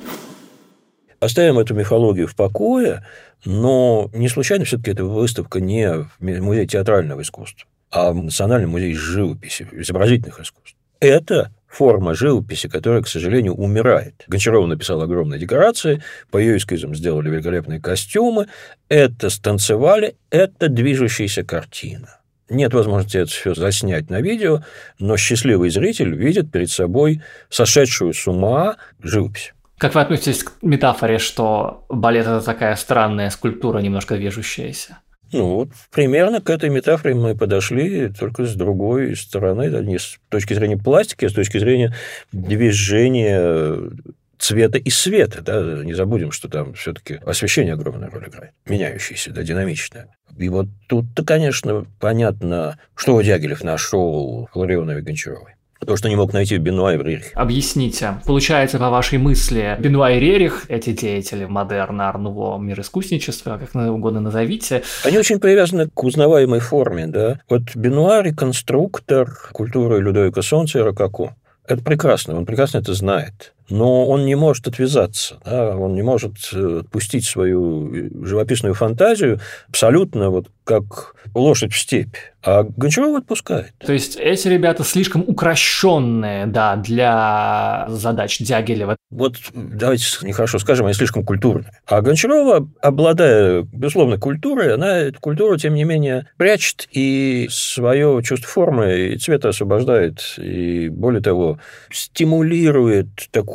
Оставим 1.21 1.61
эту 1.61 1.73
мифологию 1.75 2.27
в 2.27 2.35
покое, 2.35 3.07
но 3.45 4.11
не 4.13 4.29
случайно 4.29 4.65
все-таки 4.65 4.91
эта 4.91 5.05
выставка 5.05 5.61
не 5.61 5.89
в 5.89 6.11
Музее 6.19 6.67
театрального 6.67 7.23
искусства, 7.23 7.69
а 7.93 8.11
в 8.11 8.17
Национальном 8.17 8.71
музее 8.71 8.97
живописи, 8.97 9.69
изобразительных 9.71 10.41
искусств. 10.41 10.77
Это 10.99 11.53
форма 11.73 12.15
живописи, 12.15 12.69
которая, 12.69 13.03
к 13.03 13.09
сожалению, 13.09 13.55
умирает. 13.55 14.25
Гончарова 14.29 14.67
написал 14.67 15.01
огромные 15.01 15.41
декорации, 15.41 16.03
по 16.31 16.37
ее 16.37 16.59
эскизам 16.59 16.95
сделали 16.95 17.31
великолепные 17.31 17.81
костюмы. 17.81 18.49
Это 18.89 19.31
станцевали, 19.31 20.17
это 20.31 20.69
движущаяся 20.69 21.43
картина. 21.43 22.21
Нет 22.51 22.75
возможности 22.75 23.17
это 23.17 23.31
все 23.31 23.55
заснять 23.55 24.11
на 24.11 24.21
видео, 24.21 24.63
но 24.99 25.17
счастливый 25.17 25.71
зритель 25.71 26.15
видит 26.15 26.53
перед 26.53 26.71
собой 26.71 27.23
сошедшую 27.49 28.13
с 28.13 28.27
ума 28.27 28.77
живопись. 29.03 29.55
Как 29.79 29.95
вы 29.95 30.03
относитесь 30.03 30.45
к 30.45 30.53
метафоре, 30.61 31.19
что 31.19 31.87
балет– 31.89 32.27
это 32.29 32.41
такая 32.41 32.77
странная 32.77 33.31
скульптура, 33.31 33.79
немножко 33.79 34.17
движущаяся? 34.17 34.99
Ну, 35.33 35.55
вот 35.57 35.69
примерно 35.91 36.41
к 36.41 36.51
этой 36.51 36.69
метафоре 36.69 37.15
мы 37.15 37.35
подошли 37.35 38.09
только 38.09 38.45
с 38.45 38.55
другой 38.55 39.17
стороны, 39.17 39.71
да, 39.71 39.81
не 39.81 39.99
с 39.99 40.19
точки 40.29 40.53
зрения 40.53 40.77
пластики, 40.77 41.25
а 41.25 41.31
с 41.31 41.33
точки 41.33 41.59
зрения 41.59 41.95
движения 42.33 43.91
цвета 44.39 44.79
и 44.79 44.91
света. 44.91 45.41
Да? 45.41 45.83
Не 45.85 45.95
забудем, 45.95 46.33
что 46.33 46.49
там 46.49 46.75
все-таки 46.75 47.21
освещение 47.25 47.75
огромную 47.75 48.11
роль 48.11 48.29
играет, 48.29 48.53
меняющееся, 48.67 49.31
да, 49.31 49.43
динамичное. 49.43 50.09
И 50.37 50.49
вот 50.49 50.67
тут-то, 50.89 51.25
конечно, 51.25 51.87
понятно, 52.01 52.79
что 52.95 53.21
Дягилев 53.23 53.63
нашел 53.63 54.49
Ларионове 54.55 55.01
Гончаровой. 55.01 55.55
То, 55.87 55.97
что 55.97 56.09
не 56.09 56.17
мог 56.17 56.33
найти 56.33 56.59
Бенуа 56.59 56.95
и 56.95 56.99
Рерих. 56.99 57.33
Объясните. 57.35 58.21
Получается, 58.25 58.79
по 58.79 58.91
вашей 58.91 59.19
мысли, 59.19 59.77
Бенуа 59.81 60.13
и 60.13 60.21
Рерих, 60.21 60.67
эти 60.69 60.93
деятели 60.93 61.45
модерна, 61.45 62.09
арнуво, 62.09 62.59
мир 62.59 62.81
искусничества, 62.81 63.59
как 63.59 63.75
угодно 63.75 64.21
назовите. 64.21 64.83
Они 65.05 65.19
очень 65.19 65.41
привязаны 65.41 65.89
к 65.89 66.05
узнаваемой 66.05 66.61
форме, 66.61 67.07
да. 67.07 67.41
Вот 67.49 67.75
Бенуа– 67.75 68.23
реконструктор 68.23 69.31
культуры 69.53 70.01
Людовика 70.01 70.43
Солнца 70.43 70.79
и 70.79 70.83
Рококо. 70.83 71.35
Это 71.67 71.83
прекрасно, 71.83 72.37
он 72.37 72.45
прекрасно 72.45 72.79
это 72.79 72.93
знает 72.95 73.53
но 73.69 74.07
он 74.07 74.25
не 74.25 74.35
может 74.35 74.67
отвязаться, 74.69 75.39
да, 75.45 75.77
он 75.77 75.95
не 75.95 76.03
может 76.03 76.33
э, 76.53 76.81
отпустить 76.81 77.25
свою 77.25 78.11
живописную 78.25 78.75
фантазию 78.75 79.41
абсолютно 79.69 80.31
вот 80.31 80.49
как 80.65 81.15
лошадь 81.35 81.73
в 81.73 81.79
степь. 81.79 82.17
А 82.45 82.65
Гончарова 82.65 83.19
отпускает. 83.19 83.73
То 83.79 83.93
есть 83.93 84.17
эти 84.17 84.49
ребята 84.49 84.83
слишком 84.83 85.23
укращенные, 85.27 86.47
да, 86.47 86.75
для 86.77 87.87
задач 87.89 88.39
Дягилева. 88.39 88.97
Вот 89.11 89.37
давайте 89.55 90.05
нехорошо 90.23 90.59
скажем, 90.59 90.87
они 90.87 90.95
слишком 90.95 91.25
культурные. 91.25 91.73
А 91.87 92.01
Гончарова, 92.01 92.69
обладая, 92.81 93.63
безусловно, 93.73 94.19
культурой, 94.19 94.75
она 94.75 94.99
эту 94.99 95.21
культуру, 95.21 95.57
тем 95.57 95.75
не 95.75 95.85
менее, 95.85 96.27
прячет 96.37 96.89
и 96.91 97.49
свое 97.51 98.21
чувство 98.25 98.49
формы 98.49 99.13
и 99.13 99.19
цвета 99.19 99.51
освобождает. 99.51 100.35
И, 100.39 100.89
более 100.89 101.23
того, 101.23 101.61
стимулирует 101.91 103.09
такую 103.31 103.52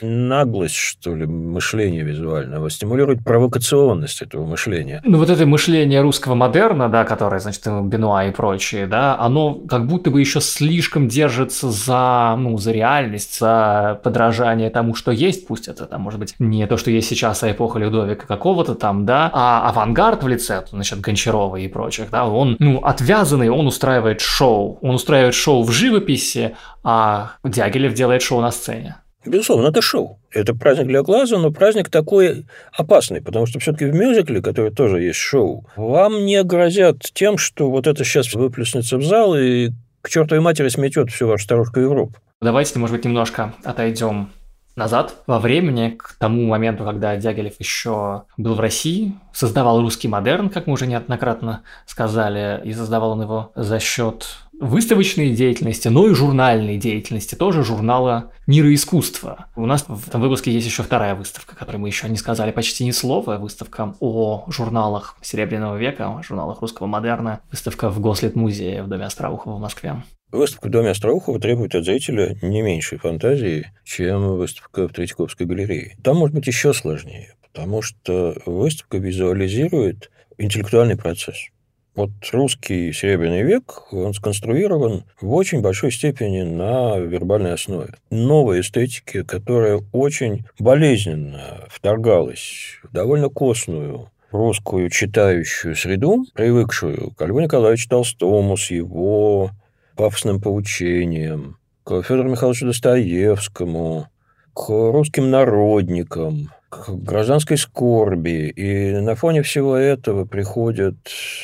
наглость, 0.00 0.74
что 0.74 1.14
ли, 1.14 1.26
мышления 1.26 2.02
визуального, 2.02 2.70
стимулирует 2.70 3.24
провокационность 3.24 4.22
этого 4.22 4.46
мышления. 4.46 5.00
Ну, 5.04 5.18
вот 5.18 5.30
это 5.30 5.46
мышление 5.46 6.00
русского 6.00 6.34
модерна, 6.34 6.88
да, 6.88 7.04
которое, 7.04 7.40
значит, 7.40 7.66
Бенуа 7.66 8.26
и 8.26 8.30
прочие, 8.30 8.86
да, 8.86 9.18
оно 9.18 9.54
как 9.54 9.86
будто 9.86 10.10
бы 10.10 10.20
еще 10.20 10.40
слишком 10.40 11.08
держится 11.08 11.70
за, 11.70 12.36
ну, 12.38 12.56
за 12.58 12.72
реальность, 12.72 13.38
за 13.38 14.00
подражание 14.02 14.70
тому, 14.70 14.94
что 14.94 15.10
есть, 15.10 15.46
пусть 15.46 15.68
это 15.68 15.86
там, 15.86 16.02
может 16.02 16.20
быть, 16.20 16.34
не 16.38 16.66
то, 16.66 16.76
что 16.76 16.90
есть 16.90 17.08
сейчас, 17.08 17.42
а 17.42 17.50
эпоха 17.50 17.78
Людовика 17.78 18.26
какого-то 18.26 18.74
там, 18.74 19.06
да, 19.06 19.30
а 19.32 19.68
авангард 19.68 20.22
в 20.22 20.28
лице, 20.28 20.64
значит, 20.70 21.00
Гончарова 21.00 21.56
и 21.56 21.68
прочих, 21.68 22.10
да, 22.10 22.26
он, 22.26 22.56
ну, 22.58 22.78
отвязанный, 22.78 23.48
он 23.48 23.66
устраивает 23.66 24.20
шоу, 24.20 24.78
он 24.82 24.94
устраивает 24.94 25.34
шоу 25.34 25.62
в 25.62 25.70
живописи, 25.70 26.56
а 26.82 27.32
Дягилев 27.44 27.94
делает 27.94 28.22
шоу 28.22 28.40
на 28.40 28.50
сцене. 28.50 28.96
Безусловно, 29.24 29.68
это 29.68 29.82
шоу. 29.82 30.18
Это 30.30 30.54
праздник 30.54 30.86
для 30.86 31.02
глаза, 31.02 31.38
но 31.38 31.50
праздник 31.50 31.90
такой 31.90 32.46
опасный, 32.72 33.20
потому 33.20 33.46
что 33.46 33.58
все-таки 33.58 33.84
в 33.84 33.94
мюзикле, 33.94 34.40
который 34.40 34.70
тоже 34.70 35.02
есть 35.02 35.18
шоу, 35.18 35.66
вам 35.76 36.24
не 36.24 36.42
грозят 36.42 37.00
тем, 37.12 37.36
что 37.36 37.70
вот 37.70 37.86
это 37.86 38.04
сейчас 38.04 38.32
выплеснется 38.32 38.96
в 38.96 39.04
зал 39.04 39.36
и 39.36 39.70
к 40.02 40.08
чертовой 40.08 40.42
матери 40.42 40.68
сметет 40.68 41.10
всю 41.10 41.26
вашу 41.26 41.44
старушку 41.44 41.80
Европу. 41.80 42.14
Давайте, 42.40 42.78
может 42.78 42.96
быть, 42.96 43.04
немножко 43.04 43.52
отойдем 43.64 44.30
назад 44.76 45.14
во 45.26 45.38
времени, 45.38 45.90
к 45.98 46.16
тому 46.18 46.46
моменту, 46.46 46.84
когда 46.84 47.16
Дягилев 47.16 47.58
еще 47.58 48.22
был 48.38 48.54
в 48.54 48.60
России, 48.60 49.14
создавал 49.32 49.80
русский 49.80 50.08
модерн, 50.08 50.48
как 50.48 50.66
мы 50.66 50.72
уже 50.72 50.86
неоднократно 50.86 51.62
сказали, 51.86 52.60
и 52.64 52.72
создавал 52.72 53.12
он 53.12 53.22
его 53.22 53.52
за 53.54 53.78
счет 53.78 54.26
выставочной 54.60 55.30
деятельности, 55.30 55.88
но 55.88 56.06
и 56.06 56.14
журнальной 56.14 56.76
деятельности, 56.76 57.34
тоже 57.34 57.64
журнала 57.64 58.32
«Мира 58.46 58.72
искусства». 58.72 59.46
У 59.56 59.66
нас 59.66 59.86
в 59.88 60.08
этом 60.08 60.20
выпуске 60.20 60.52
есть 60.52 60.66
еще 60.66 60.82
вторая 60.82 61.14
выставка, 61.14 61.56
которой 61.56 61.78
мы 61.78 61.88
еще 61.88 62.08
не 62.08 62.16
сказали 62.16 62.52
почти 62.52 62.84
ни 62.84 62.90
слова. 62.90 63.38
Выставка 63.38 63.94
о 64.00 64.44
журналах 64.48 65.16
Серебряного 65.22 65.76
века, 65.76 66.18
о 66.18 66.22
журналах 66.22 66.60
русского 66.60 66.86
модерна. 66.86 67.40
Выставка 67.50 67.90
в 67.90 68.00
Гослит-музее 68.00 68.82
в 68.82 68.88
Доме 68.88 69.06
Остроухова 69.06 69.56
в 69.56 69.60
Москве. 69.60 70.02
Выставка 70.30 70.68
в 70.68 70.70
Доме 70.70 70.90
Остроухова 70.90 71.40
требует 71.40 71.74
от 71.74 71.84
зрителя 71.84 72.36
не 72.42 72.62
меньшей 72.62 72.98
фантазии, 72.98 73.72
чем 73.84 74.36
выставка 74.36 74.86
в 74.86 74.92
Третьяковской 74.92 75.46
галерее. 75.46 75.96
Там 76.04 76.18
может 76.18 76.36
быть 76.36 76.46
еще 76.46 76.72
сложнее, 76.74 77.34
потому 77.40 77.82
что 77.82 78.36
выставка 78.44 78.98
визуализирует 78.98 80.10
интеллектуальный 80.38 80.96
процесс. 80.96 81.48
Вот 81.96 82.10
русский 82.32 82.92
Серебряный 82.92 83.42
век, 83.42 83.92
он 83.92 84.14
сконструирован 84.14 85.02
в 85.20 85.34
очень 85.34 85.60
большой 85.60 85.90
степени 85.90 86.42
на 86.42 86.96
вербальной 86.98 87.54
основе. 87.54 87.94
Новой 88.10 88.60
эстетики, 88.60 89.24
которая 89.24 89.82
очень 89.92 90.44
болезненно 90.60 91.66
вторгалась 91.68 92.78
в 92.84 92.92
довольно 92.92 93.28
костную 93.28 94.10
русскую 94.30 94.88
читающую 94.88 95.74
среду, 95.74 96.24
привыкшую 96.34 97.10
к 97.10 97.26
Льву 97.26 97.40
Николаевичу 97.40 97.88
Толстому 97.88 98.56
с 98.56 98.70
его 98.70 99.50
пафосным 99.96 100.40
поучением, 100.40 101.56
к 101.82 102.02
Федору 102.02 102.30
Михайловичу 102.30 102.66
Достоевскому, 102.66 104.06
к 104.54 104.68
русским 104.68 105.30
народникам, 105.30 106.50
к 106.70 106.88
гражданской 106.88 107.58
скорби. 107.58 108.48
И 108.56 108.92
на 109.00 109.16
фоне 109.16 109.42
всего 109.42 109.76
этого 109.76 110.24
приходят 110.24 110.96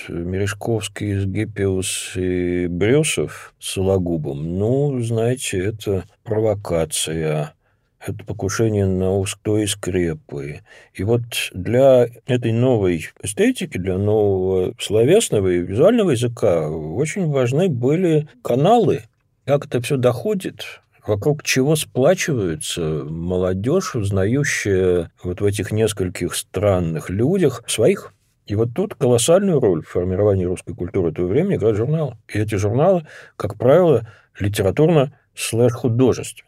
Мережковский, 0.08 1.18
Сгипиус 1.18 2.12
и 2.14 2.68
Брюсов 2.68 3.54
с 3.58 3.72
Сологубом. 3.72 4.58
Ну, 4.58 5.00
знаете, 5.02 5.58
это 5.58 6.04
провокация, 6.22 7.54
это 8.00 8.24
покушение 8.24 8.86
на 8.86 9.16
устой 9.16 9.64
и 9.64 9.66
скрепы. 9.66 10.60
И 10.94 11.02
вот 11.02 11.22
для 11.52 12.06
этой 12.26 12.52
новой 12.52 13.08
эстетики, 13.20 13.78
для 13.78 13.98
нового 13.98 14.74
словесного 14.78 15.48
и 15.48 15.58
визуального 15.58 16.10
языка 16.10 16.70
очень 16.70 17.28
важны 17.28 17.68
были 17.68 18.28
каналы, 18.42 19.02
как 19.44 19.66
это 19.66 19.80
все 19.80 19.96
доходит 19.96 20.82
вокруг 21.07 21.42
чего 21.42 21.76
сплачиваются 21.76 22.80
молодежь, 22.80 23.94
узнающая 23.94 25.11
вот 25.22 25.40
в 25.40 25.44
этих 25.44 25.72
нескольких 25.72 26.34
странных 26.34 27.11
людях 27.11 27.62
своих. 27.66 28.12
И 28.46 28.54
вот 28.54 28.74
тут 28.74 28.94
колоссальную 28.94 29.61
роль 29.61 29.82
в 29.82 29.88
формировании 29.88 30.44
русской 30.44 30.74
культуры 30.74 31.11
этого 31.11 31.26
времени 31.26 31.57
играют 31.57 31.76
журналы. 31.76 32.16
И 32.28 32.38
эти 32.38 32.54
журналы, 32.54 33.07
как 33.36 33.57
правило, 33.57 34.09
литературно 34.38 35.18
слэш-художественные. 35.34 36.46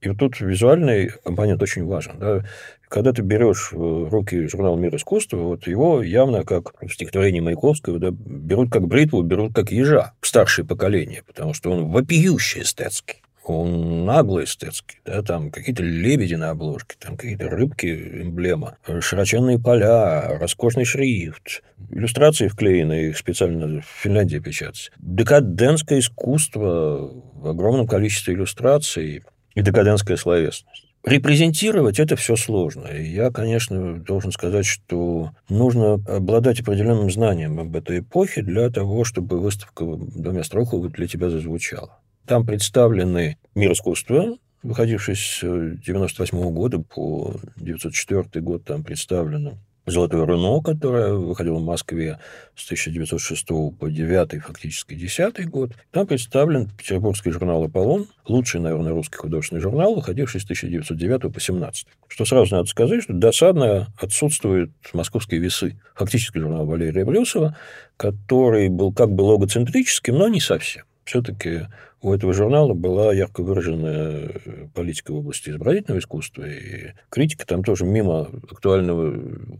И 0.00 0.08
вот 0.08 0.18
тут 0.18 0.40
визуальный 0.40 1.10
компонент 1.24 1.62
очень 1.62 1.84
важен. 1.84 2.18
Да? 2.18 2.44
Когда 2.88 3.12
ты 3.12 3.20
берешь 3.20 3.72
в 3.72 4.08
руки 4.08 4.46
журнал 4.46 4.76
«Мир 4.76 4.96
искусства», 4.96 5.36
вот 5.36 5.66
его 5.66 6.02
явно, 6.02 6.44
как 6.44 6.80
в 6.80 6.88
стихотворении 6.88 7.40
Маяковского, 7.40 7.98
да, 7.98 8.08
берут 8.10 8.70
как 8.72 8.86
бритву, 8.86 9.22
берут 9.22 9.54
как 9.54 9.70
ежа, 9.70 10.14
старшее 10.22 10.64
поколение, 10.64 11.22
потому 11.26 11.52
что 11.52 11.70
он 11.70 11.90
вопиющий 11.90 12.62
эстетский 12.62 13.22
он 13.44 14.04
наглый 14.04 14.44
эстетский, 14.44 14.98
да, 15.04 15.22
там 15.22 15.50
какие-то 15.50 15.82
лебеди 15.82 16.34
на 16.34 16.50
обложке, 16.50 16.96
там 16.98 17.16
какие-то 17.16 17.48
рыбки, 17.48 17.86
эмблема, 18.22 18.76
широченные 19.00 19.58
поля, 19.58 20.38
роскошный 20.38 20.84
шрифт, 20.84 21.62
иллюстрации 21.90 22.48
вклеены, 22.48 23.08
их 23.08 23.18
специально 23.18 23.80
в 23.80 23.84
Финляндии 23.84 24.38
печатать. 24.38 24.90
Декадентское 24.98 26.00
искусство 26.00 27.10
в 27.34 27.48
огромном 27.48 27.86
количестве 27.86 28.34
иллюстраций 28.34 29.22
и 29.54 29.62
декадентская 29.62 30.16
словесность. 30.16 30.86
Репрезентировать 31.02 31.98
это 31.98 32.14
все 32.14 32.36
сложно. 32.36 32.88
И 32.88 33.10
я, 33.10 33.30
конечно, 33.30 33.98
должен 33.98 34.32
сказать, 34.32 34.66
что 34.66 35.30
нужно 35.48 35.94
обладать 35.94 36.60
определенным 36.60 37.10
знанием 37.10 37.58
об 37.58 37.74
этой 37.74 38.00
эпохе 38.00 38.42
для 38.42 38.68
того, 38.68 39.04
чтобы 39.04 39.40
выставка 39.40 39.84
в 39.84 40.20
Доме 40.20 40.44
Строхова 40.44 40.90
для 40.90 41.08
тебя 41.08 41.30
зазвучала. 41.30 41.98
Там 42.30 42.46
представлены 42.46 43.38
мир 43.56 43.72
искусства, 43.72 44.36
выходивший 44.62 45.16
с 45.16 45.42
1998 45.42 46.54
года 46.54 46.78
по 46.78 47.34
1904 47.56 48.40
год, 48.40 48.62
там 48.64 48.84
представлено 48.84 49.58
«Золотое 49.84 50.24
руно», 50.24 50.62
которое 50.62 51.14
выходило 51.14 51.58
в 51.58 51.64
Москве 51.64 52.20
с 52.54 52.66
1906 52.66 53.48
по 53.76 53.88
9 53.88 54.44
фактически 54.44 54.94
10 54.94 55.50
год. 55.50 55.72
Там 55.90 56.06
представлен 56.06 56.68
петербургский 56.68 57.32
журнал 57.32 57.64
«Аполлон», 57.64 58.06
лучший, 58.28 58.60
наверное, 58.60 58.92
русский 58.92 59.16
художественный 59.16 59.60
журнал, 59.60 59.96
выходивший 59.96 60.40
с 60.40 60.44
1909 60.44 61.34
по 61.34 61.40
17. 61.40 61.88
Что 62.06 62.24
сразу 62.24 62.54
надо 62.54 62.68
сказать, 62.68 63.02
что 63.02 63.12
досадно 63.12 63.92
отсутствуют 64.00 64.70
московские 64.92 65.40
весы. 65.40 65.80
Фактически 65.96 66.38
журнал 66.38 66.64
Валерия 66.64 67.04
Брюсова, 67.04 67.56
который 67.96 68.68
был 68.68 68.92
как 68.92 69.10
бы 69.10 69.22
логоцентрическим, 69.22 70.16
но 70.16 70.28
не 70.28 70.38
совсем. 70.38 70.84
Все-таки 71.04 71.62
у 72.02 72.12
этого 72.12 72.32
журнала 72.32 72.72
была 72.72 73.12
ярко 73.12 73.42
выраженная 73.42 74.30
э, 74.44 74.66
политика 74.74 75.12
в 75.12 75.16
области 75.16 75.50
изобразительного 75.50 76.00
искусства, 76.00 76.44
и 76.44 76.92
критика 77.10 77.46
там 77.46 77.62
тоже 77.62 77.84
мимо 77.84 78.28
актуального 78.50 79.14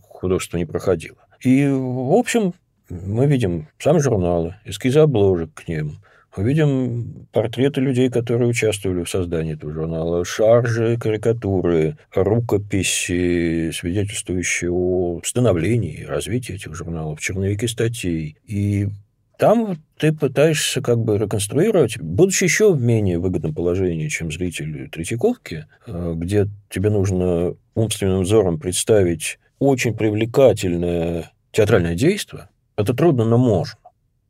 художества 0.09 0.57
не 0.57 0.65
проходила. 0.65 1.19
И, 1.41 1.67
в 1.69 2.13
общем, 2.13 2.55
мы 2.89 3.27
видим 3.27 3.69
сами 3.79 3.99
журналы, 3.99 4.57
эскизы 4.65 5.01
обложек 5.01 5.53
к 5.55 5.69
ним, 5.69 5.99
увидим 6.37 7.27
портреты 7.33 7.81
людей, 7.81 8.09
которые 8.09 8.49
участвовали 8.49 9.05
в 9.05 9.11
создании 9.11 9.55
этого 9.55 9.73
журнала, 9.73 10.25
шаржи, 10.25 10.97
карикатуры, 10.99 11.97
рукописи, 12.15 13.71
свидетельствующие 13.73 14.71
о 14.71 15.21
становлении 15.25 16.01
и 16.01 16.07
развитии 16.07 16.55
этих 16.55 16.75
журналов, 16.75 17.21
черновики 17.21 17.67
статей. 17.67 18.37
И 18.47 18.89
там 19.41 19.83
ты 19.97 20.13
пытаешься 20.13 20.83
как 20.83 20.99
бы 20.99 21.17
реконструировать, 21.17 21.99
будучи 21.99 22.45
еще 22.45 22.75
в 22.75 22.81
менее 22.81 23.19
выгодном 23.19 23.55
положении, 23.55 24.09
чем 24.09 24.31
зритель 24.31 24.91
Третьяковки, 24.91 25.67
э, 25.87 26.13
где 26.15 26.47
тебе 26.69 26.91
нужно 26.91 27.55
умственным 27.75 28.23
взором 28.23 28.61
представить 28.61 29.39
очень 29.59 29.97
привлекательное 29.97 31.33
театральное 31.53 31.95
действие. 31.95 32.51
Это 32.77 32.93
трудно, 32.93 33.25
но 33.25 33.39
можно. 33.39 33.79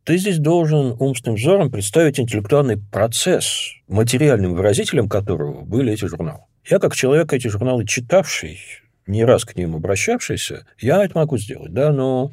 Ты 0.04 0.16
здесь 0.16 0.38
должен 0.38 0.94
умственным 1.00 1.36
взором 1.36 1.72
представить 1.72 2.20
интеллектуальный 2.20 2.78
процесс, 2.78 3.72
материальным 3.88 4.54
выразителем 4.54 5.08
которого 5.08 5.62
были 5.62 5.92
эти 5.92 6.04
журналы. 6.04 6.44
Я, 6.64 6.78
как 6.78 6.94
человек, 6.94 7.32
эти 7.32 7.48
журналы 7.48 7.84
читавший, 7.84 8.60
не 9.08 9.24
раз 9.24 9.44
к 9.44 9.56
ним 9.56 9.74
обращавшийся, 9.74 10.66
я 10.78 11.04
это 11.04 11.18
могу 11.18 11.36
сделать, 11.36 11.72
да, 11.72 11.92
но, 11.92 12.32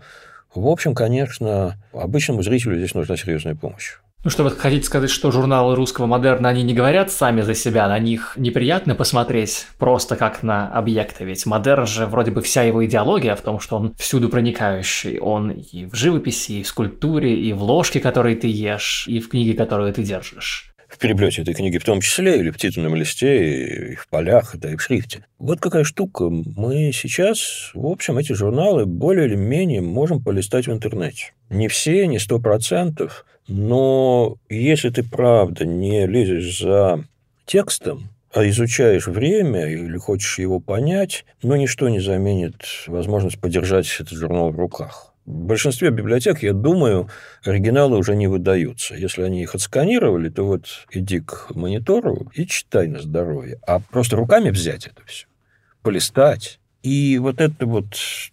в 0.62 0.68
общем, 0.68 0.96
конечно, 0.96 1.76
обычному 1.94 2.44
зрителю 2.44 2.78
здесь 2.78 2.94
нужна 2.94 3.18
серьезная 3.18 3.56
помощь. 3.56 3.96
Ну 4.24 4.32
что, 4.32 4.44
вы 4.44 4.52
хотите 4.52 4.84
сказать, 4.84 5.10
что 5.12 5.32
журналы 5.32 5.76
русского 5.76 6.06
модерна, 6.06 6.50
они 6.50 6.64
не 6.64 6.74
говорят 6.74 7.12
сами 7.12 7.42
за 7.42 7.54
себя, 7.54 7.88
на 7.88 8.00
них 8.00 8.34
неприятно 8.36 8.96
посмотреть 8.96 9.68
просто 9.78 10.16
как 10.16 10.44
на 10.44 10.70
объекты, 10.70 11.24
ведь 11.24 11.46
модерн 11.46 11.86
же 11.86 12.08
вроде 12.08 12.32
бы 12.32 12.42
вся 12.42 12.64
его 12.64 12.84
идеология 12.86 13.36
в 13.36 13.42
том, 13.42 13.60
что 13.60 13.78
он 13.78 13.94
всюду 13.98 14.28
проникающий, 14.28 15.20
он 15.20 15.52
и 15.52 15.86
в 15.86 15.96
живописи, 15.96 16.54
и 16.54 16.64
в 16.64 16.68
скульптуре, 16.68 17.40
и 17.40 17.54
в 17.54 17.62
ложке, 17.62 18.00
которые 18.00 18.36
ты 18.36 18.48
ешь, 18.48 19.06
и 19.08 19.20
в 19.20 19.30
книге, 19.30 19.54
которую 19.54 19.94
ты 19.94 20.04
держишь 20.04 20.67
переплете 20.98 21.42
этой 21.42 21.54
книги 21.54 21.78
в 21.78 21.84
том 21.84 22.02
числе, 22.02 22.40
или 22.40 22.50
в 22.50 22.58
титульном 22.58 22.96
листе, 22.96 23.92
и 23.92 23.96
в 23.96 24.08
полях, 24.08 24.56
да 24.58 24.72
и 24.72 24.76
в 24.76 24.82
шрифте. 24.82 25.26
Вот 25.40 25.60
какая 25.60 25.84
штука. 25.84 26.30
Мы 26.30 26.92
сейчас, 26.94 27.72
в 27.74 27.86
общем, 27.86 28.18
эти 28.18 28.34
журналы 28.34 28.86
более 28.86 29.28
или 29.28 29.36
менее 29.36 29.82
можем 29.82 30.24
полистать 30.24 30.68
в 30.68 30.72
интернете. 30.74 31.34
Не 31.50 31.68
все, 31.68 32.08
не 32.08 32.20
сто 32.20 32.40
процентов, 32.40 33.26
но 33.48 34.38
если 34.50 34.90
ты 34.90 35.04
правда 35.04 35.66
не 35.66 36.06
лезешь 36.06 36.60
за 36.60 37.06
текстом, 37.46 38.10
а 38.34 38.48
изучаешь 38.50 39.08
время 39.08 39.68
или 39.68 39.98
хочешь 39.98 40.38
его 40.40 40.60
понять, 40.60 41.26
но 41.42 41.56
ничто 41.56 41.90
не 41.90 42.00
заменит 42.00 42.56
возможность 42.88 43.40
подержать 43.40 43.88
этот 44.00 44.18
журнал 44.18 44.52
в 44.52 44.60
руках. 44.60 45.14
В 45.28 45.44
большинстве 45.44 45.90
библиотек, 45.90 46.42
я 46.42 46.54
думаю, 46.54 47.10
оригиналы 47.44 47.98
уже 47.98 48.16
не 48.16 48.28
выдаются. 48.28 48.96
Если 48.96 49.24
они 49.24 49.44
их 49.44 49.56
отсканировали, 49.56 50.30
то 50.30 50.44
вот 50.44 50.68
иди 50.90 51.20
к 51.20 51.50
монитору 51.54 52.32
и 52.34 52.48
читай 52.48 52.88
на 52.88 53.02
здоровье. 53.02 53.60
А 53.68 53.80
просто 53.80 54.16
руками 54.16 54.52
взять 54.52 54.88
это 54.88 55.04
все, 55.06 55.28
полистать, 55.82 56.62
и 56.82 57.18
вот 57.18 57.42
это 57.42 57.66
вот 57.66 57.88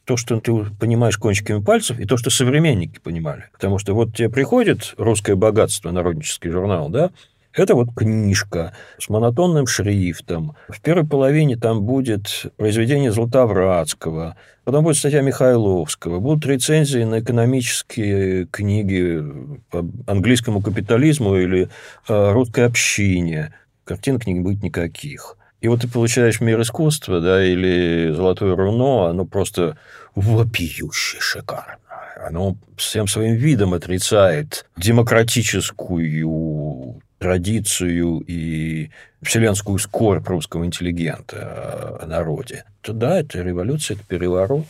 то, 0.05 0.17
что 0.17 0.39
ты 0.39 0.53
понимаешь 0.79 1.19
кончиками 1.19 1.61
пальцев, 1.61 1.99
и 1.99 2.05
то, 2.05 2.17
что 2.17 2.31
современники 2.31 3.01
понимали. 3.01 3.47
Потому 3.53 3.79
что 3.79 3.93
вот 3.93 4.15
тебе 4.15 4.31
приходит 4.31 4.95
«Русское 4.97 5.35
богатство», 5.35 5.91
народнический 5.91 6.51
журнал, 6.53 6.91
да, 6.91 7.11
это 7.55 7.75
вот 7.75 7.95
книжка 7.95 8.73
с 8.99 9.09
монотонным 9.09 9.67
шрифтом. 9.67 10.57
В 10.69 10.81
первой 10.81 11.07
половине 11.07 11.57
там 11.57 11.83
будет 11.83 12.47
произведение 12.57 13.13
Златовратского, 13.13 14.37
потом 14.65 14.85
будет 14.85 14.97
статья 14.97 15.23
Михайловского, 15.23 16.21
будут 16.21 16.47
рецензии 16.47 17.05
на 17.05 17.21
экономические 17.21 18.47
книги 18.47 19.23
по 19.71 19.87
английскому 20.07 20.63
капитализму 20.63 21.37
или 21.37 21.69
э, 22.09 22.33
русской 22.33 22.67
общине. 22.67 23.55
Картинок 23.85 24.27
не 24.27 24.41
будет 24.41 24.63
никаких. 24.63 25.37
И 25.61 25.69
вот 25.69 25.81
ты 25.81 25.89
получаешь 25.89 26.41
мир 26.41 26.61
искусства, 26.61 27.21
да, 27.21 27.43
или 27.43 28.13
золотое 28.15 28.55
руно, 28.55 29.09
оно 29.09 29.25
просто 29.25 29.79
вопиюще 30.15 31.19
шикарно. 31.21 31.79
Оно 32.27 32.57
всем 32.77 33.07
своим 33.07 33.35
видом 33.35 33.75
отрицает 33.75 34.67
демократическую 34.77 36.94
традицию 37.25 38.23
и 38.27 38.91
вселенскую 39.23 39.79
скорбь 39.79 40.29
русского 40.29 40.67
интеллигента 40.67 41.97
о 42.03 42.05
народе, 42.07 42.65
то 42.83 42.93
да, 42.93 43.19
это 43.19 43.41
революция, 43.41 43.95
это 43.95 44.05
переворот. 44.07 44.67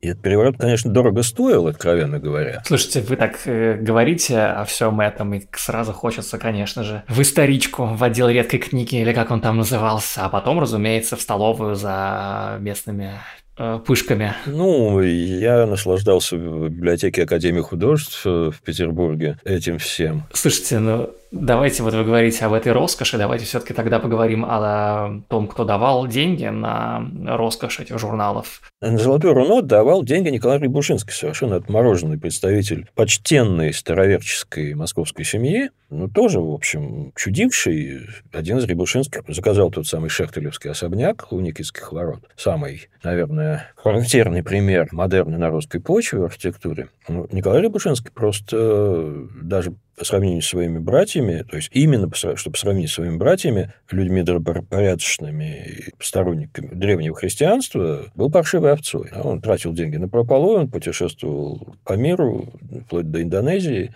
И 0.00 0.08
этот 0.08 0.22
переворот, 0.22 0.56
конечно, 0.56 0.90
дорого 0.90 1.22
стоил, 1.22 1.66
откровенно 1.66 2.18
говоря. 2.18 2.62
Слушайте, 2.64 3.02
вы 3.02 3.16
так 3.16 3.40
э, 3.44 3.74
говорите 3.74 4.38
о 4.38 4.64
всем 4.64 5.00
этом, 5.02 5.34
и 5.34 5.42
сразу 5.52 5.92
хочется, 5.92 6.38
конечно 6.38 6.82
же, 6.82 7.02
в 7.08 7.20
историчку, 7.20 7.84
в 7.84 8.02
отдел 8.02 8.30
редкой 8.30 8.60
книги, 8.60 8.96
или 8.96 9.12
как 9.12 9.30
он 9.30 9.42
там 9.42 9.58
назывался, 9.58 10.24
а 10.24 10.30
потом, 10.30 10.60
разумеется, 10.60 11.16
в 11.16 11.20
столовую 11.20 11.74
за 11.74 12.56
местными 12.60 13.16
э, 13.58 13.80
пышками. 13.84 14.32
Ну, 14.46 15.02
я 15.02 15.66
наслаждался 15.66 16.36
в 16.36 16.70
библиотеке 16.70 17.24
Академии 17.24 17.60
художеств 17.60 18.24
в 18.24 18.54
Петербурге 18.64 19.36
этим 19.44 19.76
всем. 19.76 20.22
Слушайте, 20.32 20.78
ну, 20.78 21.10
Давайте, 21.30 21.82
вот 21.82 21.92
вы 21.92 22.04
говорите 22.04 22.44
об 22.46 22.54
этой 22.54 22.72
роскоши, 22.72 23.18
давайте 23.18 23.44
все-таки 23.44 23.74
тогда 23.74 23.98
поговорим 23.98 24.46
о 24.46 25.20
том, 25.28 25.46
кто 25.46 25.64
давал 25.64 26.06
деньги 26.06 26.46
на 26.46 27.06
роскошь 27.26 27.80
этих 27.80 27.98
журналов. 27.98 28.62
На 28.80 28.96
«Золотое 28.96 29.34
руно» 29.34 29.60
давал 29.60 30.04
деньги 30.04 30.28
Николай 30.30 30.58
Рябушинский, 30.58 31.12
совершенно 31.12 31.56
отмороженный 31.56 32.18
представитель 32.18 32.88
почтенной 32.94 33.74
староверческой 33.74 34.74
московской 34.74 35.24
семьи, 35.24 35.70
но 35.90 36.08
тоже, 36.08 36.40
в 36.40 36.50
общем, 36.50 37.12
чудивший. 37.14 38.06
Один 38.32 38.58
из 38.58 38.64
Рябушинских 38.64 39.22
заказал 39.28 39.70
тот 39.70 39.86
самый 39.86 40.08
Шехтелевский 40.08 40.70
особняк 40.70 41.30
у 41.30 41.40
Никитских 41.40 41.92
ворот. 41.92 42.20
Самый, 42.36 42.88
наверное, 43.02 43.72
характерный 43.76 44.42
пример 44.42 44.88
модерна 44.92 45.36
на 45.36 45.50
русской 45.50 45.80
почве 45.80 46.20
в 46.20 46.24
архитектуре. 46.24 46.88
Ну, 47.08 47.26
Николай 47.32 47.62
Рябушинский 47.62 48.12
просто 48.12 49.26
даже 49.42 49.74
по 49.98 50.04
сравнению 50.04 50.42
с 50.42 50.46
своими 50.46 50.78
братьями, 50.78 51.44
то 51.48 51.56
есть 51.56 51.70
именно 51.72 52.08
чтобы 52.14 52.56
сравнить 52.56 52.90
с 52.90 52.94
своими 52.94 53.16
братьями, 53.16 53.72
людьми 53.90 54.22
добропорядочными, 54.22 55.92
сторонниками 56.00 56.74
древнего 56.74 57.16
христианства, 57.16 58.04
был 58.14 58.30
паршивой 58.30 58.72
овцой. 58.72 59.10
Он 59.22 59.40
тратил 59.40 59.72
деньги 59.72 59.96
на 59.96 60.08
прополой, 60.08 60.60
он 60.60 60.70
путешествовал 60.70 61.74
по 61.84 61.94
миру, 61.94 62.52
вплоть 62.86 63.10
до 63.10 63.22
Индонезии, 63.22 63.92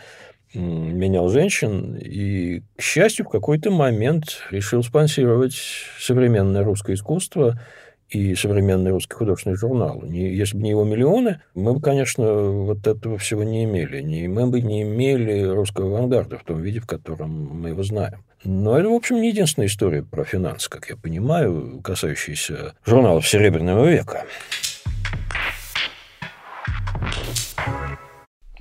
менял 0.55 1.29
женщин 1.31 1.97
и, 1.97 2.63
к 2.77 2.83
счастью, 2.83 3.25
в 3.25 3.31
какой-то 3.31 3.71
момент 3.71 4.43
решил 4.51 4.83
спонсировать 4.83 5.55
современное 5.99 6.65
русское 6.65 6.95
искусство– 6.95 7.61
и 8.13 8.35
современный 8.35 8.91
русский 8.91 9.15
художественный 9.15 9.57
журнал. 9.57 10.03
Не, 10.03 10.35
если 10.35 10.57
бы 10.57 10.63
не 10.63 10.71
его 10.71 10.85
миллионы, 10.85 11.41
мы 11.55 11.75
бы, 11.75 11.81
конечно, 11.81 12.25
вот 12.25 12.87
этого 12.87 13.17
всего 13.19 13.43
не 13.43 13.65
имели. 13.65 14.03
Не, 14.03 14.29
мы 14.29 14.47
бы 14.47 14.61
не 14.61 14.83
имели 14.83 15.43
русского 15.43 15.89
авангарда 15.89 16.39
в 16.39 16.45
том 16.45 16.61
виде, 16.61 16.81
в 16.81 16.87
котором 16.87 17.31
мы 17.31 17.71
его 17.71 17.83
знаем. 17.83 18.25
Но 18.45 18.79
это, 18.79 18.89
в 18.89 18.95
общем, 18.95 19.21
не 19.21 19.29
единственная 19.29 19.69
история 19.69 20.03
про 20.03 20.25
финансы, 20.25 20.69
как 20.69 20.91
я 20.91 20.97
понимаю, 20.97 21.81
касающаяся 21.83 22.75
журналов 22.85 23.27
Серебряного 23.27 23.87
века. 23.87 24.27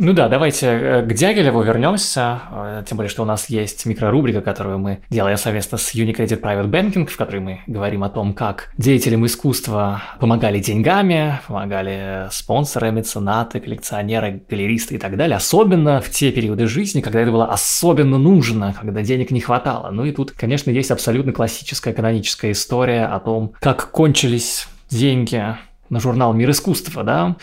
Ну 0.04 0.14
да, 0.14 0.30
давайте 0.30 0.66
э, 0.66 1.02
к 1.04 1.14
Дягилеву 1.14 1.62
вернемся, 1.62 2.42
э, 2.52 2.84
тем 2.88 2.98
более, 2.98 3.12
что 3.12 3.22
у 3.22 3.26
нас 3.26 3.52
есть 3.52 3.86
микрорубрика, 3.86 4.42
которую 4.42 4.80
мы 4.80 5.02
делаем 5.12 5.38
совместно 5.38 5.78
с 5.78 5.94
Unicredit 5.94 6.42
Private 6.42 6.72
Banking, 6.72 7.06
в 7.06 7.16
которой 7.16 7.40
мы 7.40 7.60
говорим 7.68 8.04
о 8.04 8.10
том, 8.10 8.34
как 8.34 8.72
деятелям 8.80 9.24
искусства 9.28 10.02
помогали 10.20 10.58
деньгами, 10.58 11.40
помогали 11.48 12.30
спонсоры, 12.32 12.90
меценаты, 12.90 13.60
коллекционеры, 13.60 14.42
галеристы 14.50 14.96
и 14.96 14.98
так 14.98 15.16
далее, 15.18 15.38
особенно 15.38 16.02
в 16.02 16.10
те 16.10 16.32
периоды 16.32 16.66
жизни, 16.66 17.02
когда 17.02 17.22
это 17.22 17.32
было 17.32 17.46
особенно 17.46 18.18
нужно, 18.18 18.74
когда 18.74 19.04
денег 19.04 19.30
не 19.30 19.40
хватало. 19.40 19.92
Ну 19.92 20.06
и 20.06 20.12
тут, 20.14 20.32
конечно, 20.32 20.72
есть 20.72 20.90
абсолютно 20.90 21.32
классическая 21.32 21.94
каноническая 21.94 22.54
история 22.54 23.06
о 23.06 23.20
том, 23.20 23.54
как 23.60 23.92
кончились 23.92 24.68
деньги 24.90 25.46
на 25.92 26.00
журнал 26.00 26.34
«Мир 26.34 26.50
искусства», 26.50 27.04
да, 27.04 27.36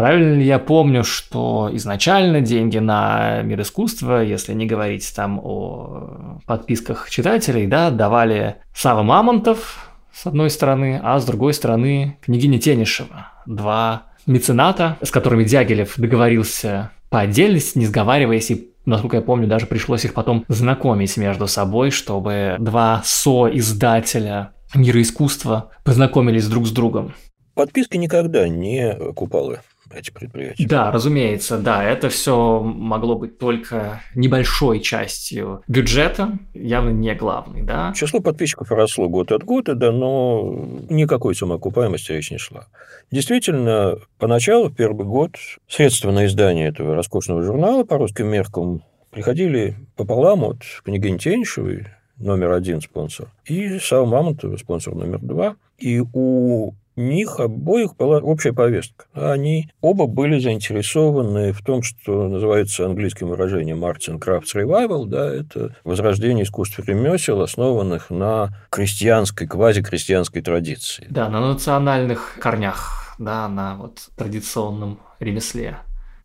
Правильно 0.00 0.36
ли 0.36 0.46
я 0.46 0.58
помню, 0.58 1.04
что 1.04 1.68
изначально 1.74 2.40
деньги 2.40 2.78
на 2.78 3.42
мир 3.42 3.60
искусства, 3.60 4.22
если 4.22 4.54
не 4.54 4.64
говорить 4.64 5.12
там 5.14 5.38
о 5.38 6.38
подписках 6.46 7.10
читателей, 7.10 7.66
да, 7.66 7.90
давали 7.90 8.56
Сава 8.74 9.02
Мамонтов 9.02 9.90
с 10.10 10.26
одной 10.26 10.48
стороны, 10.48 10.98
а 11.04 11.20
с 11.20 11.26
другой 11.26 11.52
стороны 11.52 12.16
княгиня 12.22 12.58
Тенишева. 12.58 13.28
Два 13.44 14.04
мецената, 14.24 14.96
с 15.02 15.10
которыми 15.10 15.44
Дягилев 15.44 15.92
договорился 15.98 16.92
по 17.10 17.20
отдельности, 17.20 17.76
не 17.76 17.84
сговариваясь, 17.84 18.50
и, 18.50 18.70
насколько 18.86 19.18
я 19.18 19.22
помню, 19.22 19.48
даже 19.48 19.66
пришлось 19.66 20.06
их 20.06 20.14
потом 20.14 20.46
знакомить 20.48 21.18
между 21.18 21.46
собой, 21.46 21.90
чтобы 21.90 22.56
два 22.58 23.02
со-издателя 23.04 24.52
мира 24.74 25.02
искусства 25.02 25.72
познакомились 25.84 26.46
друг 26.48 26.66
с 26.66 26.70
другом. 26.70 27.12
Подписки 27.52 27.98
никогда 27.98 28.48
не 28.48 28.94
купалы 29.12 29.60
эти 29.94 30.10
предприятия. 30.10 30.66
Да, 30.66 30.90
разумеется, 30.90 31.58
да, 31.58 31.84
это 31.84 32.08
все 32.08 32.60
могло 32.60 33.16
быть 33.16 33.38
только 33.38 34.00
небольшой 34.14 34.80
частью 34.80 35.62
бюджета, 35.68 36.38
явно 36.54 36.90
не 36.90 37.14
главной, 37.14 37.62
да. 37.62 37.92
Число 37.94 38.20
подписчиков 38.20 38.70
росло 38.70 39.08
год 39.08 39.32
от 39.32 39.44
года, 39.44 39.74
да, 39.74 39.92
но 39.92 40.84
никакой 40.88 41.34
самоокупаемости 41.34 42.12
речь 42.12 42.30
не 42.30 42.38
шла. 42.38 42.66
Действительно, 43.10 43.98
поначалу, 44.18 44.68
в 44.68 44.74
первый 44.74 45.06
год, 45.06 45.32
средства 45.68 46.10
на 46.10 46.26
издание 46.26 46.68
этого 46.68 46.94
роскошного 46.94 47.42
журнала 47.42 47.84
по 47.84 47.98
русским 47.98 48.26
меркам 48.28 48.82
приходили 49.10 49.76
пополам 49.96 50.44
от 50.44 50.58
княгини 50.84 51.18
Теньшевой, 51.18 51.86
номер 52.16 52.52
один 52.52 52.80
спонсор, 52.80 53.28
и 53.44 53.78
Сава 53.78 54.06
Мамонтова, 54.06 54.56
спонсор 54.56 54.94
номер 54.94 55.18
два. 55.20 55.56
И 55.78 56.02
у 56.12 56.74
них 56.96 57.40
обоих 57.40 57.96
была 57.96 58.18
общая 58.18 58.52
повестка. 58.52 59.06
Они 59.12 59.70
оба 59.80 60.06
были 60.06 60.38
заинтересованы 60.38 61.52
в 61.52 61.62
том, 61.62 61.82
что 61.82 62.28
называется 62.28 62.86
английским 62.86 63.28
выражением 63.28 63.84
Art 63.84 64.00
and 64.08 64.18
Crafts 64.18 64.54
Revival, 64.54 65.06
да, 65.06 65.32
это 65.32 65.74
возрождение 65.84 66.44
искусства 66.44 66.82
ремесел, 66.86 67.40
основанных 67.42 68.10
на 68.10 68.50
крестьянской, 68.70 69.46
квазикрестьянской 69.46 70.42
традиции. 70.42 71.06
Да, 71.10 71.28
на 71.28 71.40
национальных 71.40 72.38
корнях, 72.40 73.14
да, 73.18 73.48
на 73.48 73.76
вот 73.76 74.08
традиционном 74.16 75.00
ремесле. 75.18 75.78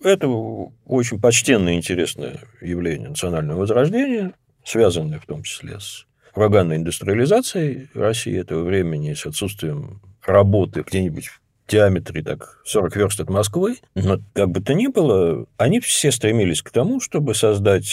Это 0.03 0.27
очень 0.27 1.19
почтенное 1.19 1.73
и 1.73 1.77
интересное 1.77 2.39
явление 2.61 3.09
национального 3.09 3.59
возрождения, 3.59 4.33
связанное 4.63 5.19
в 5.19 5.25
том 5.25 5.43
числе 5.43 5.79
с 5.79 6.05
ураганной 6.35 6.77
индустриализацией 6.77 7.89
России 7.93 8.37
этого 8.37 8.63
времени, 8.63 9.13
с 9.13 9.25
отсутствием 9.25 10.01
работы 10.25 10.83
где-нибудь 10.85 11.27
в 11.27 11.39
диаметре 11.67 12.21
так 12.23 12.61
40 12.65 12.95
верст 12.95 13.19
от 13.19 13.29
Москвы, 13.29 13.77
но 13.95 14.19
как 14.33 14.49
бы 14.49 14.61
то 14.61 14.73
ни 14.73 14.87
было, 14.87 15.45
они 15.57 15.79
все 15.79 16.11
стремились 16.11 16.61
к 16.61 16.71
тому, 16.71 16.99
чтобы 16.99 17.33
создать 17.33 17.87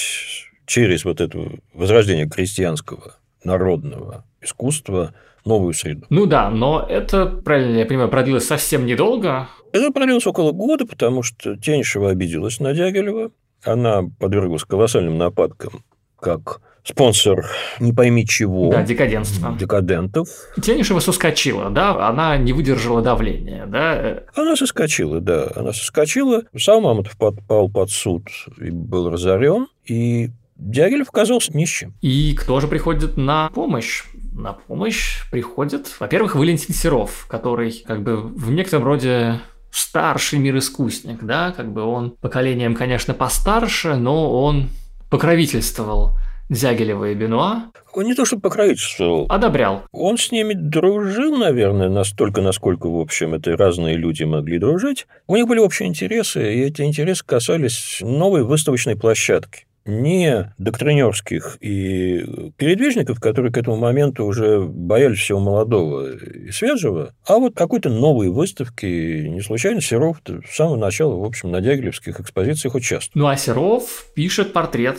через 0.66 1.04
вот 1.04 1.20
это 1.20 1.38
возрождение 1.74 2.28
крестьянского 2.28 3.16
народного 3.44 4.24
искусства 4.40 5.14
новую 5.44 5.72
среду. 5.74 6.06
Ну 6.10 6.26
да, 6.26 6.50
но 6.50 6.86
это, 6.88 7.26
правильно 7.26 7.78
я 7.78 7.86
понимаю, 7.86 8.08
продлилось 8.08 8.46
совсем 8.46 8.86
недолго. 8.86 9.48
Это 9.72 9.90
продлилось 9.90 10.26
около 10.26 10.52
года, 10.52 10.86
потому 10.86 11.22
что 11.22 11.56
Теньшева 11.56 12.10
обиделась 12.10 12.60
на 12.60 12.74
Дягилева. 12.74 13.30
Она 13.64 14.02
подверглась 14.18 14.64
колоссальным 14.64 15.18
нападкам 15.18 15.84
как 16.18 16.60
спонсор 16.84 17.46
не 17.80 17.92
пойми 17.92 18.26
чего. 18.26 18.70
Да, 18.70 18.82
декаденство. 18.82 19.56
Декадентов. 19.58 20.28
Тенишева 20.60 21.00
соскочила, 21.00 21.70
да, 21.70 22.08
она 22.08 22.36
не 22.36 22.52
выдержала 22.52 23.02
давления, 23.02 23.66
да. 23.66 24.24
Она 24.34 24.56
соскочила, 24.56 25.20
да, 25.20 25.48
она 25.54 25.72
соскочила. 25.72 26.42
Сам 26.56 26.82
Мамонтов 26.82 27.16
попал 27.16 27.68
под 27.68 27.90
суд 27.90 28.24
и 28.60 28.70
был 28.70 29.10
разорен, 29.10 29.68
и 29.86 30.30
Дягилев 30.56 31.08
оказался 31.08 31.56
нищим. 31.56 31.94
И 32.02 32.34
кто 32.34 32.60
же 32.60 32.68
приходит 32.68 33.16
на 33.16 33.50
помощь? 33.50 34.04
На 34.32 34.52
помощь 34.52 35.28
приходит, 35.30 35.94
во-первых, 36.00 36.36
Валентин 36.36 36.74
Серов, 36.74 37.26
который 37.28 37.84
как 37.86 38.02
бы 38.02 38.16
в 38.16 38.50
некотором 38.50 38.84
роде 38.84 39.40
старший 39.70 40.38
мир 40.38 40.56
искусник, 40.58 41.22
да, 41.22 41.52
как 41.52 41.72
бы 41.72 41.82
он 41.82 42.12
поколением, 42.20 42.74
конечно, 42.74 43.14
постарше, 43.14 43.96
но 43.96 44.42
он 44.42 44.68
покровительствовал 45.10 46.16
Дягилева 46.52 47.10
и 47.10 47.14
Бенуа. 47.14 47.70
Он 47.94 48.04
не 48.04 48.14
то 48.14 48.24
что 48.24 48.38
покровительствовал. 48.38 49.26
Одобрял. 49.28 49.82
Он 49.92 50.18
с 50.18 50.30
ними 50.30 50.54
дружил, 50.54 51.36
наверное, 51.36 51.88
настолько, 51.88 52.40
насколько, 52.42 52.88
в 52.88 52.98
общем, 52.98 53.34
это 53.34 53.56
разные 53.56 53.96
люди 53.96 54.24
могли 54.24 54.58
дружить. 54.58 55.06
У 55.26 55.36
них 55.36 55.46
были 55.46 55.58
общие 55.58 55.88
интересы, 55.88 56.54
и 56.54 56.60
эти 56.60 56.82
интересы 56.82 57.24
касались 57.24 57.98
новой 58.02 58.44
выставочной 58.44 58.96
площадки 58.96 59.66
не 59.84 60.54
доктринерских 60.58 61.58
и 61.60 62.52
передвижников, 62.56 63.20
которые 63.20 63.52
к 63.52 63.58
этому 63.58 63.76
моменту 63.76 64.24
уже 64.24 64.60
боялись 64.60 65.18
всего 65.18 65.40
молодого 65.40 66.12
и 66.12 66.50
свежего, 66.52 67.14
а 67.26 67.38
вот 67.38 67.54
какой-то 67.54 67.88
новой 67.88 68.28
выставки. 68.28 69.26
Не 69.26 69.40
случайно 69.40 69.80
Серов 69.80 70.22
с 70.26 70.54
самого 70.54 70.76
начала, 70.76 71.16
в 71.16 71.24
общем, 71.24 71.50
на 71.50 71.60
Дягилевских 71.60 72.20
экспозициях 72.20 72.74
участвует. 72.74 73.16
Ну, 73.16 73.26
а 73.26 73.36
Серов 73.36 74.06
пишет 74.14 74.52
портрет 74.52 74.98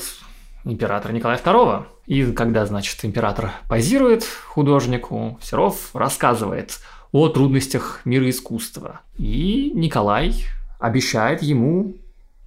императора 0.66 1.11
Николая 1.11 1.38
II. 1.38 1.86
И 2.05 2.32
когда, 2.32 2.66
значит, 2.66 3.03
император 3.03 3.51
позирует 3.68 4.24
художнику, 4.24 5.39
Серов 5.41 5.91
рассказывает 5.93 6.80
о 7.11 7.30
трудностях 7.30 8.01
мира 8.05 8.30
искусства. 8.30 9.01
И 9.18 9.72
Николай 9.74 10.45
обещает 10.80 11.41
ему 11.41 11.95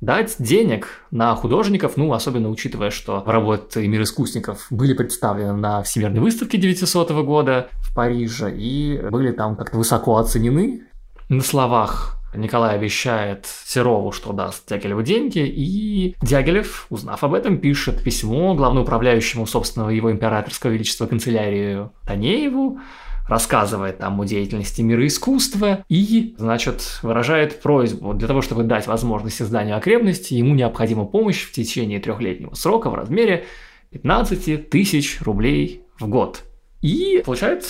дать 0.01 0.37
денег 0.39 0.89
на 1.11 1.35
художников, 1.35 1.97
ну, 1.97 2.13
особенно 2.13 2.51
учитывая, 2.51 2.91
что 2.91 3.23
работы 3.25 3.87
мир 3.89 4.03
искусников 4.03 4.67
были 4.71 4.93
представлены 4.93 5.55
на 5.55 5.83
Всемирной 5.83 6.21
выставке 6.21 6.59
900 6.59 7.11
года 7.25 7.69
в 7.81 7.95
Париже 7.95 8.55
и 8.55 8.99
были 9.11 9.33
там 9.33 9.57
как-то 9.57 9.79
высоко 9.79 10.19
оценены. 10.19 10.83
На 11.29 11.43
словах 11.43 12.16
Николай 12.37 12.75
обещает 12.75 13.47
Серову, 13.65 14.13
что 14.13 14.33
даст 14.33 14.69
Дягилеву 14.69 15.03
деньги, 15.03 15.41
и 15.47 16.15
Дягилев, 16.23 16.87
узнав 16.91 17.25
об 17.25 17.35
этом, 17.35 17.59
пишет 17.59 18.03
письмо 18.03 18.55
главноуправляющему 18.55 19.47
собственного 19.47 19.91
его 19.91 20.11
императорского 20.11 20.71
величества 20.71 21.07
канцелярию 21.07 21.93
Танееву, 22.07 22.81
рассказывает 23.29 23.99
там 23.99 24.21
о 24.21 24.25
деятельности 24.25 24.83
мира 24.83 25.07
искусства 25.07 25.85
и, 25.89 26.35
значит, 26.39 27.01
выражает 27.03 27.61
просьбу 27.61 28.15
для 28.15 28.29
того, 28.29 28.41
чтобы 28.43 28.63
дать 28.63 28.87
возможность 28.87 29.43
изданию 29.43 29.77
окрепности, 29.77 30.35
ему 30.35 30.55
необходима 30.55 31.05
помощь 31.05 31.45
в 31.45 31.53
течение 31.53 32.01
трехлетнего 32.01 32.55
срока 32.55 32.89
в 32.91 32.95
размере 32.95 33.47
15 33.91 34.71
тысяч 34.71 35.21
рублей 35.23 35.83
в 35.99 36.09
год. 36.09 36.43
И 36.83 37.23
получает 37.25 37.65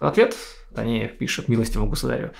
ответ, 0.00 0.36
Танеев 0.74 1.16
пишет 1.18 1.48
милостивому 1.48 1.90
государю. 1.90 2.32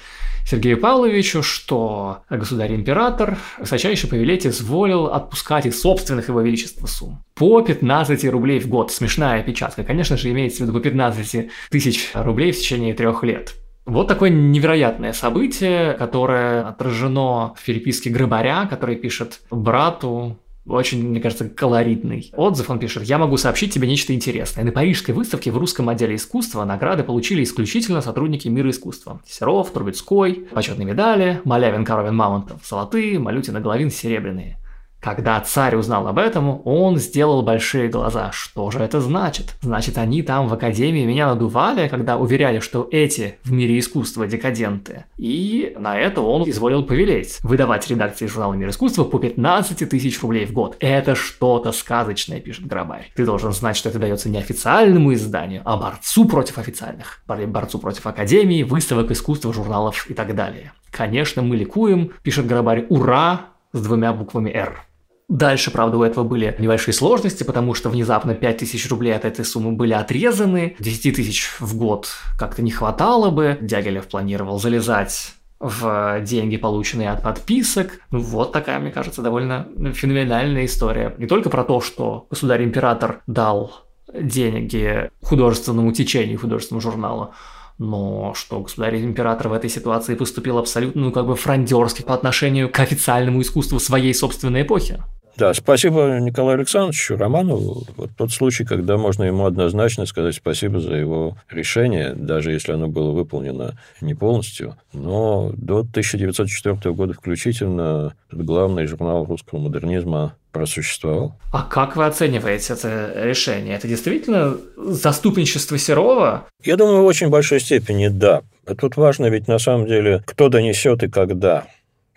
Сергею 0.46 0.78
Павловичу, 0.78 1.42
что 1.42 2.22
государь-император 2.30 3.38
высочайше 3.58 4.06
повелеть 4.06 4.46
изволил 4.46 5.06
отпускать 5.06 5.66
из 5.66 5.80
собственных 5.80 6.28
его 6.28 6.40
величества 6.40 6.86
сумм 6.86 7.22
по 7.34 7.60
15 7.62 8.24
рублей 8.26 8.60
в 8.60 8.68
год. 8.68 8.92
Смешная 8.92 9.42
печатка. 9.42 9.84
Конечно 9.84 10.16
же, 10.16 10.30
имеется 10.30 10.58
в 10.58 10.60
виду 10.62 10.72
по 10.72 10.80
15 10.80 11.50
тысяч 11.70 12.10
рублей 12.14 12.52
в 12.52 12.58
течение 12.58 12.94
трех 12.94 13.22
лет. 13.22 13.54
Вот 13.86 14.08
такое 14.08 14.30
невероятное 14.30 15.12
событие, 15.12 15.94
которое 15.94 16.62
отражено 16.62 17.54
в 17.56 17.64
переписке 17.64 18.10
Грабаря, 18.10 18.66
который 18.66 18.96
пишет 18.96 19.40
брату 19.50 20.38
очень, 20.70 21.06
мне 21.06 21.20
кажется, 21.20 21.48
колоритный 21.48 22.32
отзыв. 22.36 22.70
Он 22.70 22.78
пишет, 22.78 23.04
я 23.04 23.18
могу 23.18 23.36
сообщить 23.36 23.74
тебе 23.74 23.88
нечто 23.88 24.14
интересное. 24.14 24.64
На 24.64 24.72
парижской 24.72 25.14
выставке 25.14 25.50
в 25.50 25.58
русском 25.58 25.88
отделе 25.88 26.14
искусства 26.14 26.64
награды 26.64 27.02
получили 27.02 27.42
исключительно 27.42 28.00
сотрудники 28.00 28.48
мира 28.48 28.70
искусства. 28.70 29.20
Серов, 29.26 29.70
Трубецкой, 29.72 30.46
почетные 30.52 30.86
медали, 30.86 31.40
Малявин, 31.44 31.84
Коровин, 31.84 32.14
Мамонтов, 32.14 32.60
золотые, 32.64 33.18
Малютин 33.18 33.56
и 33.56 33.60
Головин 33.60 33.90
серебряные. 33.90 34.59
Когда 35.00 35.40
царь 35.40 35.76
узнал 35.76 36.06
об 36.08 36.18
этом, 36.18 36.60
он 36.64 36.98
сделал 36.98 37.42
большие 37.42 37.88
глаза. 37.88 38.30
Что 38.32 38.70
же 38.70 38.80
это 38.80 39.00
значит? 39.00 39.54
Значит, 39.62 39.96
они 39.96 40.22
там 40.22 40.46
в 40.46 40.52
академии 40.52 41.06
меня 41.06 41.28
надували, 41.28 41.88
когда 41.88 42.18
уверяли, 42.18 42.60
что 42.60 42.86
эти 42.90 43.38
в 43.42 43.52
мире 43.52 43.78
искусства 43.78 44.26
декаденты. 44.26 45.06
И 45.16 45.74
на 45.78 45.98
это 45.98 46.20
он 46.20 46.48
изволил 46.48 46.84
повелеть. 46.84 47.38
Выдавать 47.42 47.88
редакции 47.88 48.26
журнала 48.26 48.52
«Мир 48.54 48.68
искусства» 48.68 49.04
по 49.04 49.18
15 49.18 49.88
тысяч 49.88 50.20
рублей 50.22 50.44
в 50.44 50.52
год. 50.52 50.76
Это 50.80 51.14
что-то 51.14 51.72
сказочное, 51.72 52.40
пишет 52.40 52.66
Грабарь. 52.66 53.10
Ты 53.16 53.24
должен 53.24 53.52
знать, 53.52 53.76
что 53.76 53.88
это 53.88 53.98
дается 53.98 54.28
не 54.28 54.38
официальному 54.38 55.14
изданию, 55.14 55.62
а 55.64 55.78
борцу 55.78 56.26
против 56.26 56.58
официальных. 56.58 57.22
Борцу 57.26 57.78
против 57.78 58.06
академии, 58.06 58.62
выставок 58.62 59.10
искусства, 59.10 59.52
журналов 59.52 60.06
и 60.10 60.14
так 60.14 60.34
далее. 60.34 60.72
Конечно, 60.90 61.40
мы 61.40 61.56
ликуем, 61.56 62.12
пишет 62.22 62.46
Грабарь, 62.46 62.86
ура, 62.90 63.46
с 63.72 63.82
двумя 63.82 64.12
буквами 64.12 64.50
«Р». 64.50 64.84
Дальше, 65.30 65.70
правда, 65.70 65.96
у 65.96 66.02
этого 66.02 66.24
были 66.24 66.56
небольшие 66.58 66.92
сложности, 66.92 67.44
потому 67.44 67.74
что 67.74 67.88
внезапно 67.88 68.34
5000 68.34 68.88
рублей 68.90 69.14
от 69.14 69.24
этой 69.24 69.44
суммы 69.44 69.70
были 69.70 69.92
отрезаны, 69.92 70.74
10 70.80 71.14
тысяч 71.14 71.52
в 71.60 71.76
год 71.76 72.08
как-то 72.36 72.62
не 72.62 72.72
хватало 72.72 73.30
бы, 73.30 73.56
Дягилев 73.60 74.08
планировал 74.08 74.58
залезать 74.58 75.34
в 75.60 76.20
деньги, 76.22 76.56
полученные 76.56 77.10
от 77.10 77.22
подписок. 77.22 78.00
Ну, 78.10 78.18
вот 78.18 78.50
такая, 78.50 78.80
мне 78.80 78.90
кажется, 78.90 79.22
довольно 79.22 79.68
феноменальная 79.94 80.64
история. 80.64 81.14
Не 81.16 81.28
только 81.28 81.48
про 81.48 81.62
то, 81.62 81.80
что 81.80 82.26
государь-император 82.28 83.22
дал 83.28 83.84
деньги 84.12 85.10
художественному 85.22 85.92
течению, 85.92 86.40
художественному 86.40 86.80
журналу, 86.80 87.34
но 87.78 88.34
что 88.34 88.58
государь-император 88.58 89.48
в 89.48 89.52
этой 89.52 89.70
ситуации 89.70 90.16
поступил 90.16 90.58
абсолютно, 90.58 91.02
ну, 91.02 91.12
как 91.12 91.26
бы 91.26 91.36
фрондерски 91.36 92.02
по 92.02 92.14
отношению 92.14 92.68
к 92.68 92.80
официальному 92.80 93.40
искусству 93.42 93.78
своей 93.78 94.12
собственной 94.12 94.62
эпохи. 94.62 95.00
Да, 95.36 95.54
спасибо 95.54 96.18
Николаю 96.20 96.58
Александровичу 96.58 97.16
Романову. 97.16 97.84
Вот 97.96 98.10
тот 98.16 98.30
случай, 98.32 98.64
когда 98.64 98.96
можно 98.96 99.24
ему 99.24 99.46
однозначно 99.46 100.06
сказать 100.06 100.34
спасибо 100.34 100.80
за 100.80 100.94
его 100.94 101.36
решение, 101.50 102.12
даже 102.14 102.52
если 102.52 102.72
оно 102.72 102.88
было 102.88 103.12
выполнено 103.12 103.78
не 104.00 104.14
полностью. 104.14 104.76
Но 104.92 105.52
до 105.56 105.80
1904 105.80 106.94
года 106.94 107.14
включительно 107.14 108.14
главный 108.30 108.86
журнал 108.86 109.24
русского 109.24 109.60
модернизма 109.60 110.34
просуществовал. 110.52 111.36
А 111.52 111.62
как 111.62 111.96
вы 111.96 112.06
оцениваете 112.06 112.74
это 112.74 113.12
решение? 113.14 113.76
Это 113.76 113.88
действительно 113.88 114.56
заступничество 114.76 115.78
Серова? 115.78 116.46
Я 116.64 116.76
думаю, 116.76 117.02
в 117.02 117.06
очень 117.06 117.28
большой 117.28 117.60
степени 117.60 118.08
да. 118.08 118.42
Тут 118.78 118.96
важно 118.96 119.26
ведь 119.26 119.48
на 119.48 119.58
самом 119.58 119.86
деле, 119.86 120.22
кто 120.26 120.48
донесет 120.48 121.02
и 121.02 121.08
когда. 121.08 121.66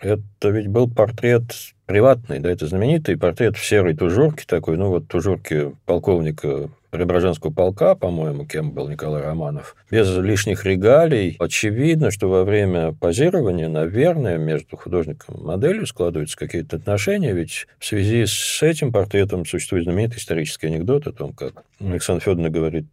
Это 0.04 0.50
ведь 0.50 0.68
был 0.68 0.86
портрет 0.86 1.44
приватный, 1.86 2.38
да, 2.38 2.50
это 2.50 2.66
знаменитый 2.66 3.16
портрет 3.16 3.56
в 3.56 3.64
серой 3.64 3.96
тужурке 3.96 4.44
такой, 4.46 4.76
ну 4.76 4.90
вот 4.90 5.08
тужурки 5.08 5.72
полковника 5.86 6.68
Преображенского 6.90 7.50
полка, 7.50 7.94
по-моему, 7.94 8.44
кем 8.44 8.72
был 8.72 8.88
Николай 8.90 9.22
Романов, 9.22 9.74
без 9.90 10.14
лишних 10.18 10.66
регалий. 10.66 11.36
Очевидно, 11.40 12.10
что 12.10 12.28
во 12.28 12.44
время 12.44 12.92
позирования, 12.92 13.68
наверное, 13.68 14.36
между 14.36 14.76
художником 14.76 15.36
и 15.36 15.42
моделью 15.42 15.86
складываются 15.86 16.36
какие-то 16.36 16.76
отношения, 16.76 17.32
ведь 17.32 17.66
в 17.78 17.86
связи 17.86 18.26
с 18.26 18.62
этим 18.62 18.92
портретом 18.92 19.46
существует 19.46 19.84
знаменитый 19.84 20.18
исторический 20.18 20.66
анекдот 20.66 21.06
о 21.06 21.12
том, 21.12 21.32
как 21.32 21.64
Александр 21.80 22.22
Федоровна 22.22 22.50
говорит 22.50 22.88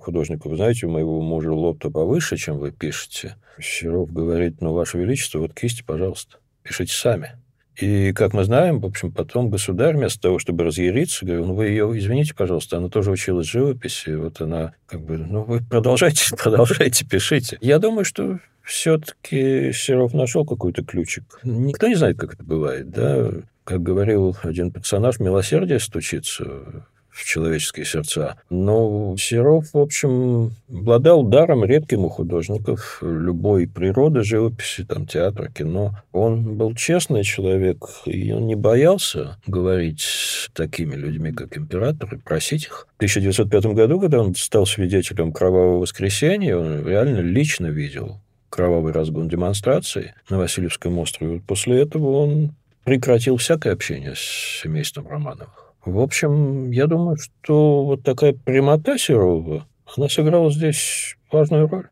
художнику, 0.00 0.48
вы 0.48 0.56
знаете, 0.56 0.86
у 0.86 0.90
моего 0.90 1.20
мужа 1.20 1.52
лоб-то 1.52 1.90
повыше, 1.90 2.36
чем 2.36 2.58
вы 2.58 2.72
пишете. 2.72 3.36
Серов 3.60 4.12
говорит, 4.12 4.60
ну, 4.60 4.72
Ваше 4.72 4.98
Величество, 4.98 5.38
вот 5.38 5.54
кисти, 5.54 5.82
пожалуйста, 5.86 6.38
пишите 6.66 6.92
сами. 6.92 7.36
И, 7.76 8.12
как 8.12 8.32
мы 8.32 8.44
знаем, 8.44 8.80
в 8.80 8.86
общем, 8.86 9.12
потом 9.12 9.50
государь, 9.50 9.96
вместо 9.96 10.20
того, 10.20 10.38
чтобы 10.38 10.64
разъяриться, 10.64 11.26
говорил, 11.26 11.46
ну, 11.46 11.54
вы 11.54 11.66
ее, 11.66 11.92
извините, 11.98 12.34
пожалуйста, 12.34 12.78
она 12.78 12.88
тоже 12.88 13.10
училась 13.10 13.46
живописи, 13.46 14.10
вот 14.14 14.40
она, 14.40 14.72
как 14.86 15.02
бы, 15.02 15.18
ну, 15.18 15.42
вы 15.42 15.60
продолжайте, 15.60 16.34
продолжайте, 16.42 17.04
пишите. 17.04 17.58
Я 17.60 17.78
думаю, 17.78 18.06
что 18.06 18.38
все-таки 18.62 19.72
Серов 19.72 20.14
нашел 20.14 20.46
какой-то 20.46 20.84
ключик. 20.84 21.38
Никто 21.44 21.86
не 21.86 21.96
знает, 21.96 22.18
как 22.18 22.34
это 22.34 22.42
бывает, 22.42 22.90
да? 22.90 23.30
Как 23.64 23.82
говорил 23.82 24.36
один 24.42 24.70
персонаж, 24.70 25.20
милосердие 25.20 25.78
стучится 25.78 26.86
в 27.16 27.24
человеческие 27.24 27.86
сердца. 27.86 28.36
Но 28.50 29.16
Серов, 29.16 29.72
в 29.72 29.78
общем, 29.78 30.52
обладал 30.68 31.22
даром 31.22 31.64
редким 31.64 32.04
у 32.04 32.10
художников 32.10 32.98
любой 33.00 33.66
природы, 33.66 34.22
живописи, 34.22 34.84
там, 34.84 35.06
театра, 35.06 35.48
кино. 35.48 35.96
Он 36.12 36.56
был 36.56 36.74
честный 36.74 37.24
человек, 37.24 37.86
и 38.04 38.32
он 38.32 38.46
не 38.46 38.54
боялся 38.54 39.38
говорить 39.46 40.02
с 40.02 40.50
такими 40.52 40.94
людьми, 40.94 41.32
как 41.32 41.56
император, 41.56 42.14
и 42.14 42.18
просить 42.18 42.64
их. 42.64 42.86
В 42.92 42.96
1905 42.96 43.66
году, 43.66 43.98
когда 43.98 44.20
он 44.20 44.34
стал 44.34 44.66
свидетелем 44.66 45.32
Кровавого 45.32 45.78
воскресенья, 45.80 46.56
он 46.56 46.86
реально 46.86 47.20
лично 47.20 47.68
видел 47.68 48.20
кровавый 48.50 48.92
разгон 48.92 49.28
демонстрации 49.28 50.14
на 50.28 50.38
Васильевском 50.38 50.98
острове. 50.98 51.40
После 51.40 51.80
этого 51.80 52.22
он 52.22 52.54
прекратил 52.84 53.36
всякое 53.36 53.72
общение 53.72 54.14
с 54.14 54.60
семейством 54.62 55.08
Романовых. 55.08 55.65
В 55.86 56.00
общем, 56.00 56.72
я 56.72 56.88
думаю, 56.88 57.16
что 57.16 57.84
вот 57.84 58.02
такая 58.02 58.32
прямота 58.32 58.98
Серова, 58.98 59.68
она 59.96 60.08
сыграла 60.08 60.50
здесь 60.50 61.14
важную 61.30 61.68
роль. 61.68 61.86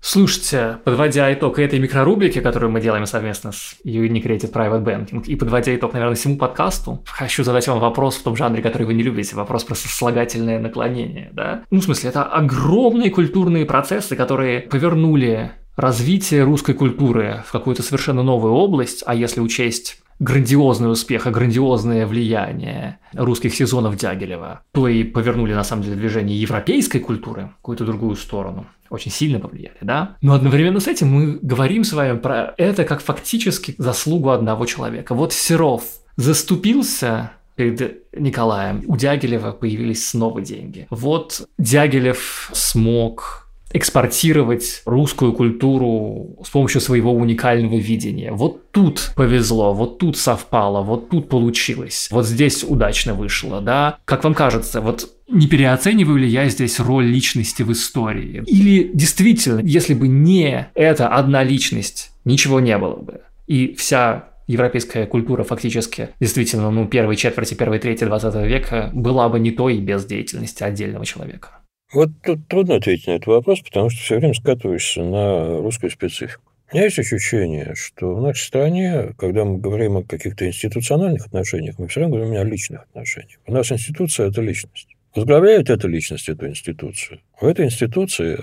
Слушайте, 0.00 0.78
подводя 0.84 1.32
итог 1.32 1.60
этой 1.60 1.78
микрорубрики, 1.78 2.40
которую 2.40 2.72
мы 2.72 2.80
делаем 2.80 3.06
совместно 3.06 3.52
с 3.52 3.76
Unicredit 3.84 4.52
Private 4.52 4.84
Banking, 4.84 5.24
и 5.26 5.36
подводя 5.36 5.74
итог, 5.76 5.92
наверное, 5.92 6.16
всему 6.16 6.38
подкасту, 6.38 7.04
хочу 7.06 7.44
задать 7.44 7.68
вам 7.68 7.78
вопрос 7.78 8.16
в 8.16 8.24
том 8.24 8.34
жанре, 8.34 8.62
который 8.62 8.88
вы 8.88 8.94
не 8.94 9.04
любите, 9.04 9.36
вопрос 9.36 9.62
про 9.62 9.76
сослагательное 9.76 10.58
наклонение, 10.58 11.30
да? 11.32 11.62
Ну, 11.70 11.78
в 11.78 11.84
смысле, 11.84 12.10
это 12.10 12.24
огромные 12.24 13.10
культурные 13.10 13.64
процессы, 13.64 14.16
которые 14.16 14.60
повернули 14.62 15.52
развитие 15.76 16.42
русской 16.44 16.74
культуры 16.74 17.42
в 17.46 17.52
какую-то 17.52 17.82
совершенно 17.82 18.22
новую 18.22 18.54
область, 18.54 19.02
а 19.06 19.14
если 19.14 19.40
учесть 19.40 20.00
грандиозный 20.20 20.90
успех 20.90 21.26
и 21.26 21.30
грандиозное 21.30 22.06
влияние 22.06 22.98
русских 23.14 23.54
сезонов 23.54 23.96
Дягилева, 23.96 24.62
то 24.72 24.88
и 24.88 25.02
повернули, 25.02 25.54
на 25.54 25.64
самом 25.64 25.82
деле, 25.82 25.96
движение 25.96 26.40
европейской 26.40 26.98
культуры 26.98 27.50
в 27.52 27.56
какую-то 27.56 27.84
другую 27.84 28.16
сторону. 28.16 28.66
Очень 28.90 29.10
сильно 29.10 29.40
повлияли, 29.40 29.76
да? 29.80 30.16
Но 30.20 30.34
одновременно 30.34 30.78
с 30.78 30.86
этим 30.86 31.08
мы 31.08 31.38
говорим 31.42 31.84
с 31.84 31.92
вами 31.92 32.18
про 32.18 32.54
это 32.58 32.84
как 32.84 33.00
фактически 33.00 33.74
заслугу 33.78 34.30
одного 34.30 34.66
человека. 34.66 35.14
Вот 35.14 35.32
Серов 35.32 35.82
заступился 36.16 37.32
перед 37.56 38.04
Николаем. 38.16 38.82
У 38.86 38.96
Дягилева 38.96 39.52
появились 39.52 40.08
снова 40.08 40.40
деньги. 40.40 40.86
Вот 40.90 41.42
Дягилев 41.58 42.50
смог 42.52 43.43
экспортировать 43.74 44.82
русскую 44.86 45.32
культуру 45.32 46.38
с 46.44 46.48
помощью 46.48 46.80
своего 46.80 47.12
уникального 47.12 47.74
видения. 47.74 48.32
Вот 48.32 48.70
тут 48.70 49.10
повезло, 49.16 49.74
вот 49.74 49.98
тут 49.98 50.16
совпало, 50.16 50.82
вот 50.82 51.10
тут 51.10 51.28
получилось, 51.28 52.08
вот 52.10 52.24
здесь 52.24 52.64
удачно 52.64 53.14
вышло, 53.14 53.60
да? 53.60 53.98
Как 54.04 54.22
вам 54.24 54.34
кажется, 54.34 54.80
вот 54.80 55.10
не 55.28 55.48
переоцениваю 55.48 56.18
ли 56.18 56.28
я 56.28 56.48
здесь 56.48 56.78
роль 56.78 57.06
личности 57.06 57.62
в 57.62 57.72
истории? 57.72 58.44
Или 58.46 58.90
действительно, 58.94 59.60
если 59.60 59.94
бы 59.94 60.06
не 60.06 60.68
эта 60.74 61.08
одна 61.08 61.42
личность, 61.42 62.12
ничего 62.24 62.60
не 62.60 62.78
было 62.78 62.96
бы? 62.96 63.22
И 63.48 63.74
вся 63.74 64.28
европейская 64.46 65.06
культура 65.06 65.42
фактически 65.42 66.10
действительно, 66.20 66.70
ну, 66.70 66.86
первой 66.86 67.16
четверти, 67.16 67.54
первой 67.54 67.80
трети 67.80 68.04
20 68.04 68.34
века 68.46 68.90
была 68.92 69.28
бы 69.28 69.40
не 69.40 69.50
той 69.50 69.78
без 69.78 70.04
деятельности 70.04 70.62
отдельного 70.62 71.04
человека. 71.04 71.63
Вот 71.92 72.10
тут 72.22 72.48
трудно 72.48 72.76
ответить 72.76 73.06
на 73.06 73.12
этот 73.12 73.26
вопрос, 73.26 73.60
потому 73.60 73.90
что 73.90 74.00
все 74.00 74.18
время 74.18 74.34
скатываешься 74.34 75.02
на 75.02 75.58
русскую 75.58 75.90
специфику. 75.90 76.42
У 76.72 76.76
меня 76.76 76.86
есть 76.86 76.98
ощущение, 76.98 77.74
что 77.76 78.14
в 78.14 78.22
нашей 78.22 78.42
стране, 78.42 79.14
когда 79.16 79.44
мы 79.44 79.58
говорим 79.58 79.98
о 79.98 80.02
каких-то 80.02 80.46
институциональных 80.46 81.26
отношениях, 81.26 81.78
мы 81.78 81.86
все 81.86 82.00
равно 82.00 82.16
говорим 82.16 82.40
о 82.40 82.44
личных 82.44 82.82
отношениях. 82.82 83.38
У 83.46 83.52
нас 83.52 83.70
институция– 83.70 84.28
это 84.30 84.40
личность. 84.40 84.88
Возглавляет 85.14 85.70
эта 85.70 85.86
личность 85.86 86.28
эту 86.28 86.48
институцию. 86.48 87.20
У 87.40 87.46
этой 87.46 87.66
институции 87.66 88.38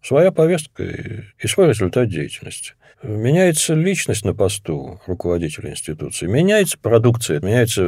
своя 0.00 0.32
повестка 0.32 0.84
и 0.84 1.46
свой 1.46 1.68
результат 1.68 2.08
деятельности. 2.08 2.72
Меняется 3.02 3.74
личность 3.74 4.24
на 4.24 4.32
посту 4.32 5.00
руководителя 5.06 5.70
институции, 5.70 6.26
меняется 6.26 6.78
продукция, 6.78 7.40
меняется 7.40 7.82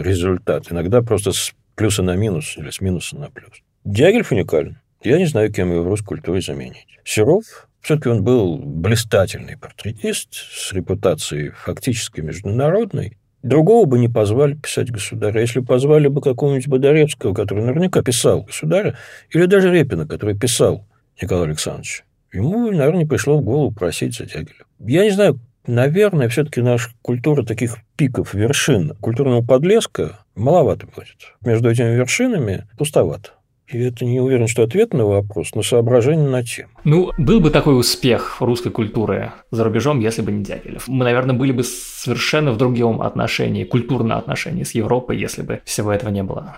результат. 0.00 0.70
Иногда 0.70 1.02
просто 1.02 1.32
с 1.32 1.52
плюса 1.74 2.04
на 2.04 2.14
минус 2.14 2.56
или 2.56 2.70
с 2.70 2.80
минуса 2.80 3.16
на 3.16 3.30
плюс. 3.30 3.62
Дягилев 3.84 4.30
уникален. 4.32 4.78
Я 5.02 5.16
не 5.16 5.26
знаю, 5.26 5.52
кем 5.52 5.72
его 5.72 5.82
в 5.82 5.88
русской 5.88 6.08
культуре 6.08 6.42
заменить. 6.42 6.86
Серов, 7.04 7.68
все-таки 7.80 8.10
он 8.10 8.22
был 8.22 8.58
блистательный 8.58 9.56
портретист 9.56 10.34
с 10.34 10.72
репутацией 10.72 11.50
фактически 11.50 12.20
международной. 12.20 13.16
Другого 13.42 13.86
бы 13.86 13.98
не 13.98 14.08
позвали 14.08 14.54
писать 14.54 14.90
государя. 14.90 15.40
Если 15.40 15.60
позвали 15.60 16.08
бы 16.08 16.20
какого-нибудь 16.20 16.68
Бодаревского, 16.68 17.32
который 17.32 17.64
наверняка 17.64 18.02
писал 18.02 18.42
государя, 18.42 18.98
или 19.30 19.46
даже 19.46 19.72
Репина, 19.72 20.06
который 20.06 20.38
писал 20.38 20.86
Николай 21.20 21.48
Александрович, 21.48 22.04
ему, 22.32 22.70
наверное, 22.70 23.04
не 23.04 23.06
пришло 23.06 23.38
в 23.38 23.42
голову 23.42 23.72
просить 23.72 24.14
за 24.14 24.26
Дягилева. 24.26 24.66
Я 24.80 25.04
не 25.04 25.10
знаю, 25.10 25.40
наверное, 25.66 26.28
все-таки 26.28 26.60
наша 26.60 26.90
культура 27.00 27.42
таких 27.44 27.78
пиков, 27.96 28.34
вершин, 28.34 28.94
культурного 29.00 29.40
подлеска 29.40 30.18
маловато 30.34 30.86
будет. 30.86 31.34
Между 31.40 31.70
этими 31.70 31.94
вершинами 31.94 32.66
пустовато. 32.76 33.30
И 33.72 33.78
это 33.78 34.04
не 34.04 34.20
уверен, 34.20 34.48
что 34.48 34.64
ответ 34.64 34.92
на 34.94 35.06
вопрос, 35.06 35.54
но 35.54 35.62
соображение 35.62 36.28
на 36.28 36.42
тему. 36.42 36.70
Ну, 36.84 37.12
был 37.18 37.40
бы 37.40 37.50
такой 37.50 37.78
успех 37.78 38.40
русской 38.40 38.70
культуры 38.70 39.32
за 39.52 39.62
рубежом, 39.62 40.00
если 40.00 40.22
бы 40.22 40.32
не 40.32 40.42
Дягилев. 40.42 40.88
Мы, 40.88 41.04
наверное, 41.04 41.36
были 41.36 41.52
бы 41.52 41.62
совершенно 41.62 42.50
в 42.50 42.56
другом 42.56 43.00
отношении, 43.00 43.64
культурном 43.64 44.18
отношении 44.18 44.64
с 44.64 44.72
Европой, 44.72 45.18
если 45.18 45.42
бы 45.42 45.60
всего 45.64 45.92
этого 45.92 46.10
не 46.10 46.24
было. 46.24 46.56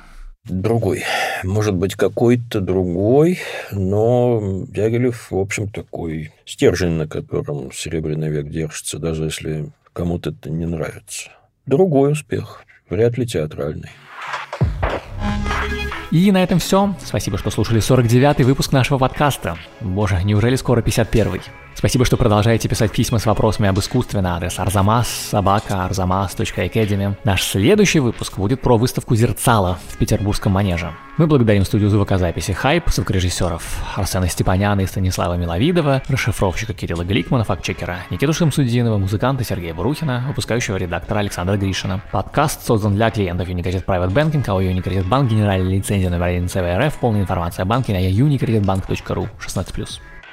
Другой. 0.48 1.04
Может 1.44 1.74
быть, 1.74 1.94
какой-то 1.94 2.60
другой, 2.60 3.38
но 3.70 4.64
Дягилев, 4.68 5.30
в 5.30 5.38
общем, 5.38 5.68
такой 5.68 6.32
стержень, 6.46 6.92
на 6.92 7.06
котором 7.06 7.70
Серебряный 7.72 8.30
век 8.30 8.48
держится, 8.48 8.98
даже 8.98 9.24
если 9.24 9.70
кому-то 9.92 10.30
это 10.30 10.50
не 10.50 10.66
нравится. 10.66 11.30
Другой 11.66 12.12
успех, 12.12 12.64
вряд 12.88 13.18
ли 13.18 13.26
театральный. 13.26 13.90
И 16.12 16.30
на 16.30 16.42
этом 16.42 16.58
все. 16.58 16.94
Спасибо, 17.02 17.38
что 17.38 17.50
слушали 17.50 17.80
49-й 17.80 18.44
выпуск 18.44 18.70
нашего 18.70 18.98
подкаста. 18.98 19.56
Боже, 19.80 20.22
неужели 20.22 20.56
скоро 20.56 20.82
51-й? 20.82 21.40
Спасибо, 21.74 22.04
что 22.04 22.16
продолжаете 22.16 22.68
писать 22.68 22.92
письма 22.92 23.18
с 23.18 23.26
вопросами 23.26 23.68
об 23.68 23.76
искусстве 23.78 24.20
на 24.20 24.36
адрес 24.36 24.58
arzamas.academy. 24.58 27.16
Наш 27.24 27.42
следующий 27.42 28.00
выпуск 28.00 28.38
будет 28.38 28.60
про 28.60 28.76
выставку 28.76 29.16
«Зерцало» 29.16 29.78
в 29.88 29.96
Петербургском 29.96 30.52
манеже. 30.52 30.92
Мы 31.18 31.26
благодарим 31.26 31.64
студию 31.64 31.90
звукозаписи 31.90 32.52
«Хайп», 32.52 32.88
звукорежиссеров 32.88 33.62
Арсена 33.96 34.28
Степаняна 34.28 34.82
и 34.82 34.86
Станислава 34.86 35.34
Миловидова, 35.34 36.02
расшифровщика 36.08 36.72
Кирилла 36.72 37.04
Гликмана, 37.04 37.44
фактчекера 37.44 37.98
Никиту 38.10 38.32
Шамсудинова, 38.32 38.98
музыканта 38.98 39.44
Сергея 39.44 39.74
Бурухина, 39.74 40.24
выпускающего 40.28 40.76
редактора 40.76 41.18
Александра 41.18 41.56
Гришина. 41.56 42.00
Подкаст 42.12 42.64
создан 42.64 42.94
для 42.94 43.10
клиентов 43.10 43.48
Unicredit 43.48 43.84
Private 43.84 44.12
Banking, 44.12 44.48
АО 44.48 44.62
Unicredit 44.62 45.08
Bank, 45.08 45.28
генеральная 45.28 45.70
лицензия 45.70 46.10
номер 46.10 46.24
1 46.24 46.48
ЦВРФ, 46.48 46.94
полная 46.98 47.22
информация 47.22 47.64
о 47.64 47.66
банке 47.66 47.92
на 47.92 47.98
unicreditbank.ru 47.98 49.28
16+. 49.38 50.00